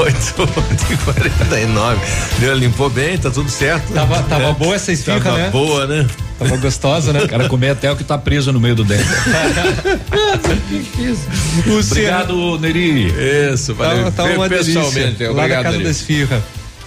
[0.00, 2.00] 8 e 49
[2.38, 3.92] Deu, limpou bem, tá tudo certo.
[3.92, 4.52] Tava, tava É.
[4.54, 5.50] boa essa esfirra, Tava né?
[5.50, 6.06] boa, né?
[6.38, 7.22] Tava gostosa, né?
[7.22, 9.04] O cara comer até o que tá preso no meio do dente.
[11.90, 13.12] Obrigado, Neri.
[13.52, 14.04] Isso, valeu.
[14.04, 15.26] Tá, tá uma Pessoalmente, delícia.
[15.26, 15.84] Lá obrigado, na Casa Neri.
[15.84, 16.42] da Esfirra.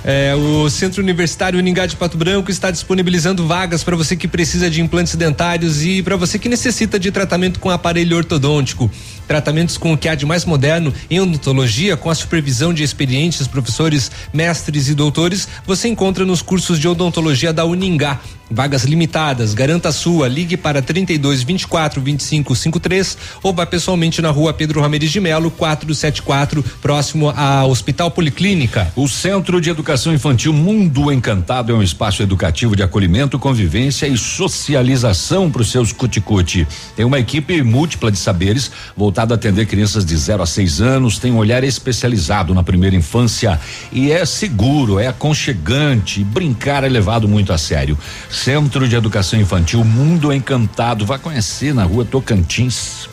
[0.06, 4.70] É, o Centro Universitário Uningá de Pato Branco está disponibilizando vagas para você que precisa
[4.70, 8.92] de implantes dentários e para você que necessita de tratamento com aparelho ortodôntico.
[9.28, 13.48] Tratamentos com o que há de mais moderno em odontologia, com a supervisão de experientes
[13.48, 18.20] professores, mestres e doutores, você encontra nos cursos de odontologia da Uningá.
[18.52, 20.28] Vagas limitadas, garanta a sua.
[20.28, 25.50] Ligue para 32 24 25 53 ou vá pessoalmente na rua Pedro Ramirez de Melo,
[25.50, 28.92] 474, próximo a Hospital Policlínica.
[28.96, 34.18] O Centro de Educação Infantil Mundo Encantado é um espaço educativo de acolhimento, convivência e
[34.18, 36.68] socialização para os seus cuticute.
[36.96, 41.20] Tem uma equipe múltipla de saberes voltada a atender crianças de 0 a 6 anos,
[41.20, 43.60] tem um olhar especializado na primeira infância
[43.92, 47.98] e é seguro, é aconchegante, brincar é levado muito a sério.
[48.30, 51.06] Centro de Educação Infantil Mundo Encantado.
[51.06, 53.13] Vá conhecer na rua Tocantins.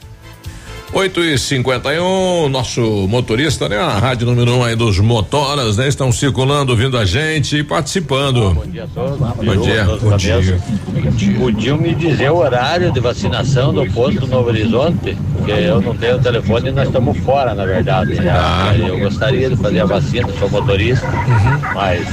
[0.93, 3.77] 8 e 51 nosso motorista, né?
[3.77, 5.87] A rádio número 1 um aí dos motoras, né?
[5.87, 8.53] Estão circulando, vindo a gente e participando.
[8.53, 9.17] Bom dia a todos.
[9.17, 9.85] Bom dia.
[9.85, 10.59] Bom dia.
[11.39, 15.17] Podiam me dizer o horário de vacinação do posto Novo Horizonte?
[15.37, 18.15] Porque eu não tenho telefone e nós estamos fora, na verdade.
[18.15, 18.29] né?
[18.29, 18.73] Ah.
[18.77, 21.07] Eu gostaria de fazer a vacina, sou motorista,
[21.73, 22.05] mas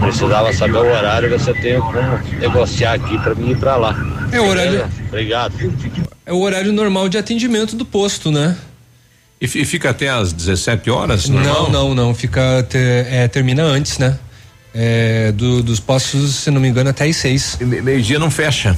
[0.00, 3.76] precisava saber o horário, ver se eu tenho como negociar aqui para mim ir para
[3.76, 3.96] lá.
[4.30, 5.03] É o horário-?
[5.14, 5.54] Obrigado.
[6.26, 8.56] É o horário normal de atendimento do posto, né?
[9.40, 11.28] E, fi- fica até às 17 horas?
[11.28, 11.70] Não, normal?
[11.70, 12.14] não, não.
[12.14, 12.66] Fica.
[12.68, 14.18] te- é, termina antes, né?
[14.74, 17.56] É, do- dos postos, se não me engano, até às seis.
[17.60, 18.76] Meio-dia não fecha?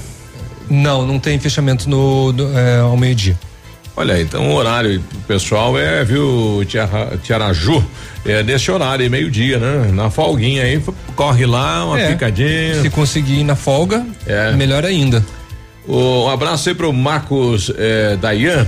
[0.68, 3.38] Não, não tem fechamento no, do- é, ao meio-dia.
[3.96, 7.82] Olha, então o horário pessoal é, viu, Tiara- Tiaraju,
[8.26, 9.90] é nesse horário, meio-dia, né?
[9.90, 10.82] Na folguinha aí,
[11.14, 12.82] corre lá, uma É, picadinha.
[12.82, 14.52] Se conseguir ir na folga, É.
[14.52, 15.24] melhor ainda.
[15.88, 18.66] Um abraço aí pro Marcos eh, Dayan.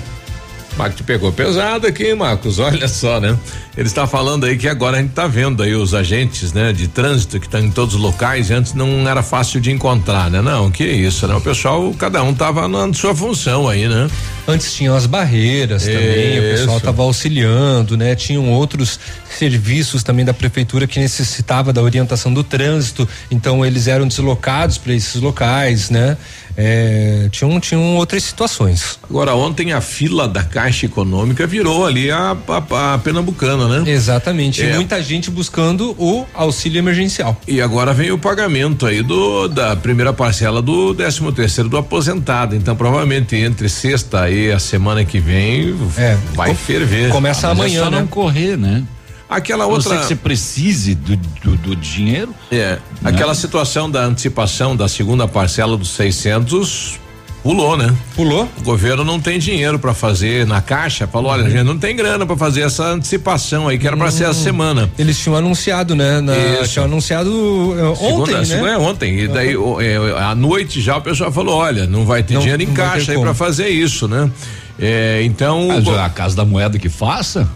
[0.77, 2.59] Marcos te pegou pesado aqui, Marcos.
[2.61, 3.36] Olha só, né?
[3.78, 6.88] Ele está falando aí que agora a gente tá vendo aí os agentes, né, de
[6.88, 8.50] trânsito que estão em todos os locais.
[8.50, 10.42] Antes não era fácil de encontrar, né?
[10.42, 11.36] Não, que isso, né?
[11.36, 14.10] O pessoal, cada um tava na sua função aí, né?
[14.48, 16.76] Antes tinham as barreiras também, o pessoal Isso.
[16.78, 18.16] estava auxiliando, né?
[18.16, 18.98] Tinham outros
[19.30, 24.94] serviços também da prefeitura que necessitava da orientação do trânsito, então eles eram deslocados para
[24.94, 26.16] esses locais, né?
[26.56, 28.98] É, tinham, tinham outras situações.
[29.09, 33.90] Agora, ontem a fila da Caixa Econômica virou ali a, a, a Pernambucana, né?
[33.90, 34.62] Exatamente.
[34.62, 34.70] É.
[34.70, 37.40] E muita gente buscando o auxílio emergencial.
[37.47, 42.57] E agora vem o pagamento aí do da primeira parcela do 13 terceiro do aposentado.
[42.57, 45.74] Então, provavelmente entre sexta e a semana que vem
[46.35, 47.11] vai ferver.
[47.15, 48.85] Ah, mas é só não correr, né?
[49.28, 52.35] Aquela não outra que você precise do, do, do dinheiro.
[52.51, 56.99] É, aquela situação da antecipação da segunda parcela dos 600
[57.48, 57.94] pulou, né?
[58.14, 58.46] Pulou.
[58.58, 61.06] O governo não tem dinheiro para fazer na caixa.
[61.06, 64.10] Falou, olha, a gente não tem grana para fazer essa antecipação aí, que era para
[64.10, 64.90] ser a semana.
[64.98, 66.20] Eles tinham anunciado, né?
[66.20, 66.74] Na, Isso.
[66.74, 67.30] tinham anunciado
[67.78, 68.44] eh, ontem, Segunda, né?
[68.44, 69.18] segunda é ontem.
[69.20, 72.40] E daí, o- é, à noite já o pessoal falou: olha, não vai ter Não-
[72.42, 74.30] dinheiro em caixa aí para fazer isso, né?
[74.80, 75.68] É, então.
[75.68, 77.48] Mas a Casa da Moeda que faça?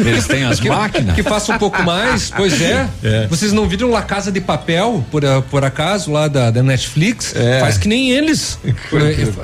[0.00, 1.14] Eles têm as que, máquinas.
[1.14, 2.88] Que faça um pouco mais, pois é.
[3.30, 7.34] Vocês não viram La Casa de Papel, por, a- por acaso, lá da, da Netflix?
[7.36, 7.60] É.
[7.60, 8.58] Faz que nem eles.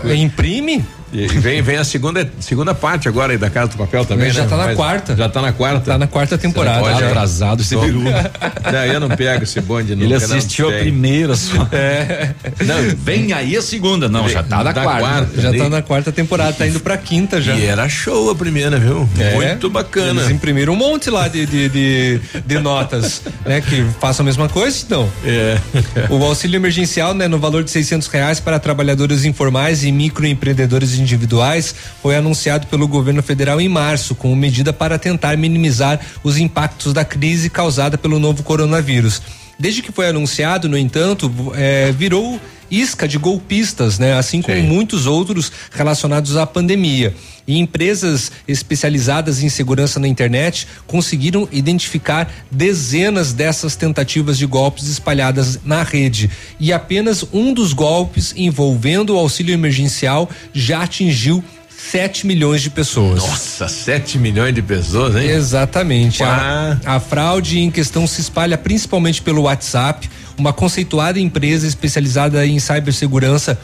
[0.05, 0.85] É, é, imprime.
[1.15, 4.43] E vem, vem a segunda, segunda parte agora aí da Casa do Papel também, Já
[4.43, 4.49] né?
[4.49, 5.16] tá na Mas quarta.
[5.16, 5.81] Já tá na quarta.
[5.93, 6.82] Tá na quarta temporada.
[6.82, 7.07] Olha, já.
[7.07, 8.01] atrasado esse Tô- peru.
[8.03, 10.05] Não, eu não pego esse bonde nunca.
[10.15, 10.81] Ele não assistiu a sei.
[10.81, 11.69] primeira só.
[11.70, 12.31] É.
[12.65, 14.09] Não, vem aí a segunda.
[14.09, 15.01] Não, já tá na quarta.
[15.01, 15.41] quarta.
[15.41, 17.55] Já tá na quarta temporada, tá indo pra quinta já.
[17.55, 19.09] E era show a primeira, viu?
[19.19, 19.35] É.
[19.35, 20.20] Muito bacana.
[20.23, 23.61] Eles imprimiram um monte lá de, de, de, de notas, né?
[23.61, 25.09] Que façam a mesma coisa, então.
[25.24, 25.59] É.
[26.11, 31.75] O auxílio emergencial, né, no valor de 600 reais para trabalhadores informais e microempreendedores individuais,
[32.03, 37.05] foi anunciado pelo governo federal em março, como medida para tentar minimizar os impactos da
[37.05, 39.23] crise causada pelo novo coronavírus.
[39.59, 42.41] Desde que foi anunciado, no entanto, eh, virou
[42.81, 44.15] isca de golpistas, né?
[44.15, 47.15] Assim como muitos outros relacionados à pandemia.
[47.47, 55.61] E empresas especializadas em segurança na internet conseguiram identificar dezenas dessas tentativas de golpes espalhadas
[55.65, 56.31] na rede.
[56.59, 61.45] E apenas um dos golpes envolvendo o auxílio emergencial já atingiu
[61.91, 63.19] 7 milhões de pessoas.
[63.19, 65.29] Nossa, 7 milhões de pessoas, hein?
[65.29, 66.23] Exatamente.
[66.23, 72.59] A, a fraude em questão se espalha principalmente pelo WhatsApp, uma conceituada empresa especializada em
[72.59, 73.59] cibersegurança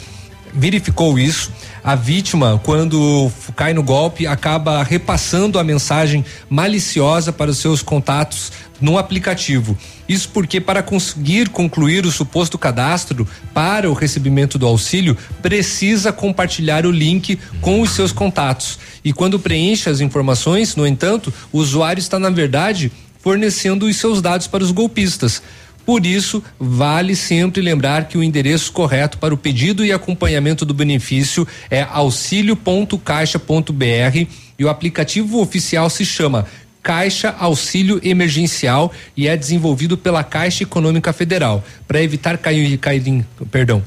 [0.52, 1.52] verificou isso.
[1.82, 8.52] A vítima, quando cai no golpe, acaba repassando a mensagem maliciosa para os seus contatos
[8.80, 9.76] no aplicativo.
[10.08, 16.84] Isso porque, para conseguir concluir o suposto cadastro para o recebimento do auxílio, precisa compartilhar
[16.84, 18.78] o link com os seus contatos.
[19.04, 22.90] E quando preenche as informações, no entanto, o usuário está, na verdade,
[23.20, 25.42] fornecendo os seus dados para os golpistas.
[25.90, 30.72] Por isso, vale sempre lembrar que o endereço correto para o pedido e acompanhamento do
[30.72, 34.26] benefício é auxilio.caixa.br
[34.56, 36.46] e o aplicativo oficial se chama
[36.80, 43.26] Caixa Auxílio Emergencial e é desenvolvido pela Caixa Econômica Federal para evitar cair, cair em,
[43.50, 43.82] perdão,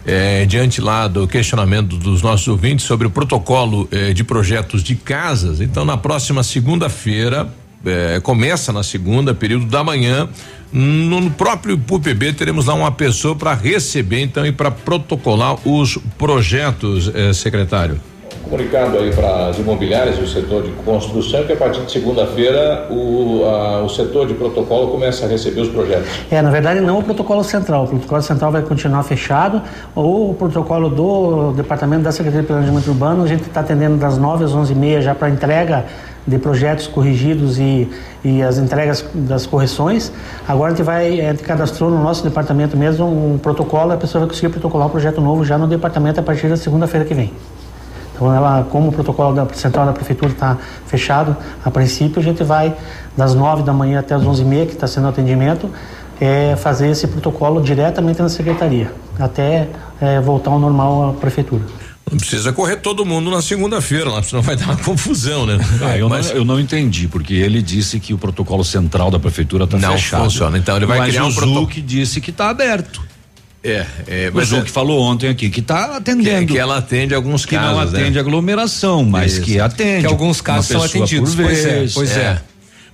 [0.07, 4.95] eh, diante lá do questionamento dos nossos ouvintes sobre o protocolo eh, de projetos de
[4.95, 5.59] casas.
[5.59, 7.53] Então, na próxima segunda-feira,
[7.85, 10.29] eh, começa na segunda, período da manhã,
[10.71, 17.11] no, próprio IPUPB teremos lá uma pessoa para receber então e para protocolar os projetos,
[17.33, 17.99] secretário.
[18.47, 22.87] Comunicado aí para as imobiliárias e o setor de construção que a partir de segunda-feira
[22.89, 23.43] o,
[23.83, 26.07] o setor de protocolo começa a receber os projetos.
[26.31, 27.85] É, na verdade não o protocolo central.
[27.85, 29.61] O protocolo central vai continuar fechado.
[29.95, 34.17] Ou o protocolo do Departamento da Secretaria de Planejamento Urbano, a gente está atendendo das
[34.17, 35.85] 9 às 11h30 já para entrega
[36.25, 37.89] de projetos corrigidos e,
[38.23, 40.11] e as entregas das correções.
[40.45, 44.21] Agora a gente vai, a gente cadastrou no nosso departamento mesmo um protocolo, a pessoa
[44.25, 47.31] vai conseguir protocolar o projeto novo já no departamento a partir da segunda-feira que vem.
[48.17, 50.57] Então, ela, como o protocolo da central da prefeitura está
[50.87, 52.75] fechado, a princípio a gente vai
[53.15, 55.69] das 9 da manhã até as 11h30, que está sendo o atendimento,
[56.19, 59.69] é, fazer esse protocolo diretamente na secretaria, até
[60.01, 61.63] é, voltar ao normal a prefeitura.
[62.09, 65.59] Não precisa correr todo mundo na segunda-feira, lá, senão vai dar uma confusão, né?
[65.83, 69.19] Ah, eu, Mas- não, eu não entendi, porque ele disse que o protocolo central da
[69.19, 70.23] prefeitura está Não fechado.
[70.23, 71.65] funciona, então ele vai Mas criar um o protocolo.
[71.65, 73.01] Zuc disse que está aberto.
[73.69, 76.45] É, é, o mas Zuc é- falou ontem aqui que está atendendo.
[76.47, 78.19] Que, que ela atende alguns que casos, não atende né?
[78.19, 79.41] aglomeração, mas Isso.
[79.41, 80.01] que atende.
[80.01, 82.41] Que alguns casos são atendidos, pois é, pois é.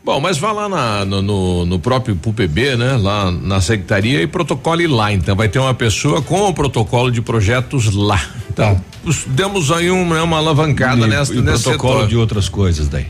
[0.06, 2.98] Bom, mas vá lá na- no, no, próprio PUPB, né?
[3.00, 5.14] Lá na secretaria e protocole lá.
[5.14, 8.22] Então vai ter uma pessoa com o protocolo de projetos lá.
[8.52, 12.08] Então, os- demos aí uma, uma alavancada E- nessa, e nesse protocolo setor.
[12.10, 13.06] de outras coisas daí.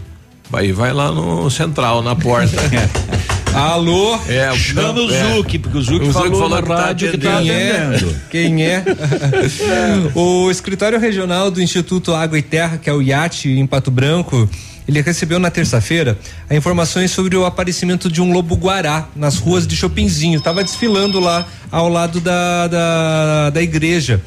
[0.52, 2.58] Vai, vai lá no central, na porta.
[3.54, 4.20] Alô?
[4.28, 5.36] É, Chama não, o é.
[5.36, 8.16] Zuc, porque o Zuc falou, falou na que tá rádio que está atendendo.
[8.30, 8.82] Quem é?
[8.82, 10.12] Quem é?
[10.16, 14.50] o escritório regional do Instituto Água e Terra, que é o IAT em Pato Branco,
[14.88, 16.18] ele recebeu na terça-feira
[16.50, 20.40] informações sobre o aparecimento de um lobo-guará nas ruas de Chopinzinho.
[20.40, 24.22] Estava desfilando lá ao lado da, da, da igreja.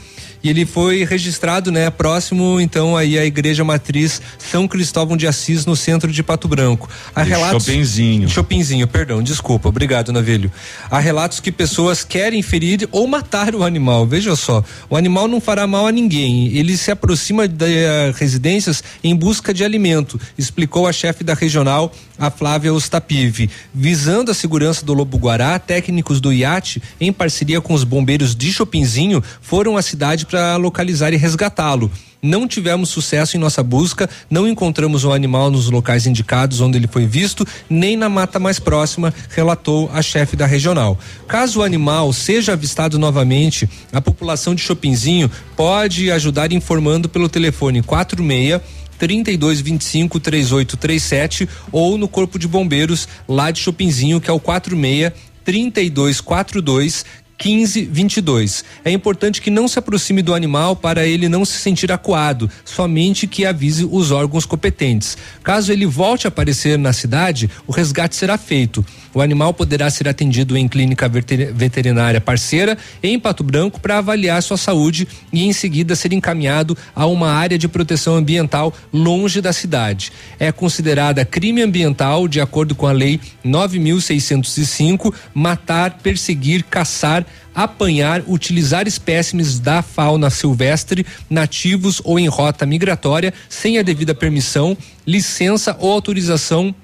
[0.47, 5.67] E ele foi registrado, né, próximo então aí à igreja matriz São Cristóvão de Assis
[5.67, 6.89] no centro de Pato Branco.
[7.13, 8.29] Há De relatos Chopinzinho.
[8.29, 10.53] Chopinzinho, perdão, desculpa, obrigado, Navelho.
[10.89, 14.07] Há relatos que pessoas querem ferir ou matar o animal.
[14.07, 16.57] Veja só, o animal não fará mal a ninguém.
[16.57, 22.31] Ele se aproxima das residências em busca de alimento, explicou a chefe da regional, a
[22.31, 23.51] Flávia Ostapive.
[23.75, 29.23] Visando a segurança do lobo-guará, técnicos do iate, em parceria com os bombeiros de Chopinzinho,
[29.41, 31.91] foram à cidade para localizar e resgatá-lo.
[32.23, 36.89] Não tivemos sucesso em nossa busca, não encontramos o animal nos locais indicados onde ele
[36.89, 40.99] foi visto, nem na mata mais próxima, relatou a chefe da regional.
[41.29, 47.83] Caso o animal seja avistado novamente, a população de Chopinzinho pode ajudar informando pelo telefone
[47.83, 48.61] 46
[48.99, 55.13] 3225 3837 ou no Corpo de Bombeiros lá de Chopinzinho, que é o 46
[55.45, 57.05] 3242
[57.43, 58.65] 1522.
[58.85, 63.27] É importante que não se aproxime do animal para ele não se sentir acuado, somente
[63.27, 65.17] que avise os órgãos competentes.
[65.45, 68.85] Caso ele volte a aparecer na cidade, o resgate será feito.
[69.13, 74.57] O animal poderá ser atendido em clínica veterinária parceira em Pato Branco para avaliar sua
[74.57, 80.13] saúde e em seguida ser encaminhado a uma área de proteção ambiental longe da cidade.
[80.39, 88.87] É considerada crime ambiental de acordo com a lei 9605 matar, perseguir, caçar apanhar, utilizar
[88.87, 94.77] espécimes da fauna silvestre, nativos ou em rota migratória, sem a devida permissão,
[95.07, 96.75] licença ou autorização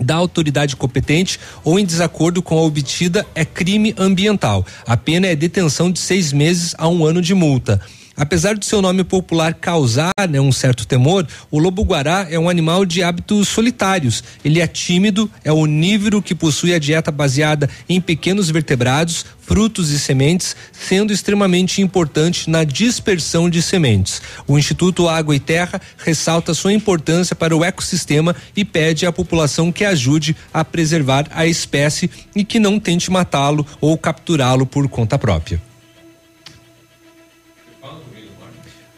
[0.00, 4.66] da autoridade competente ou em desacordo com a obtida é crime ambiental.
[4.86, 7.80] A pena é detenção de seis meses a um ano de multa.
[8.22, 12.84] Apesar do seu nome popular causar né, um certo temor, o lobo-guará é um animal
[12.84, 14.22] de hábitos solitários.
[14.44, 19.98] Ele é tímido, é onívoro que possui a dieta baseada em pequenos vertebrados, frutos e
[19.98, 24.22] sementes, sendo extremamente importante na dispersão de sementes.
[24.46, 29.72] O Instituto Água e Terra ressalta sua importância para o ecossistema e pede à população
[29.72, 35.18] que ajude a preservar a espécie e que não tente matá-lo ou capturá-lo por conta
[35.18, 35.71] própria.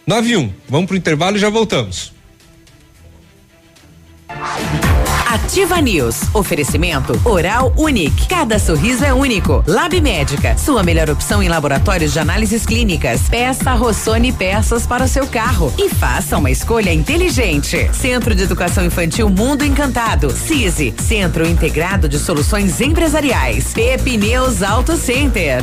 [0.07, 0.53] 9 e 1.
[0.69, 2.13] Vamos pro intervalo e já voltamos.
[5.35, 6.33] Ativa News.
[6.33, 8.29] Oferecimento Oral Unique.
[8.29, 9.65] Cada sorriso é único.
[9.67, 10.57] Lab Médica.
[10.57, 13.23] Sua melhor opção em laboratórios de análises clínicas.
[13.29, 17.91] Peça Rossoni peças para o seu carro e faça uma escolha inteligente.
[17.93, 20.31] Centro de Educação Infantil Mundo Encantado.
[20.31, 20.95] CISI.
[20.99, 23.73] Centro Integrado de Soluções Empresariais.
[23.75, 25.63] Pepineus Auto Center.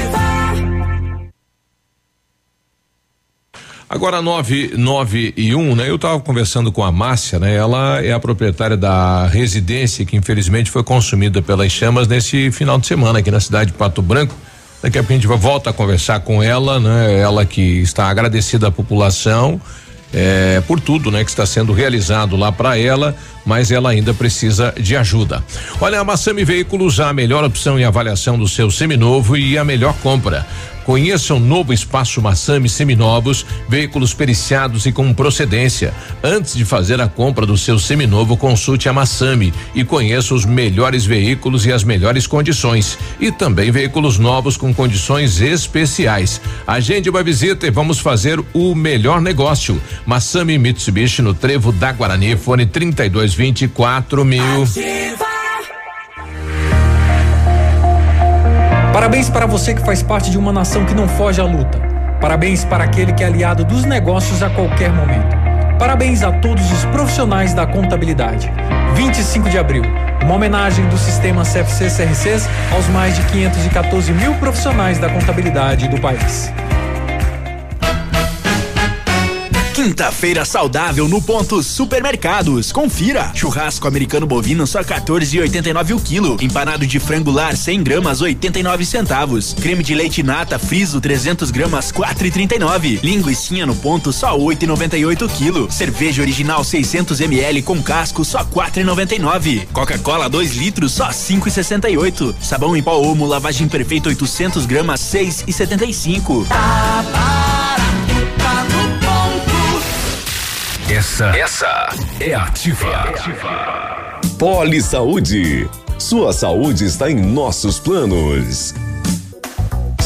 [3.93, 5.89] Agora nove, nove e um, né?
[5.89, 7.53] Eu estava conversando com a Márcia, né?
[7.53, 12.87] Ela é a proprietária da residência que infelizmente foi consumida pelas chamas nesse final de
[12.87, 14.33] semana aqui na cidade de Pato Branco.
[14.81, 17.19] Daqui a pouco a gente volta a conversar com ela, né?
[17.19, 19.59] Ela que está agradecida à população
[20.13, 21.25] é, por tudo, né?
[21.25, 23.13] Que está sendo realizado lá para ela,
[23.45, 25.43] mas ela ainda precisa de ajuda.
[25.81, 29.93] Olha, a Massami Veículos, a melhor opção em avaliação do seu seminovo e a melhor
[30.01, 30.47] compra.
[30.85, 35.93] Conheça o novo espaço Massami Seminovos, veículos periciados e com procedência.
[36.23, 41.05] Antes de fazer a compra do seu seminovo, consulte a Massami e conheça os melhores
[41.05, 42.97] veículos e as melhores condições.
[43.19, 46.41] E também veículos novos com condições especiais.
[46.65, 49.81] Agende uma visita e vamos fazer o melhor negócio.
[50.05, 54.63] Massami Mitsubishi no Trevo da Guarani, fone 3224 mil.
[54.63, 55.30] Ativa.
[58.93, 61.79] Parabéns para você que faz parte de uma nação que não foge à luta.
[62.19, 65.33] Parabéns para aquele que é aliado dos negócios a qualquer momento.
[65.79, 68.51] Parabéns a todos os profissionais da contabilidade.
[68.93, 69.83] 25 de abril,
[70.21, 75.99] uma homenagem do sistema CFC CRCs aos mais de 514 mil profissionais da contabilidade do
[75.99, 76.51] país.
[79.73, 82.73] Quinta-feira saudável no ponto Supermercados.
[82.73, 83.31] Confira.
[83.33, 86.37] Churrasco americano bovino só 14,89 o quilo.
[86.41, 89.53] Empanado de frango lar 100 gramas 89 centavos.
[89.53, 92.99] Creme de leite nata friso 300 gramas 4,39.
[93.01, 95.71] Linguiça no ponto só 8,98 o quilo.
[95.71, 99.67] Cerveja original 600 ml com casco só 4,99.
[99.71, 102.35] Coca-Cola 2 litros só 5,68.
[102.41, 106.45] Sabão em pó Omo lavagem perfeita 800 gramas 6,75.
[106.47, 107.50] Tá barato,
[110.91, 111.89] essa, essa
[112.19, 112.87] é ativa.
[112.87, 114.19] É ativa.
[114.37, 115.69] Poli Saúde.
[115.97, 118.73] Sua saúde está em nossos planos.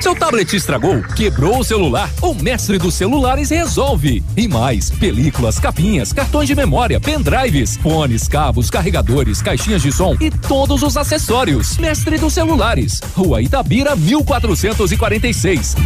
[0.00, 1.02] Seu tablet estragou?
[1.14, 2.10] Quebrou o celular?
[2.22, 4.24] O mestre dos celulares resolve.
[4.34, 10.30] E mais: películas, capinhas, cartões de memória, pendrives, fones, cabos, carregadores, caixinhas de som e
[10.30, 11.76] todos os acessórios.
[11.76, 13.00] Mestre dos celulares.
[13.14, 15.76] Rua Itabira, 1446.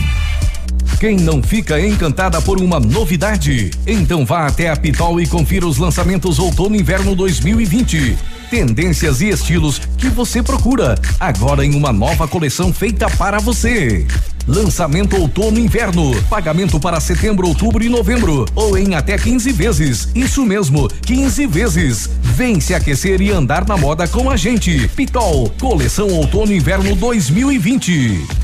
[1.00, 3.72] Quem não fica encantada por uma novidade?
[3.84, 8.16] Então vá até a Pitol e confira os lançamentos outono inverno 2020.
[8.54, 14.06] Tendências e estilos que você procura, agora em uma nova coleção feita para você.
[14.46, 16.14] Lançamento outono inverno.
[16.30, 18.46] Pagamento para setembro, outubro e novembro.
[18.54, 20.08] Ou em até 15 vezes.
[20.14, 22.08] Isso mesmo, 15 vezes.
[22.22, 24.86] Vem se aquecer e andar na moda com a gente.
[24.90, 28.43] Pitol, coleção outono inverno 2020.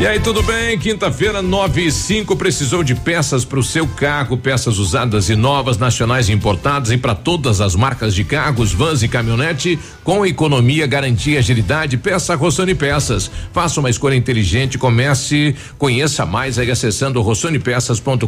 [0.00, 0.78] E aí, tudo bem?
[0.78, 5.76] Quinta-feira, 9 e 5, precisou de peças para o seu carro, peças usadas e novas,
[5.76, 10.86] nacionais e importadas e para todas as marcas de carros, vans e caminhonete, com economia,
[10.86, 11.96] garantia agilidade.
[11.96, 13.28] Peça Rossoni Peças.
[13.52, 18.24] Faça uma escolha inteligente, comece, conheça mais aí acessando rossonepeças.com.br.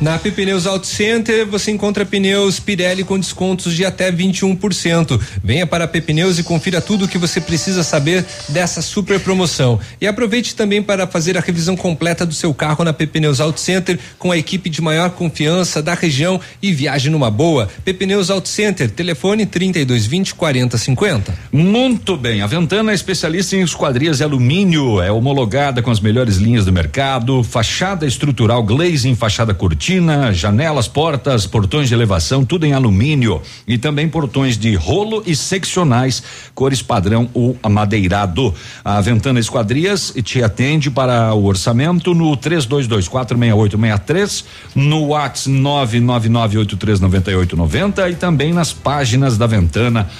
[0.00, 5.20] Na Pneus Auto Center você encontra pneus Pirelli com descontos de até 21%.
[5.42, 9.80] Venha para a e confira tudo o que você precisa saber dessa super promoção.
[10.00, 13.98] E aproveite também para fazer a revisão completa do seu carro na Pneus Auto Center
[14.18, 17.68] com a equipe de maior confiança da região e viaje numa boa.
[17.84, 21.34] Pneus Auto Center, telefone 3220 4050.
[21.52, 26.36] Muito bem, a Ventana é especialista em esquadrias de alumínio, é homologada com as melhores
[26.36, 32.72] linhas do mercado, fachada estrutural glazing, fachada cortina, janelas, portas, portões de elevação, tudo em
[32.72, 36.22] alumínio e também portões de rolo e seccionais,
[36.54, 38.54] cores padrão ou amadeirado.
[38.84, 44.44] A Ventana Esquadrias te atende para o orçamento no 32246863,
[44.74, 50.10] no WhatsApp 999839890 e também nas páginas da Ventana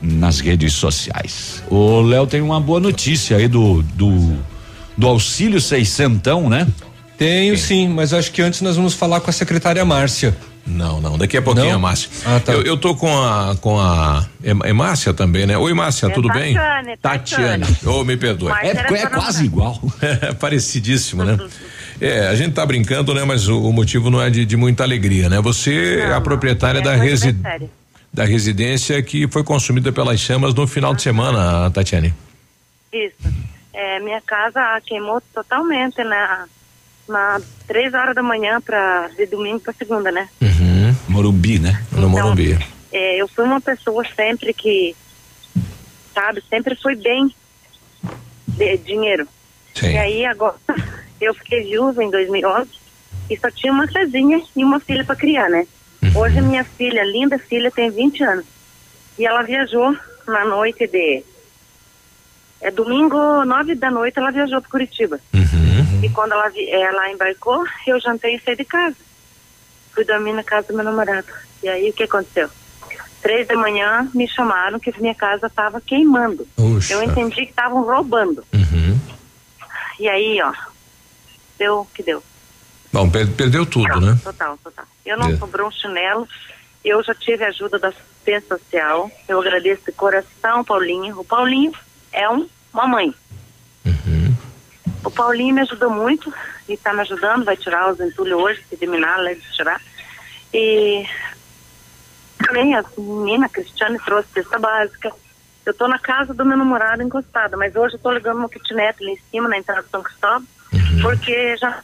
[0.00, 1.62] nas redes sociais.
[1.70, 4.36] O Léo tem uma boa notícia aí do do,
[4.96, 6.66] do auxílio seiscentão, né?
[7.16, 10.36] Tenho sim, mas acho que antes nós vamos falar com a secretária Márcia.
[10.64, 11.74] Não, não, daqui a pouquinho Não?
[11.76, 12.08] a Márcia.
[12.24, 12.52] Ah, tá.
[12.52, 15.56] eu, eu tô com a com a é, é Márcia também, né?
[15.58, 16.54] Oi, Márcia, tudo bem?
[16.54, 17.64] Tatiane, Tatiane.
[17.84, 18.48] Ô, me perdoe.
[18.50, 19.80] Mas era pra não- igual.
[20.22, 21.38] É parecidíssimo, né?
[22.00, 23.24] É, a gente tá brincando, né?
[23.24, 25.40] Mas o, o motivo não é de, de muita alegria, né?
[25.40, 27.70] Você é a proprietária da, coisa resi bem séria.
[28.12, 32.14] da residência que foi consumida pelas chamas no final de semana, Tatiane.
[32.92, 33.16] Isso.
[33.72, 36.46] É, minha casa queimou totalmente na,
[37.08, 40.28] na três horas da manhã para de domingo para segunda, né?
[40.40, 40.94] Uhum.
[41.08, 41.82] Morumbi, né?
[41.92, 42.58] No Morumbi.
[42.92, 44.94] É, eu fui uma pessoa sempre que,
[46.14, 47.34] sabe, sempre fui bem
[48.48, 49.26] de dinheiro.
[49.74, 49.92] Sim.
[49.92, 50.56] E aí agora
[51.20, 52.68] eu fiquei viúva em 2011
[53.30, 55.66] e só tinha uma casinha e uma filha para criar, né?
[56.14, 58.44] Hoje minha filha, linda filha, tem 20 anos.
[59.18, 59.96] E ela viajou
[60.26, 61.24] na noite de
[62.60, 65.18] é domingo, nove da noite, ela viajou para Curitiba.
[66.02, 68.96] E quando ela, ela embarcou, eu jantei e saí de casa.
[69.94, 71.26] Fui dormir na casa do meu namorado.
[71.62, 72.48] E aí o que aconteceu?
[73.20, 76.46] Três da manhã me chamaram que minha casa estava queimando.
[76.56, 76.94] Puxa.
[76.94, 78.44] Eu entendi que estavam roubando.
[80.00, 80.52] E aí, ó,
[81.58, 82.22] deu o que deu.
[82.92, 84.18] Bom, per- perdeu tudo, né?
[84.24, 84.84] Total, total.
[85.06, 85.36] Eu não É.
[85.36, 86.26] sobrou um chinelo.
[86.84, 89.08] Eu já tive a ajuda da assistência social.
[89.28, 91.20] Eu agradeço de coração, Paulinho.
[91.20, 91.72] O Paulinho
[92.12, 93.14] é um, uma mãe.
[95.04, 96.32] O Paulinho me ajudou muito
[96.68, 97.44] e está me ajudando.
[97.44, 99.80] Vai tirar os entulhos hoje, se terminar, leve tirar.
[100.54, 101.04] E
[102.46, 105.12] também a menina, a Cristiane, trouxe cesta básica.
[105.64, 108.96] Eu tô na casa do meu namorado encostada, mas hoje eu tô ligando no kitnet
[109.00, 110.44] ali em cima, na entrada de São Cristóvão,
[111.00, 111.80] porque já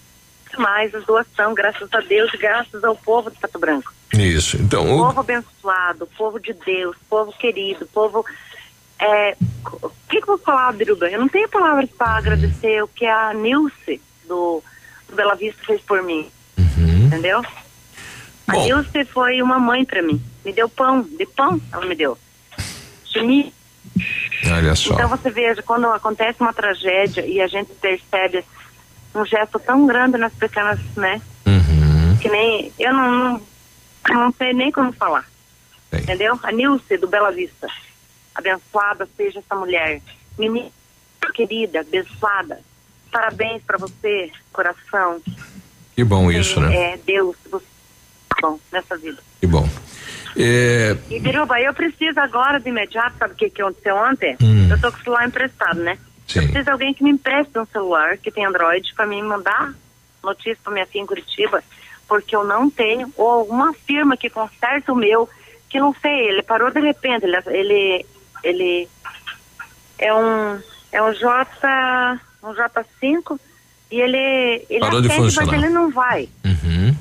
[0.56, 3.92] mais as doações, graças a Deus e graças ao povo de Pato Branco.
[4.14, 4.56] Isso.
[4.56, 8.24] Então, o- Povo abençoado, povo de Deus, povo querido, povo.
[9.00, 9.36] É,
[9.82, 11.08] o que, que eu vou falar, Biruba?
[11.08, 14.62] Eu não tenho palavras para agradecer o que a Nilce do,
[15.08, 16.28] do Bela Vista fez por mim.
[17.06, 17.42] Entendeu?
[18.46, 18.64] A Bom.
[18.64, 20.20] Nilce foi uma mãe para mim.
[20.44, 22.18] Me deu pão, de pão ela me deu.
[23.04, 23.52] Chimia.
[24.46, 24.94] olha só.
[24.94, 28.44] Então você veja, quando acontece uma tragédia e a gente percebe
[29.14, 31.20] um gesto tão grande nas pequenas, né?
[32.20, 32.72] Que nem.
[32.78, 33.12] Eu não,
[34.08, 35.24] não, não sei nem como falar.
[35.92, 36.38] Entendeu?
[36.42, 37.68] A Nilce do Bela Vista.
[38.38, 40.00] Abençoada seja essa mulher.
[40.38, 40.70] Menina
[41.34, 42.60] querida, abençoada.
[43.10, 45.20] Parabéns para você, coração.
[45.94, 46.92] Que bom isso, né?
[46.92, 49.18] É, Deus, você é bom nessa vida.
[49.40, 49.68] Que bom.
[50.36, 54.36] É, E Biruba, eu preciso agora de imediato, sabe o que, que aconteceu ontem?
[54.40, 54.68] Hum.
[54.70, 55.98] Eu tô com o celular emprestado, né?
[56.28, 59.74] Eu preciso de alguém que me empreste um celular que tem Android para mim mandar
[60.22, 61.62] notícia para minha filha em Curitiba,
[62.06, 65.28] porque eu não tenho, ou alguma firma que conserta o meu,
[65.68, 68.06] que não sei, ele parou de repente, ele, ele,
[68.44, 68.88] ele
[69.98, 70.60] é um,
[70.92, 73.38] é um J, um J5
[73.90, 75.54] e ele, ele Parou de atende, mas funcionar.
[75.58, 76.28] ele não vai.
[76.44, 76.96] uhum.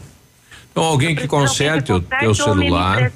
[0.71, 3.11] Então alguém que conserte o teu Conserte ou me celular.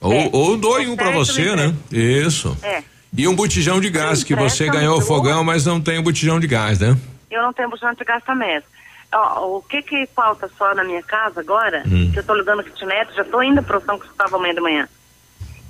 [0.00, 1.74] Ou, É, ou doe um ou você, né?
[1.90, 2.56] Isso.
[2.62, 2.82] É.
[3.16, 6.38] E um botijão de gás, que você ganhou o fogão, mas não tem o botijão
[6.40, 6.96] de gás, né?
[7.30, 8.66] Eu não tenho bujante de gasta mesmo.
[9.14, 12.10] Ó, o que que falta só na minha casa agora, Hum.
[12.12, 14.88] que eu tô ligando a kitnet, já tô indo pro São Cristóvão amanhã de manhã.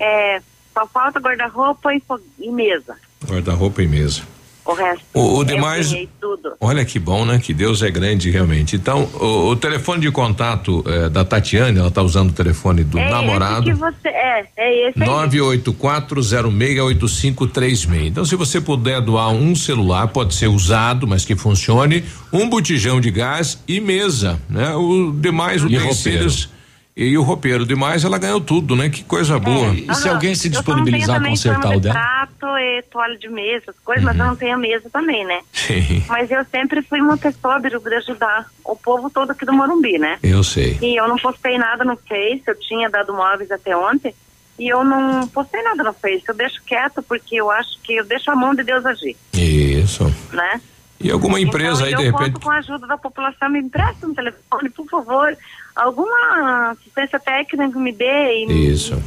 [0.00, 0.40] É,
[0.72, 2.02] só falta guarda-roupa e,
[2.40, 2.96] e mesa.
[3.26, 4.22] Guarda-roupa e mesa.
[4.64, 5.04] O resto.
[5.12, 5.92] O- o eu demais-.
[6.60, 7.40] Olha que bom, né?
[7.40, 8.76] Que Deus é grande realmente.
[8.76, 12.96] Então, o, o telefone de contato eh, da Tatiane, ela tá usando o telefone do
[12.96, 13.68] é namorado.
[13.68, 14.08] esse que você.
[14.08, 15.08] É, é esse aí.
[15.08, 18.06] 984068536.
[18.06, 23.00] Então, se você puder doar um celular, pode ser usado, mas que funcione, um botijão
[23.00, 24.74] de gás e mesa, né?
[24.74, 26.48] O demais E utensílios
[26.96, 27.64] e o roupeiro.
[27.66, 28.88] Demais ela ganhou tudo, né?
[28.90, 29.74] Que coisa boa.
[29.74, 31.94] E se alguém se Eu disponibilizar a consertar o de dela?
[31.94, 35.40] prato e toalha de mesa, essas coisas, mas eu não tenho mesa também, né?
[35.52, 39.52] Sim, Mas eu sempre fui uma pessoa, Biru, de ajudar o povo todo aqui do
[39.52, 40.18] Morumbi, né?
[40.22, 40.78] eu sei.
[40.82, 44.14] E eu não postei nada no Face, eu tinha dado móveis até ontem,
[44.58, 48.04] e eu não postei nada no Face, eu deixo quieto porque eu acho que eu
[48.04, 50.04] deixo a mão de Deus agir, Isso.
[50.32, 50.60] né?
[51.00, 52.32] E alguma empresa então, aí, eu de repente.
[52.34, 55.36] conto com a ajuda da população, me empresta um telefone, por favor,
[55.74, 59.00] alguma assistência técnica me dê e Isso.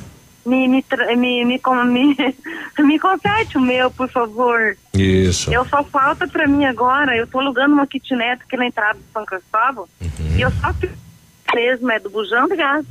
[0.45, 0.83] me, me,
[1.15, 1.59] me, me,
[2.79, 4.77] me, conserte o meu, por favor.
[4.93, 5.51] Isso.
[5.53, 9.05] Eu só falta pra mim agora, eu tô alugando uma kitnet aqui na entrada de
[9.13, 10.37] São Cristóvão Uhum.
[10.37, 11.05] e eu só preciso
[11.53, 12.85] mesmo é do bujão de gás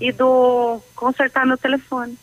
[0.00, 2.16] e do consertar meu telefone.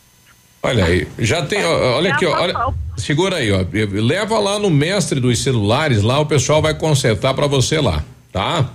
[0.62, 2.54] Olha aí, já tem, ó, olha aqui, ó, olha,
[2.96, 7.46] segura aí, ó, leva lá no mestre dos celulares, lá o pessoal vai consertar pra
[7.46, 8.02] você lá,
[8.32, 8.70] tá?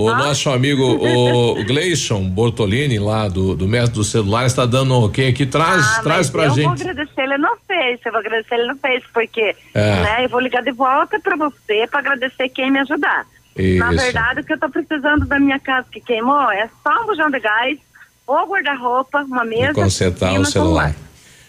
[0.00, 5.02] O nosso amigo, o Gleison Bortolini, lá do, do mestre dos celulares, tá dando um
[5.06, 6.82] ok aqui, traz, Ah, traz pra eu vou gente.
[6.82, 10.02] agradecer ele no Face, eu vou agradecer ele no Face, porque É.
[10.02, 13.26] né, eu vou ligar de volta pra você pra agradecer quem me ajudar.
[13.56, 13.96] Na Isso.
[14.04, 17.28] verdade, o que eu tô precisando da minha casa que queimou é só um bujão
[17.28, 17.76] de gás,
[18.24, 20.94] ou guarda-roupa, uma mesa E consertar e o um celular.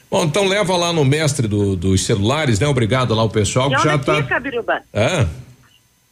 [0.09, 2.65] Bom, então leva lá no mestre do- dos celulares, né?
[2.67, 4.15] Obrigado lá o pessoal E que já tá.
[4.15, 4.81] fica, Biruba?
[4.91, 5.27] É?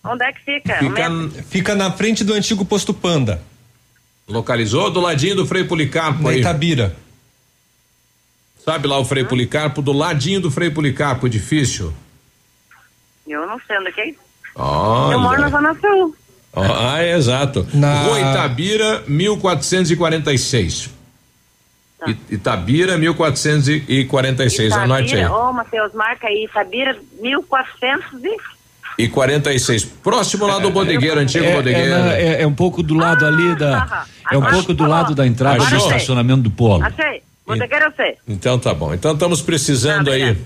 [0.07, 0.77] Onde é que fica?
[0.79, 1.09] Fica,
[1.49, 3.41] fica na frente do antigo posto Panda.
[4.27, 6.39] Localizou do ladinho do Frei Policarpo Na aí.
[6.39, 6.95] Itabira.
[8.63, 11.93] Sabe lá o Frei Policarpo, do ladinho do Frei Policarpo, edifício?
[13.25, 14.19] Eu não sei onde que é isso.
[14.55, 15.13] Olha.
[15.13, 16.15] Eu moro na Zona Sul.
[16.53, 17.65] Ah, é exato.
[17.73, 20.89] Na- Rua Itabira, 1446.
[21.99, 22.07] Tá.
[22.29, 24.73] Itabira, 1446.
[24.73, 25.21] Anote aí.
[25.21, 28.21] Itabira, ô Matheus, marca aí, Itabira, 1400
[28.97, 29.03] e...
[29.03, 29.83] E 46.
[30.03, 31.89] Próximo lá do bodegueiro, antigo É, é, bodegueiro.
[31.89, 34.05] na- é- é um pouco do lado ali da.
[34.31, 36.83] É um pouco do lado da entrada do estacionamento do polo.
[36.83, 38.15] Achei, bodegueiro eu sei.
[38.27, 38.93] Então tá bom.
[38.93, 40.37] Então estamos precisando Ah, aí.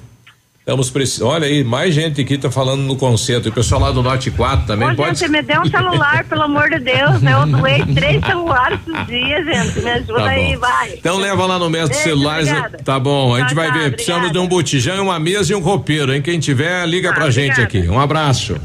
[0.61, 1.27] Estamos precisando.
[1.29, 3.49] Olha aí, mais gente aqui tá falando no concerto.
[3.49, 5.17] O pessoal lá do Norte 4 também Ô, pode.
[5.17, 7.33] gente, me dê um celular, pelo amor de Deus, né?
[7.33, 9.81] Eu doei três celulares esses dias, gente.
[9.81, 10.93] Me ajuda Tá aí, vai.
[10.93, 12.45] Então leva lá no mestre dos Beijo, celulares.
[12.47, 12.59] né?
[12.59, 12.83] obrigada.
[12.83, 13.91] Tá bom, a gente vai ver.
[13.93, 16.21] Precisamos de um botijão, uma mesa e um roupeiro, hein?
[16.21, 17.79] Quem tiver, liga pra gente obrigada.
[17.79, 17.89] aqui.
[17.89, 18.55] Um abraço.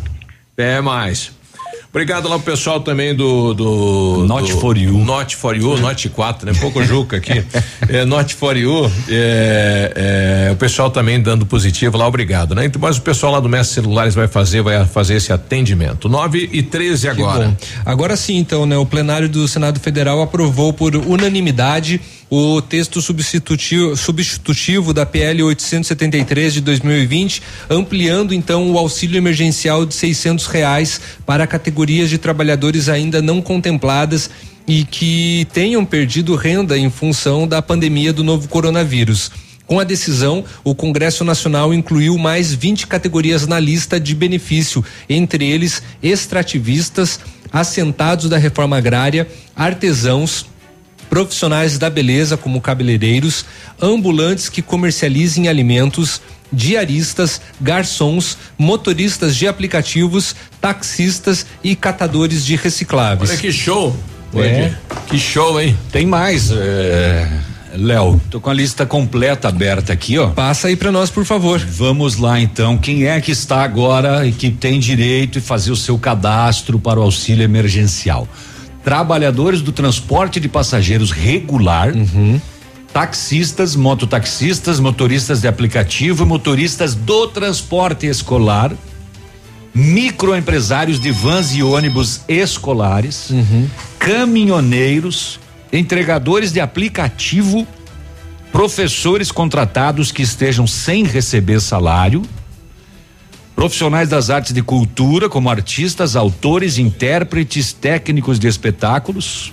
[0.52, 1.35] Até mais.
[1.96, 3.54] Obrigado lá pro pessoal também do.
[3.54, 4.92] do Not do, for you.
[4.98, 6.58] Not for you, Not 4, né?
[6.60, 7.42] Pouco Juca aqui.
[7.88, 8.84] é, Not for you.
[9.08, 12.66] É, é, o pessoal também dando positivo lá, obrigado, né?
[12.66, 16.06] Então, mas o pessoal lá do Mestre Celulares vai fazer, vai fazer esse atendimento.
[16.06, 17.56] 9 e 13 agora.
[17.82, 18.76] Agora sim, então, né?
[18.76, 21.98] O plenário do Senado Federal aprovou por unanimidade
[22.28, 29.94] o texto substitutivo, substitutivo da PL 873 de 2020, ampliando então o auxílio emergencial de
[29.94, 31.46] 600 reais para
[31.86, 34.28] categorias de trabalhadores ainda não contempladas
[34.66, 39.30] e que tenham perdido renda em função da pandemia do novo coronavírus.
[39.66, 45.44] Com a decisão, o Congresso Nacional incluiu mais 20 categorias na lista de benefício, entre
[45.44, 47.20] eles extrativistas,
[47.52, 50.44] assentados da reforma agrária, artesãos,
[51.08, 53.44] profissionais da beleza, como cabeleireiros,
[53.80, 56.20] ambulantes que comercializem alimentos,
[56.52, 63.30] diaristas, garçons, motoristas de aplicativos, taxistas e catadores de recicláveis.
[63.30, 63.96] Olha que show.
[64.34, 64.72] É.
[65.06, 65.76] Que show, hein?
[65.90, 66.50] Tem mais.
[66.50, 67.26] é,
[67.76, 70.28] Léo, tô com a lista completa aberta aqui, ó.
[70.28, 71.58] Passa aí para nós, por favor.
[71.58, 72.78] Vamos lá, então.
[72.78, 76.98] Quem é que está agora e que tem direito de fazer o seu cadastro para
[76.98, 78.26] o auxílio emergencial?
[78.86, 81.92] Trabalhadores do transporte de passageiros regular.
[82.92, 88.72] Taxistas, mototaxistas, motoristas de aplicativo motoristas do transporte escolar,
[89.74, 93.30] microempresários de vans e ônibus escolares,
[93.98, 95.40] caminhoneiros,
[95.72, 97.66] entregadores de aplicativo,
[98.52, 102.22] professores contratados que estejam sem receber salário,
[103.56, 109.50] profissionais das artes de cultura, como artistas, autores, intérpretes, técnicos de espetáculos,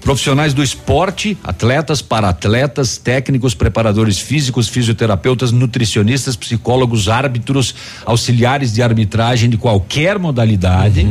[0.00, 7.74] profissionais do esporte, atletas, para-atletas, técnicos, preparadores físicos, fisioterapeutas, nutricionistas, psicólogos, árbitros,
[8.06, 11.04] auxiliares de arbitragem de qualquer modalidade,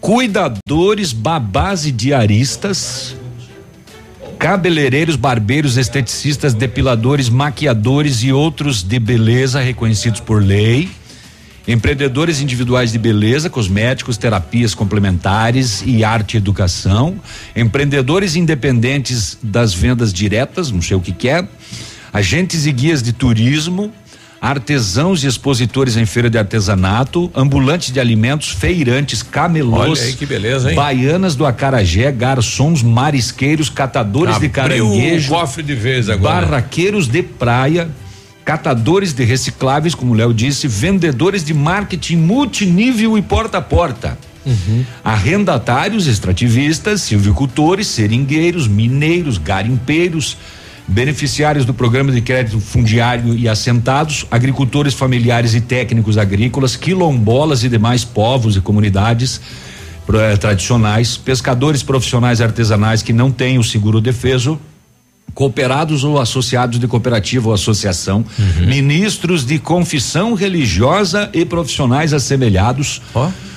[0.00, 3.16] cuidadores, babás e diaristas,
[4.38, 10.88] cabeleireiros, barbeiros, esteticistas, depiladores, maquiadores e outros de beleza reconhecidos por lei.
[11.66, 17.20] Empreendedores individuais de beleza, cosméticos, terapias complementares e arte e educação.
[17.56, 21.46] Empreendedores independentes das vendas diretas, não sei o que que é.
[22.12, 23.92] Agentes e guias de turismo.
[24.40, 30.26] Artesãos e expositores em feira de artesanato, ambulantes de alimentos, feirantes, camelôs, Olha aí que
[30.26, 36.46] beleza, baianas do acarajé, garçons, marisqueiros, catadores de Abriu caranguejo, o cofre de vez agora.
[36.46, 37.88] barraqueiros de praia,
[38.44, 44.18] catadores de recicláveis, como o Léo disse, vendedores de marketing multinível e porta a porta.
[45.02, 50.36] Arrendatários, extrativistas, silvicultores, seringueiros, mineiros, garimpeiros,
[50.88, 57.68] beneficiários do programa de crédito fundiário e assentados, agricultores familiares e técnicos agrícolas, quilombolas e
[57.68, 59.40] demais povos e comunidades
[60.12, 64.58] eh, tradicionais, pescadores profissionais artesanais que não têm o seguro defeso,
[65.34, 68.24] cooperados ou associados de cooperativa ou associação,
[68.66, 73.02] ministros de confissão religiosa e profissionais assemelhados,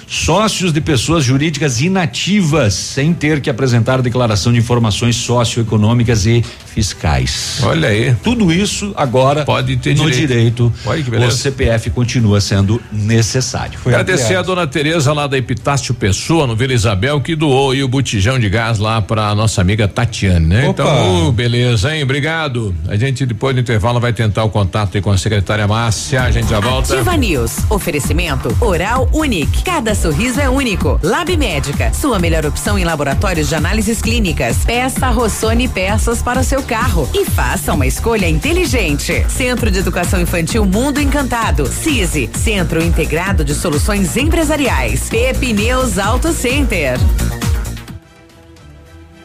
[0.05, 7.59] sócios de pessoas jurídicas inativas, sem ter que apresentar declaração de informações socioeconômicas e fiscais.
[7.63, 8.15] Olha aí.
[8.23, 10.27] Tudo isso agora Pode ter no direito.
[10.27, 10.73] direito.
[10.85, 11.31] Olha que o.
[11.31, 13.79] CPF continua sendo necessário.
[13.85, 17.87] Agradecer a dona Tereza lá da Epitácio Pessoa, no Vila Isabel, que doou aí o
[17.87, 20.67] botijão de gás lá pra nossa amiga Tatiane, né?
[20.67, 20.83] Opa.
[20.83, 22.03] Então, uh, beleza, hein?
[22.03, 22.75] Obrigado.
[22.87, 26.31] A gente depois do intervalo vai tentar o contato aí com a secretária Márcia, a
[26.31, 26.93] gente já volta.
[26.93, 27.57] Ativa News.
[27.69, 29.63] Oferecimento Oral Unique.
[29.63, 30.99] Cada sorriso é único.
[31.03, 31.93] Lab Médica.
[31.93, 34.57] Sua melhor opção em laboratórios de análises clínicas.
[34.65, 39.25] Peça Rossoni peças para o seu carro e faça uma escolha inteligente.
[39.29, 41.65] Centro de Educação Infantil Mundo Encantado.
[41.65, 42.29] CISI.
[42.33, 45.09] Centro Integrado de Soluções Empresariais.
[45.09, 46.97] Pepineus Auto Center.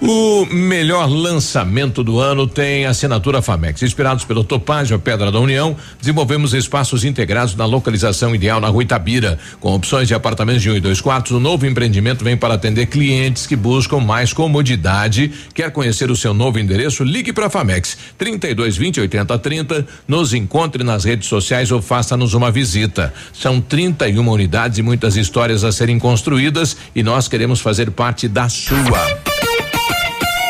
[0.07, 3.83] O melhor lançamento do ano tem assinatura Famex.
[3.83, 8.83] Inspirados pelo Topázio, a Pedra da União, desenvolvemos espaços integrados na localização ideal na Rua
[8.83, 9.39] Itabira.
[9.61, 12.85] Com opções de apartamentos de um e dois quartos, o novo empreendimento vem para atender
[12.85, 15.33] clientes que buscam mais comodidade.
[15.55, 17.03] Quer conhecer o seu novo endereço?
[17.03, 19.87] Ligue para Famex 32 20 80 30.
[20.07, 23.15] Nos encontre nas redes sociais ou faça-nos uma visita.
[23.33, 28.51] São 31 unidades e muitas histórias a serem construídas e nós queremos fazer parte da
[28.51, 29.34] sua.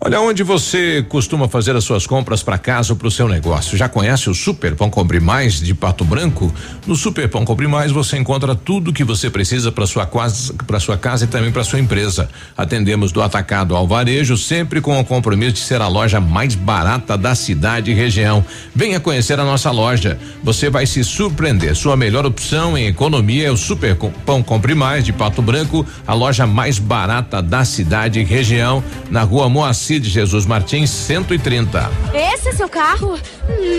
[0.00, 3.76] Olha, onde você costuma fazer as suas compras para casa ou para o seu negócio?
[3.76, 6.54] Já conhece o Super Pão Compre Mais de Pato Branco?
[6.86, 10.78] No Super Pão Compre Mais você encontra tudo que você precisa para sua casa, para
[10.78, 12.28] sua casa e também para sua empresa.
[12.56, 17.18] Atendemos do atacado ao varejo, sempre com o compromisso de ser a loja mais barata
[17.18, 18.44] da cidade e região.
[18.72, 20.16] Venha conhecer a nossa loja.
[20.44, 21.74] Você vai se surpreender.
[21.74, 26.14] Sua melhor opção em economia é o Super Pão Compre Mais de Pato Branco, a
[26.14, 31.90] loja mais barata da cidade e região, na Rua Moacir Cid Jesus Martins 130.
[32.12, 33.18] Esse é seu carro?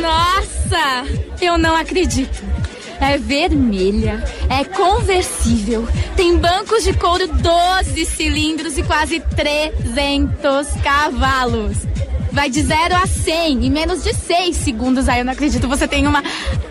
[0.02, 1.06] Nossa,
[1.40, 2.44] eu não acredito.
[3.00, 11.78] É vermelha, é conversível, tem bancos de couro 12 cilindros e quase 300 cavalos.
[12.32, 15.08] Vai de 0 a 100 em menos de 6 segundos.
[15.08, 15.68] Ai, eu não acredito.
[15.68, 16.24] Você tem uma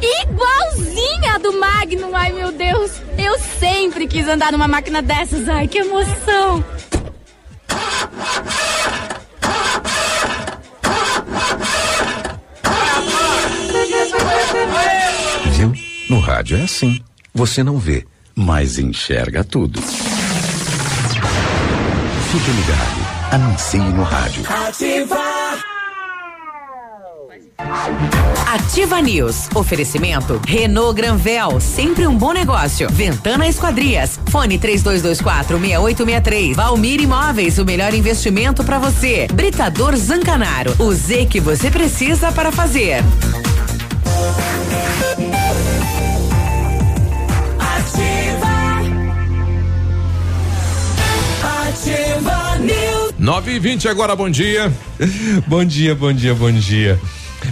[0.02, 2.10] igualzinha do Magnum.
[2.12, 2.90] Ai, meu Deus.
[3.16, 5.48] Eu sempre quis andar numa máquina dessas.
[5.48, 6.64] Ai, que emoção.
[15.52, 15.72] Viu?
[16.08, 17.00] No rádio é assim.
[17.34, 19.80] Você não vê, mas enxerga tudo.
[22.30, 23.08] Fique ligado.
[23.32, 24.42] Anuncie no rádio.
[24.66, 25.38] Ativa.
[28.46, 29.48] Ativa News.
[29.54, 32.88] Oferecimento Renault Granvel, sempre um bom negócio.
[32.90, 34.18] Ventana Esquadrias.
[34.30, 36.56] Fone 3224 6863.
[36.56, 39.26] Valmir Imóveis, o melhor investimento para você.
[39.32, 40.74] Britador Zancanaro.
[40.78, 43.02] O Z que você precisa para fazer.
[51.68, 53.14] Ativa News.
[53.18, 54.72] 9 e 20 agora, bom dia.
[55.46, 56.98] bom dia, bom dia, bom dia.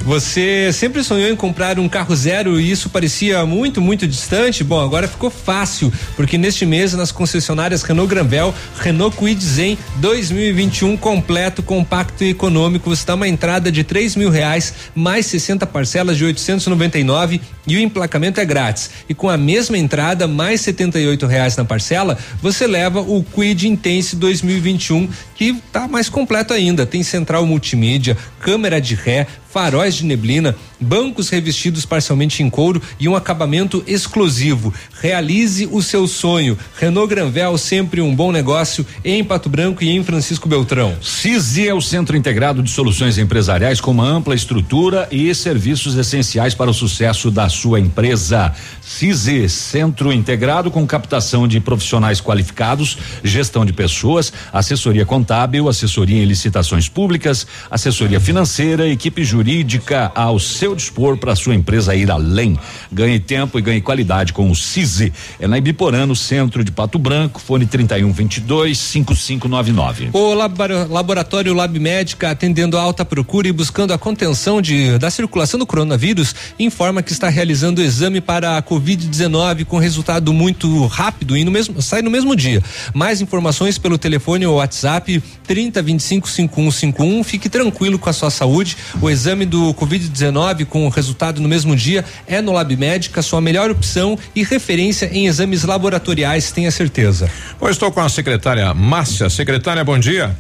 [0.05, 4.63] Você sempre sonhou em comprar um carro zero e isso parecia muito, muito distante?
[4.63, 10.97] Bom, agora ficou fácil, porque neste mês nas concessionárias Renault Granvel, Renault Kwid Zen 2021
[10.97, 16.25] completo, compacto e econômico, dá uma entrada de três mil reais, mais 60 parcelas de
[16.25, 18.91] 899 e o emplacamento é grátis.
[19.09, 24.17] E com a mesma entrada, mais 78 reais na parcela, você leva o Kwid Intense
[24.17, 26.87] 2021, que está mais completo ainda.
[26.87, 29.27] Tem central multimídia, câmera de ré,
[29.57, 34.75] faróis de neblina, bancos revestidos parcialmente em couro e um acabamento exclusivo.
[35.01, 36.59] Realize o seu sonho.
[36.79, 40.95] Renault Granvel, sempre um bom negócio em Pato Branco e em Francisco Beltrão.
[41.01, 46.55] CISI é o Centro Integrado de Soluções Empresariais com uma ampla estrutura e serviços essenciais
[46.55, 48.53] para o sucesso da sua empresa.
[48.87, 56.25] CISI, Centro Integrado com captação de profissionais qualificados, gestão de pessoas, assessoria contábil, assessoria em
[56.25, 62.57] licitações públicas, assessoria financeira, equipe jurídica ao seu dispor para sua empresa ir além.
[62.93, 65.13] Ganhe tempo e ganhe qualidade com o CISI.
[65.41, 70.11] É na Ibiporã, no centro de Pato Branco, fone 31 22 5599.
[70.13, 75.59] O laboratório Lab Médica, atendendo a alta procura e buscando a contenção de, da circulação
[75.59, 81.37] do coronavírus, informa que está realizando o exame para a Covid-19 com resultado muito rápido
[81.37, 82.63] e no mesmo, sai no mesmo dia.
[82.93, 87.25] Mais informações pelo telefone ou WhatsApp 30 25 5151.
[87.25, 88.77] Fique tranquilo com a sua saúde.
[89.01, 93.71] O exame do Covid-19 com resultado no mesmo dia é no Lab Médica, sua melhor
[93.71, 97.31] opção e referência em exames laboratoriais, tenha certeza.
[97.69, 99.29] Estou com a secretária Márcia.
[99.31, 100.37] Secretária, bom dia.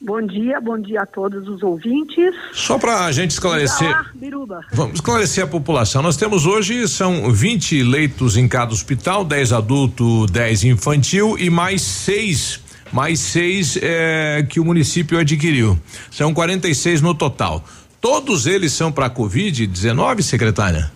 [0.00, 2.32] Bom dia, bom dia a todos os ouvintes.
[2.52, 3.88] Só para a gente esclarecer.
[3.88, 4.60] Olá, Biruba.
[4.72, 6.02] Vamos esclarecer a população.
[6.02, 11.82] Nós temos hoje são 20 leitos em cada hospital, 10 adulto, 10 infantil e mais
[11.82, 12.60] seis
[12.92, 15.78] mais seis é, que o município adquiriu.
[16.10, 17.62] São 46 no total.
[18.00, 20.90] Todos eles são para Covid-19, secretária?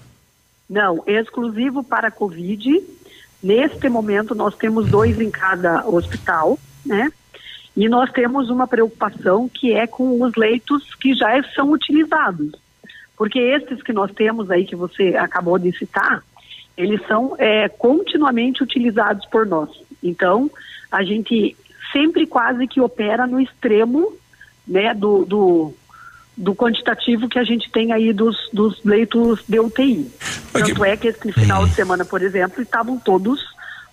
[0.70, 2.82] Não, exclusivo para Covid.
[3.42, 7.12] Neste momento, nós temos dois em cada hospital, né?
[7.76, 12.52] E nós temos uma preocupação que é com os leitos que já são utilizados.
[13.16, 16.22] Porque esses que nós temos aí, que você acabou de citar,
[16.76, 19.70] eles são é, continuamente utilizados por nós.
[20.02, 20.50] Então,
[20.90, 21.56] a gente
[21.92, 24.12] sempre quase que opera no extremo
[24.66, 25.74] né, do, do,
[26.36, 30.10] do quantitativo que a gente tem aí dos, dos leitos de UTI.
[30.52, 33.42] Tanto é que esse final de semana, por exemplo, estavam todos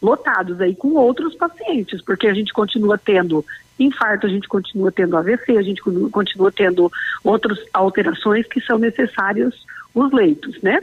[0.02, 3.46] lotados aí com outros pacientes, porque a gente continua tendo
[3.80, 6.92] infarto, a gente continua tendo AVC, a gente continua tendo
[7.24, 9.54] outras alterações que são necessárias
[9.94, 10.80] os leitos, né?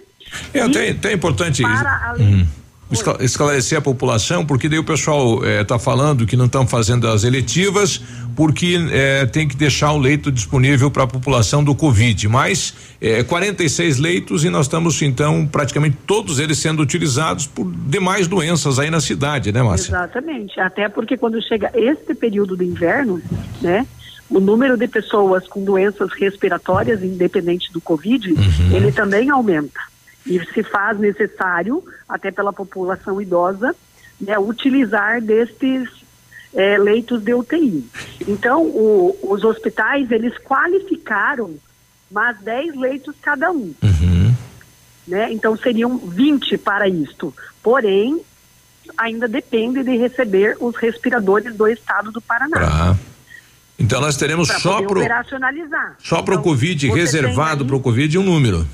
[0.52, 2.65] É até, até importante para além, hum
[3.20, 7.24] esclarecer a população, porque daí o pessoal está eh, falando que não estão fazendo as
[7.24, 8.00] eletivas
[8.36, 12.28] porque eh, tem que deixar o leito disponível para a população do Covid.
[12.28, 18.28] Mas eh, 46 leitos e nós estamos então praticamente todos eles sendo utilizados por demais
[18.28, 19.90] doenças aí na cidade, né, Márcia?
[19.90, 20.60] Exatamente.
[20.60, 23.20] Até porque quando chega este período do inverno,
[23.60, 23.86] né?
[24.28, 28.34] o número de pessoas com doenças respiratórias, independente do Covid,
[28.74, 29.80] ele também aumenta.
[30.26, 33.74] E se faz necessário, até pela população idosa,
[34.20, 35.88] né, utilizar destes
[36.54, 37.84] eh, leitos de UTI.
[38.26, 41.54] Então, o- os hospitais, eles qualificaram
[42.10, 43.74] mais 10 leitos cada um.
[45.06, 45.32] Né?
[45.32, 47.32] Então, seriam 20 para isto.
[47.62, 48.20] Porém,
[48.96, 52.58] ainda depende de receber os respiradores do estado do Paraná.
[52.58, 52.96] Tá.
[53.78, 55.96] Então nós teremos Pra só pro operacionalizar.
[56.02, 58.66] só Então, Covid você reservado tem pro Covid um número.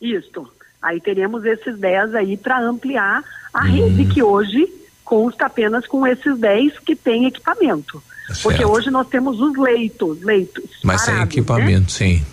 [0.00, 0.50] Isto.
[0.80, 3.22] Aí teremos esses 10 aí para ampliar
[3.52, 3.70] a Hum.
[3.70, 4.66] rede que hoje
[5.04, 8.02] consta apenas com esses 10 que tem equipamento.
[8.42, 8.70] Porque Certo.
[8.72, 10.64] hoje nós temos os leitos, leitos.
[10.84, 11.40] Mas sem parados, né?
[11.40, 12.24] equipamento, sim.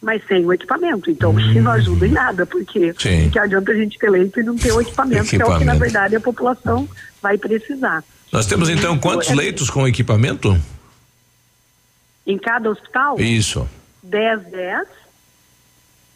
[0.00, 1.10] Mas sem o equipamento.
[1.10, 3.30] Então, isso não ajuda em nada, porque Sim.
[3.30, 5.50] que adianta a gente ter leito e não ter o equipamento, que é o que,
[5.50, 5.78] na Equipamento.
[5.78, 6.88] verdade, a população
[7.20, 8.02] vai precisar.
[8.32, 10.58] Nós temos então quantos É- leitos com equipamento?
[12.26, 13.68] Em cada hospital, Isso.
[14.02, 14.88] 10, 10.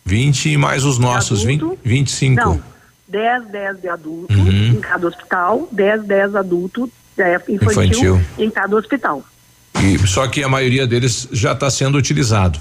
[0.07, 2.41] 20 e mais os nossos, 20, 25.
[2.41, 2.63] Não,
[3.09, 4.69] 10, 10 de adulto Uhum.
[4.69, 8.21] em cada hospital, 10, 10 adulto é, infantil, Infantil.
[8.39, 9.25] em cada hospital.
[9.83, 12.59] E, só que a maioria deles já está sendo utilizado.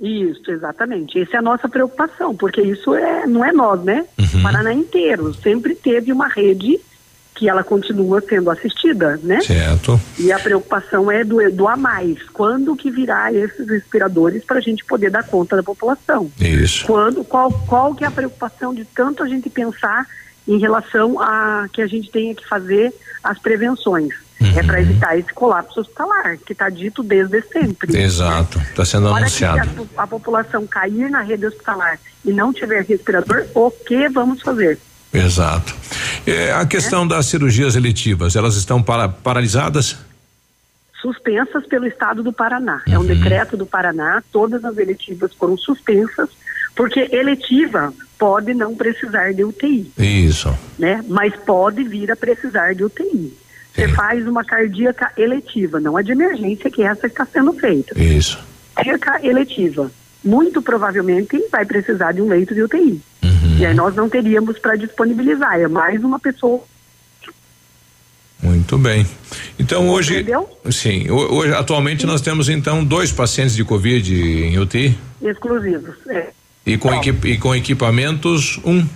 [0.00, 1.20] Isso, exatamente.
[1.20, 4.06] Essa é a nossa preocupação, porque isso é, não é nós, né?
[4.18, 4.38] Uhum.
[4.38, 6.78] O Paraná inteiro sempre teve uma rede
[7.40, 9.40] que ela continua sendo assistida, né?
[9.40, 9.98] Certo.
[10.18, 12.22] E a preocupação é do, do a mais.
[12.34, 16.30] Quando que virá esses respiradores para a gente poder dar conta da população?
[16.38, 16.84] Isso.
[16.84, 20.06] Quando, qual, qual que é a preocupação de tanto a gente pensar
[20.46, 22.92] em relação a que a gente tenha que fazer
[23.24, 24.12] as prevenções?
[24.54, 27.98] É para evitar esse colapso hospitalar, que está dito desde sempre.
[27.98, 28.58] Exato.
[28.58, 29.88] Está sendo que anunciado.
[29.96, 34.78] a, a população cair na rede hospitalar e não tiver respirador, o que vamos fazer?
[35.12, 35.74] Exato.
[36.26, 39.96] É, a questão das cirurgias eletivas, elas estão para, paralisadas?
[41.00, 42.82] Suspensas pelo Estado do Paraná.
[42.86, 46.28] É um decreto do Paraná, todas as eletivas foram suspensas,
[46.76, 49.90] porque eletiva pode não precisar de UTI.
[49.98, 50.56] Isso.
[50.78, 51.02] né?
[51.08, 53.36] Mas pode vir a precisar de UTI.
[53.74, 57.98] Você faz uma cardíaca eletiva, não é de emergência que essa está sendo feita.
[57.98, 58.38] Isso.
[58.74, 59.90] Cardíaca eletiva,
[60.22, 63.00] muito provavelmente vai precisar de um leito de UTI.
[63.22, 63.29] Uhum.
[63.58, 66.62] E aí nós não teríamos para disponibilizar, é mais uma pessoa.
[68.42, 69.06] Muito bem.
[69.58, 70.14] Então hoje.
[70.14, 70.48] Entendeu?
[70.70, 71.10] Sim.
[71.10, 76.30] ho- Hoje, atualmente nós temos então dois pacientes de Covid em UTI exclusivos, é,
[76.64, 78.86] e com, equi- e com equipamentos um.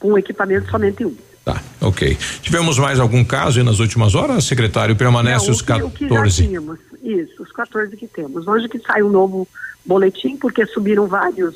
[0.00, 1.14] com equipamento somente um.
[1.44, 2.18] Tá, ok.
[2.42, 4.94] Tivemos mais algum caso nas últimas horas, secretário?
[4.96, 6.42] Permanece Não, os que, o que já 14.
[6.46, 8.46] tínhamos, isso, os 14 que temos.
[8.48, 9.46] Hoje que sai um novo
[9.86, 11.54] boletim, porque subiram vários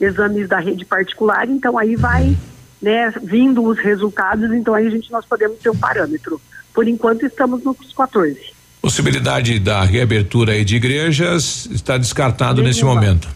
[0.00, 2.36] exames da rede particular, então aí vai,
[2.80, 6.40] né, vindo os resultados, então aí a gente nós podemos ter um parâmetro.
[6.72, 8.38] Por enquanto estamos nos 14.
[8.80, 13.28] Possibilidade da reabertura de igrejas está descartado nesse momento.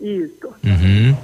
[0.00, 0.48] Isso.
[0.64, 1.16] Uhum.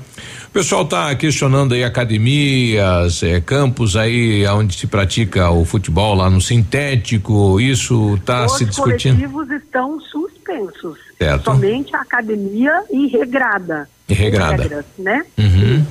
[0.49, 6.31] O pessoal está questionando aí academias, eh, campos aí onde se pratica o futebol lá
[6.31, 9.17] no sintético, isso está Os se discutindo.
[9.17, 10.01] coletivos estão
[10.49, 10.99] suspensos.
[11.19, 11.45] Certo.
[11.45, 13.89] Somente a academia e regrada.
[14.09, 14.63] E regrada.
[14.63, 15.25] Regras, né?
[15.39, 15.85] Uhum.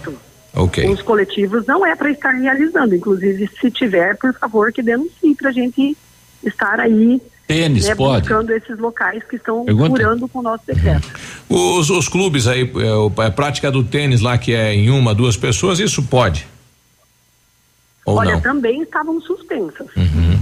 [0.55, 0.89] Ok.
[0.89, 2.95] Os coletivos não é para estar realizando.
[2.95, 5.95] Inclusive, se tiver, por favor, que denuncie para a gente
[6.43, 8.21] estar aí Tênis, né, pode?
[8.21, 9.89] buscando esses locais que estão Pergunta?
[9.89, 11.07] furando com o nosso decreto.
[11.47, 15.37] Os, os clubes aí, o- a prática do tênis lá que é em uma, duas
[15.37, 16.47] pessoas, isso pode?
[18.05, 18.41] Ou Olha, não?
[18.41, 19.87] também estavam suspensas.
[19.95, 20.39] Uhum.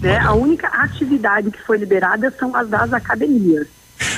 [0.00, 0.16] Né?
[0.18, 3.66] A única atividade que foi liberada são as das academias,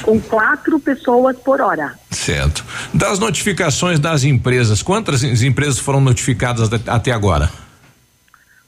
[0.03, 1.95] com quatro pessoas por hora.
[2.11, 2.65] Certo.
[2.93, 7.51] Das notificações das empresas, quantas em- empresas foram notificadas at- até agora?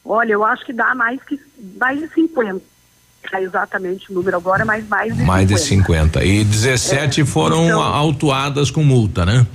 [0.05, 1.39] Olha, eu acho que dá mais que
[1.79, 2.61] mais de 50.
[3.33, 5.55] Não é exatamente o número agora, mas mais de Mais 50.
[5.63, 6.25] de 50.
[6.25, 9.47] E 17 foram então- autuadas com multa, né?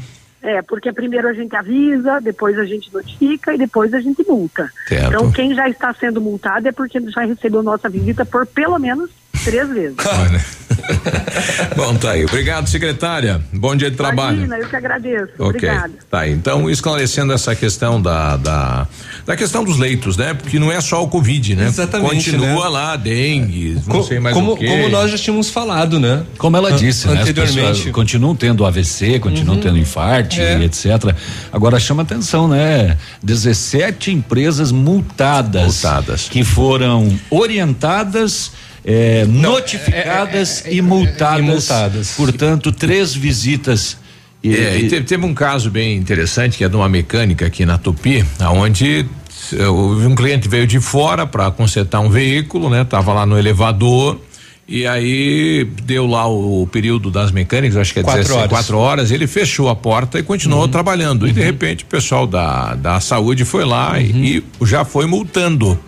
[0.47, 4.71] É, porque primeiro a gente avisa, depois a gente notifica e depois a gente multa.
[4.87, 5.07] Certo.
[5.07, 9.09] Então, quem já está sendo multado é porque já recebeu nossa visita por pelo menos
[9.43, 9.95] três vezes.
[11.75, 12.25] Bom, tá aí.
[12.25, 13.41] Obrigado, secretária.
[13.53, 14.37] Bom dia de trabalho.
[14.37, 15.31] Imagina, eu que agradeço.
[15.37, 15.91] Ok, Obrigada.
[16.09, 16.31] tá aí.
[16.31, 18.87] Então, esclarecendo essa questão da, da,
[19.25, 20.33] da questão dos leitos, né?
[20.33, 21.67] Porque não é só o Covid, né?
[21.67, 22.69] Exatamente, Continua né?
[22.69, 24.67] lá, dengue, não Co- sei mais como, o quê.
[24.67, 26.23] como nós já tínhamos falado, né?
[26.37, 27.21] Como ela An- disse, né?
[27.21, 27.91] As anteriormente.
[27.91, 29.61] continuam tendo AVC, continuam Uhum.
[29.63, 30.61] tendo infarte, É.
[30.63, 31.13] etc.
[31.51, 32.97] Agora chama atenção, né?
[33.23, 36.27] 17 empresas multadas, multadas.
[36.29, 38.51] que foram orientadas,
[38.89, 42.11] eh, notificadas e, multadas, multadas.
[42.15, 43.97] Portanto, três visitas.
[44.41, 47.65] E, É, e teve, teve um caso bem interessante que é de uma mecânica aqui
[47.65, 49.05] na Tupi, aonde
[49.53, 52.85] eh, um cliente veio de fora para consertar um veículo, né?
[52.85, 54.21] Tava lá no elevador
[54.67, 58.49] E aí deu lá o, período das mecânicas, acho que é Quatro 16, horas.
[58.49, 61.25] quatro horas, ele fechou a porta e continuou trabalhando.
[61.25, 65.79] E de repente o pessoal da, da saúde foi lá e, e já foi multando.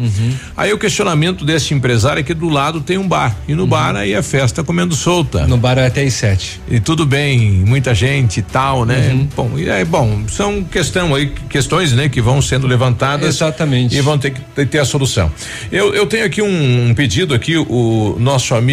[0.55, 3.35] Aí o questionamento desse empresário é que do lado tem um bar.
[3.49, 5.45] E no bar aí a festa comendo solta.
[5.45, 6.61] No bar é até às sete.
[6.69, 9.27] E tudo bem, muita gente e tal, né?
[9.35, 13.35] Bom, e é bom, são questão aí, questões, né, que vão sendo levantadas.
[13.35, 13.97] Exatamente.
[13.97, 15.29] E vão ter que ter, ter a solução.
[15.69, 18.68] Eu, eu tenho aqui um, um pedido aqui, o nosso amigo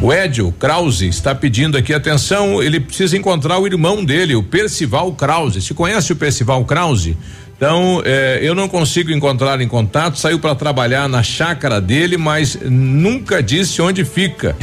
[0.00, 5.12] o Edio Krause está pedindo aqui atenção, ele precisa encontrar o irmão dele, o Percival
[5.12, 5.60] Krause.
[5.60, 7.18] Se conhece o Percival Krause?
[7.54, 12.58] Então, eh, eu não consigo encontrar em contato, saiu para trabalhar na chácara dele, mas
[12.62, 14.56] nunca disse onde fica.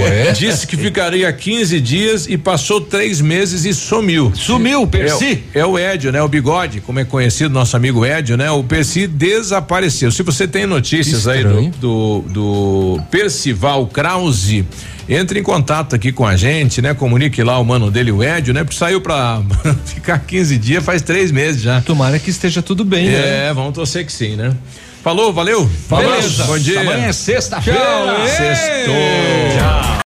[0.00, 0.32] Ué?
[0.32, 4.32] Disse que ficaria 15 dias e passou três meses e sumiu.
[4.34, 5.42] Sumiu, Percy?
[5.54, 6.22] É, o- é o Edio, né?
[6.22, 8.50] O bigode, como é conhecido nosso amigo Edio, né?
[8.50, 10.10] O Percy desapareceu.
[10.10, 14.64] Se você tem notícias aí do, do, do Percival Krause,
[15.08, 16.92] entre em contato aqui com a gente, né?
[16.94, 18.62] Comunique lá o mano dele, o Edio, né?
[18.64, 19.42] Porque saiu pra
[19.86, 21.80] ficar 15 dias, faz três meses já.
[21.80, 23.48] Tomara que esteja tudo bem, né?
[23.48, 24.52] É, vamos torcer que sim, né?
[25.08, 25.66] Falou, valeu.
[25.88, 26.44] Beleza.
[26.44, 26.82] Bom dia.
[26.82, 27.80] Amanhã é sexta-feira.
[29.56, 30.07] Tchau.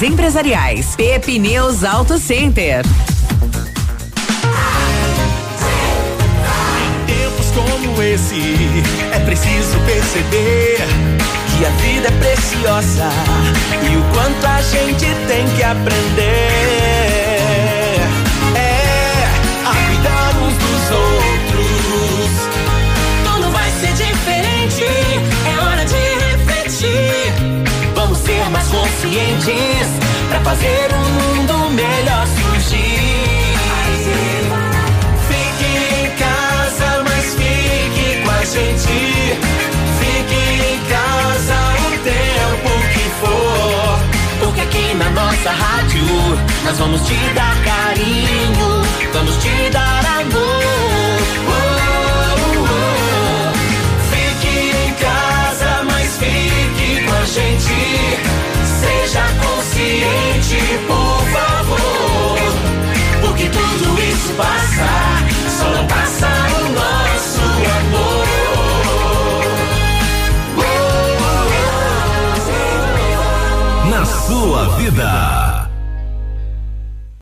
[0.00, 0.94] Empresariais.
[0.96, 2.84] Pepineus Auto Center.
[7.06, 8.40] Tempos como esse,
[9.12, 10.78] é preciso perceber
[11.50, 13.08] que a vida é preciosa
[13.82, 17.21] e o quanto a gente tem que aprender.
[28.92, 29.88] conscientes
[30.28, 33.56] para fazer um mundo melhor surgir.
[35.28, 39.38] Fique em casa, mas fique com a gente.
[39.98, 44.00] Fique em casa o tempo que for.
[44.40, 46.04] Porque aqui na nossa rádio
[46.64, 50.62] nós vamos te dar carinho, vamos te dar amor.
[54.10, 58.51] Fique em casa, mas fique com a gente.
[59.12, 60.56] Seja consciente,
[60.88, 62.38] por favor.
[63.20, 64.88] Porque tudo isso passa,
[65.50, 67.42] só não passa o nosso
[67.78, 68.26] amor.
[73.90, 75.31] Na sua vida.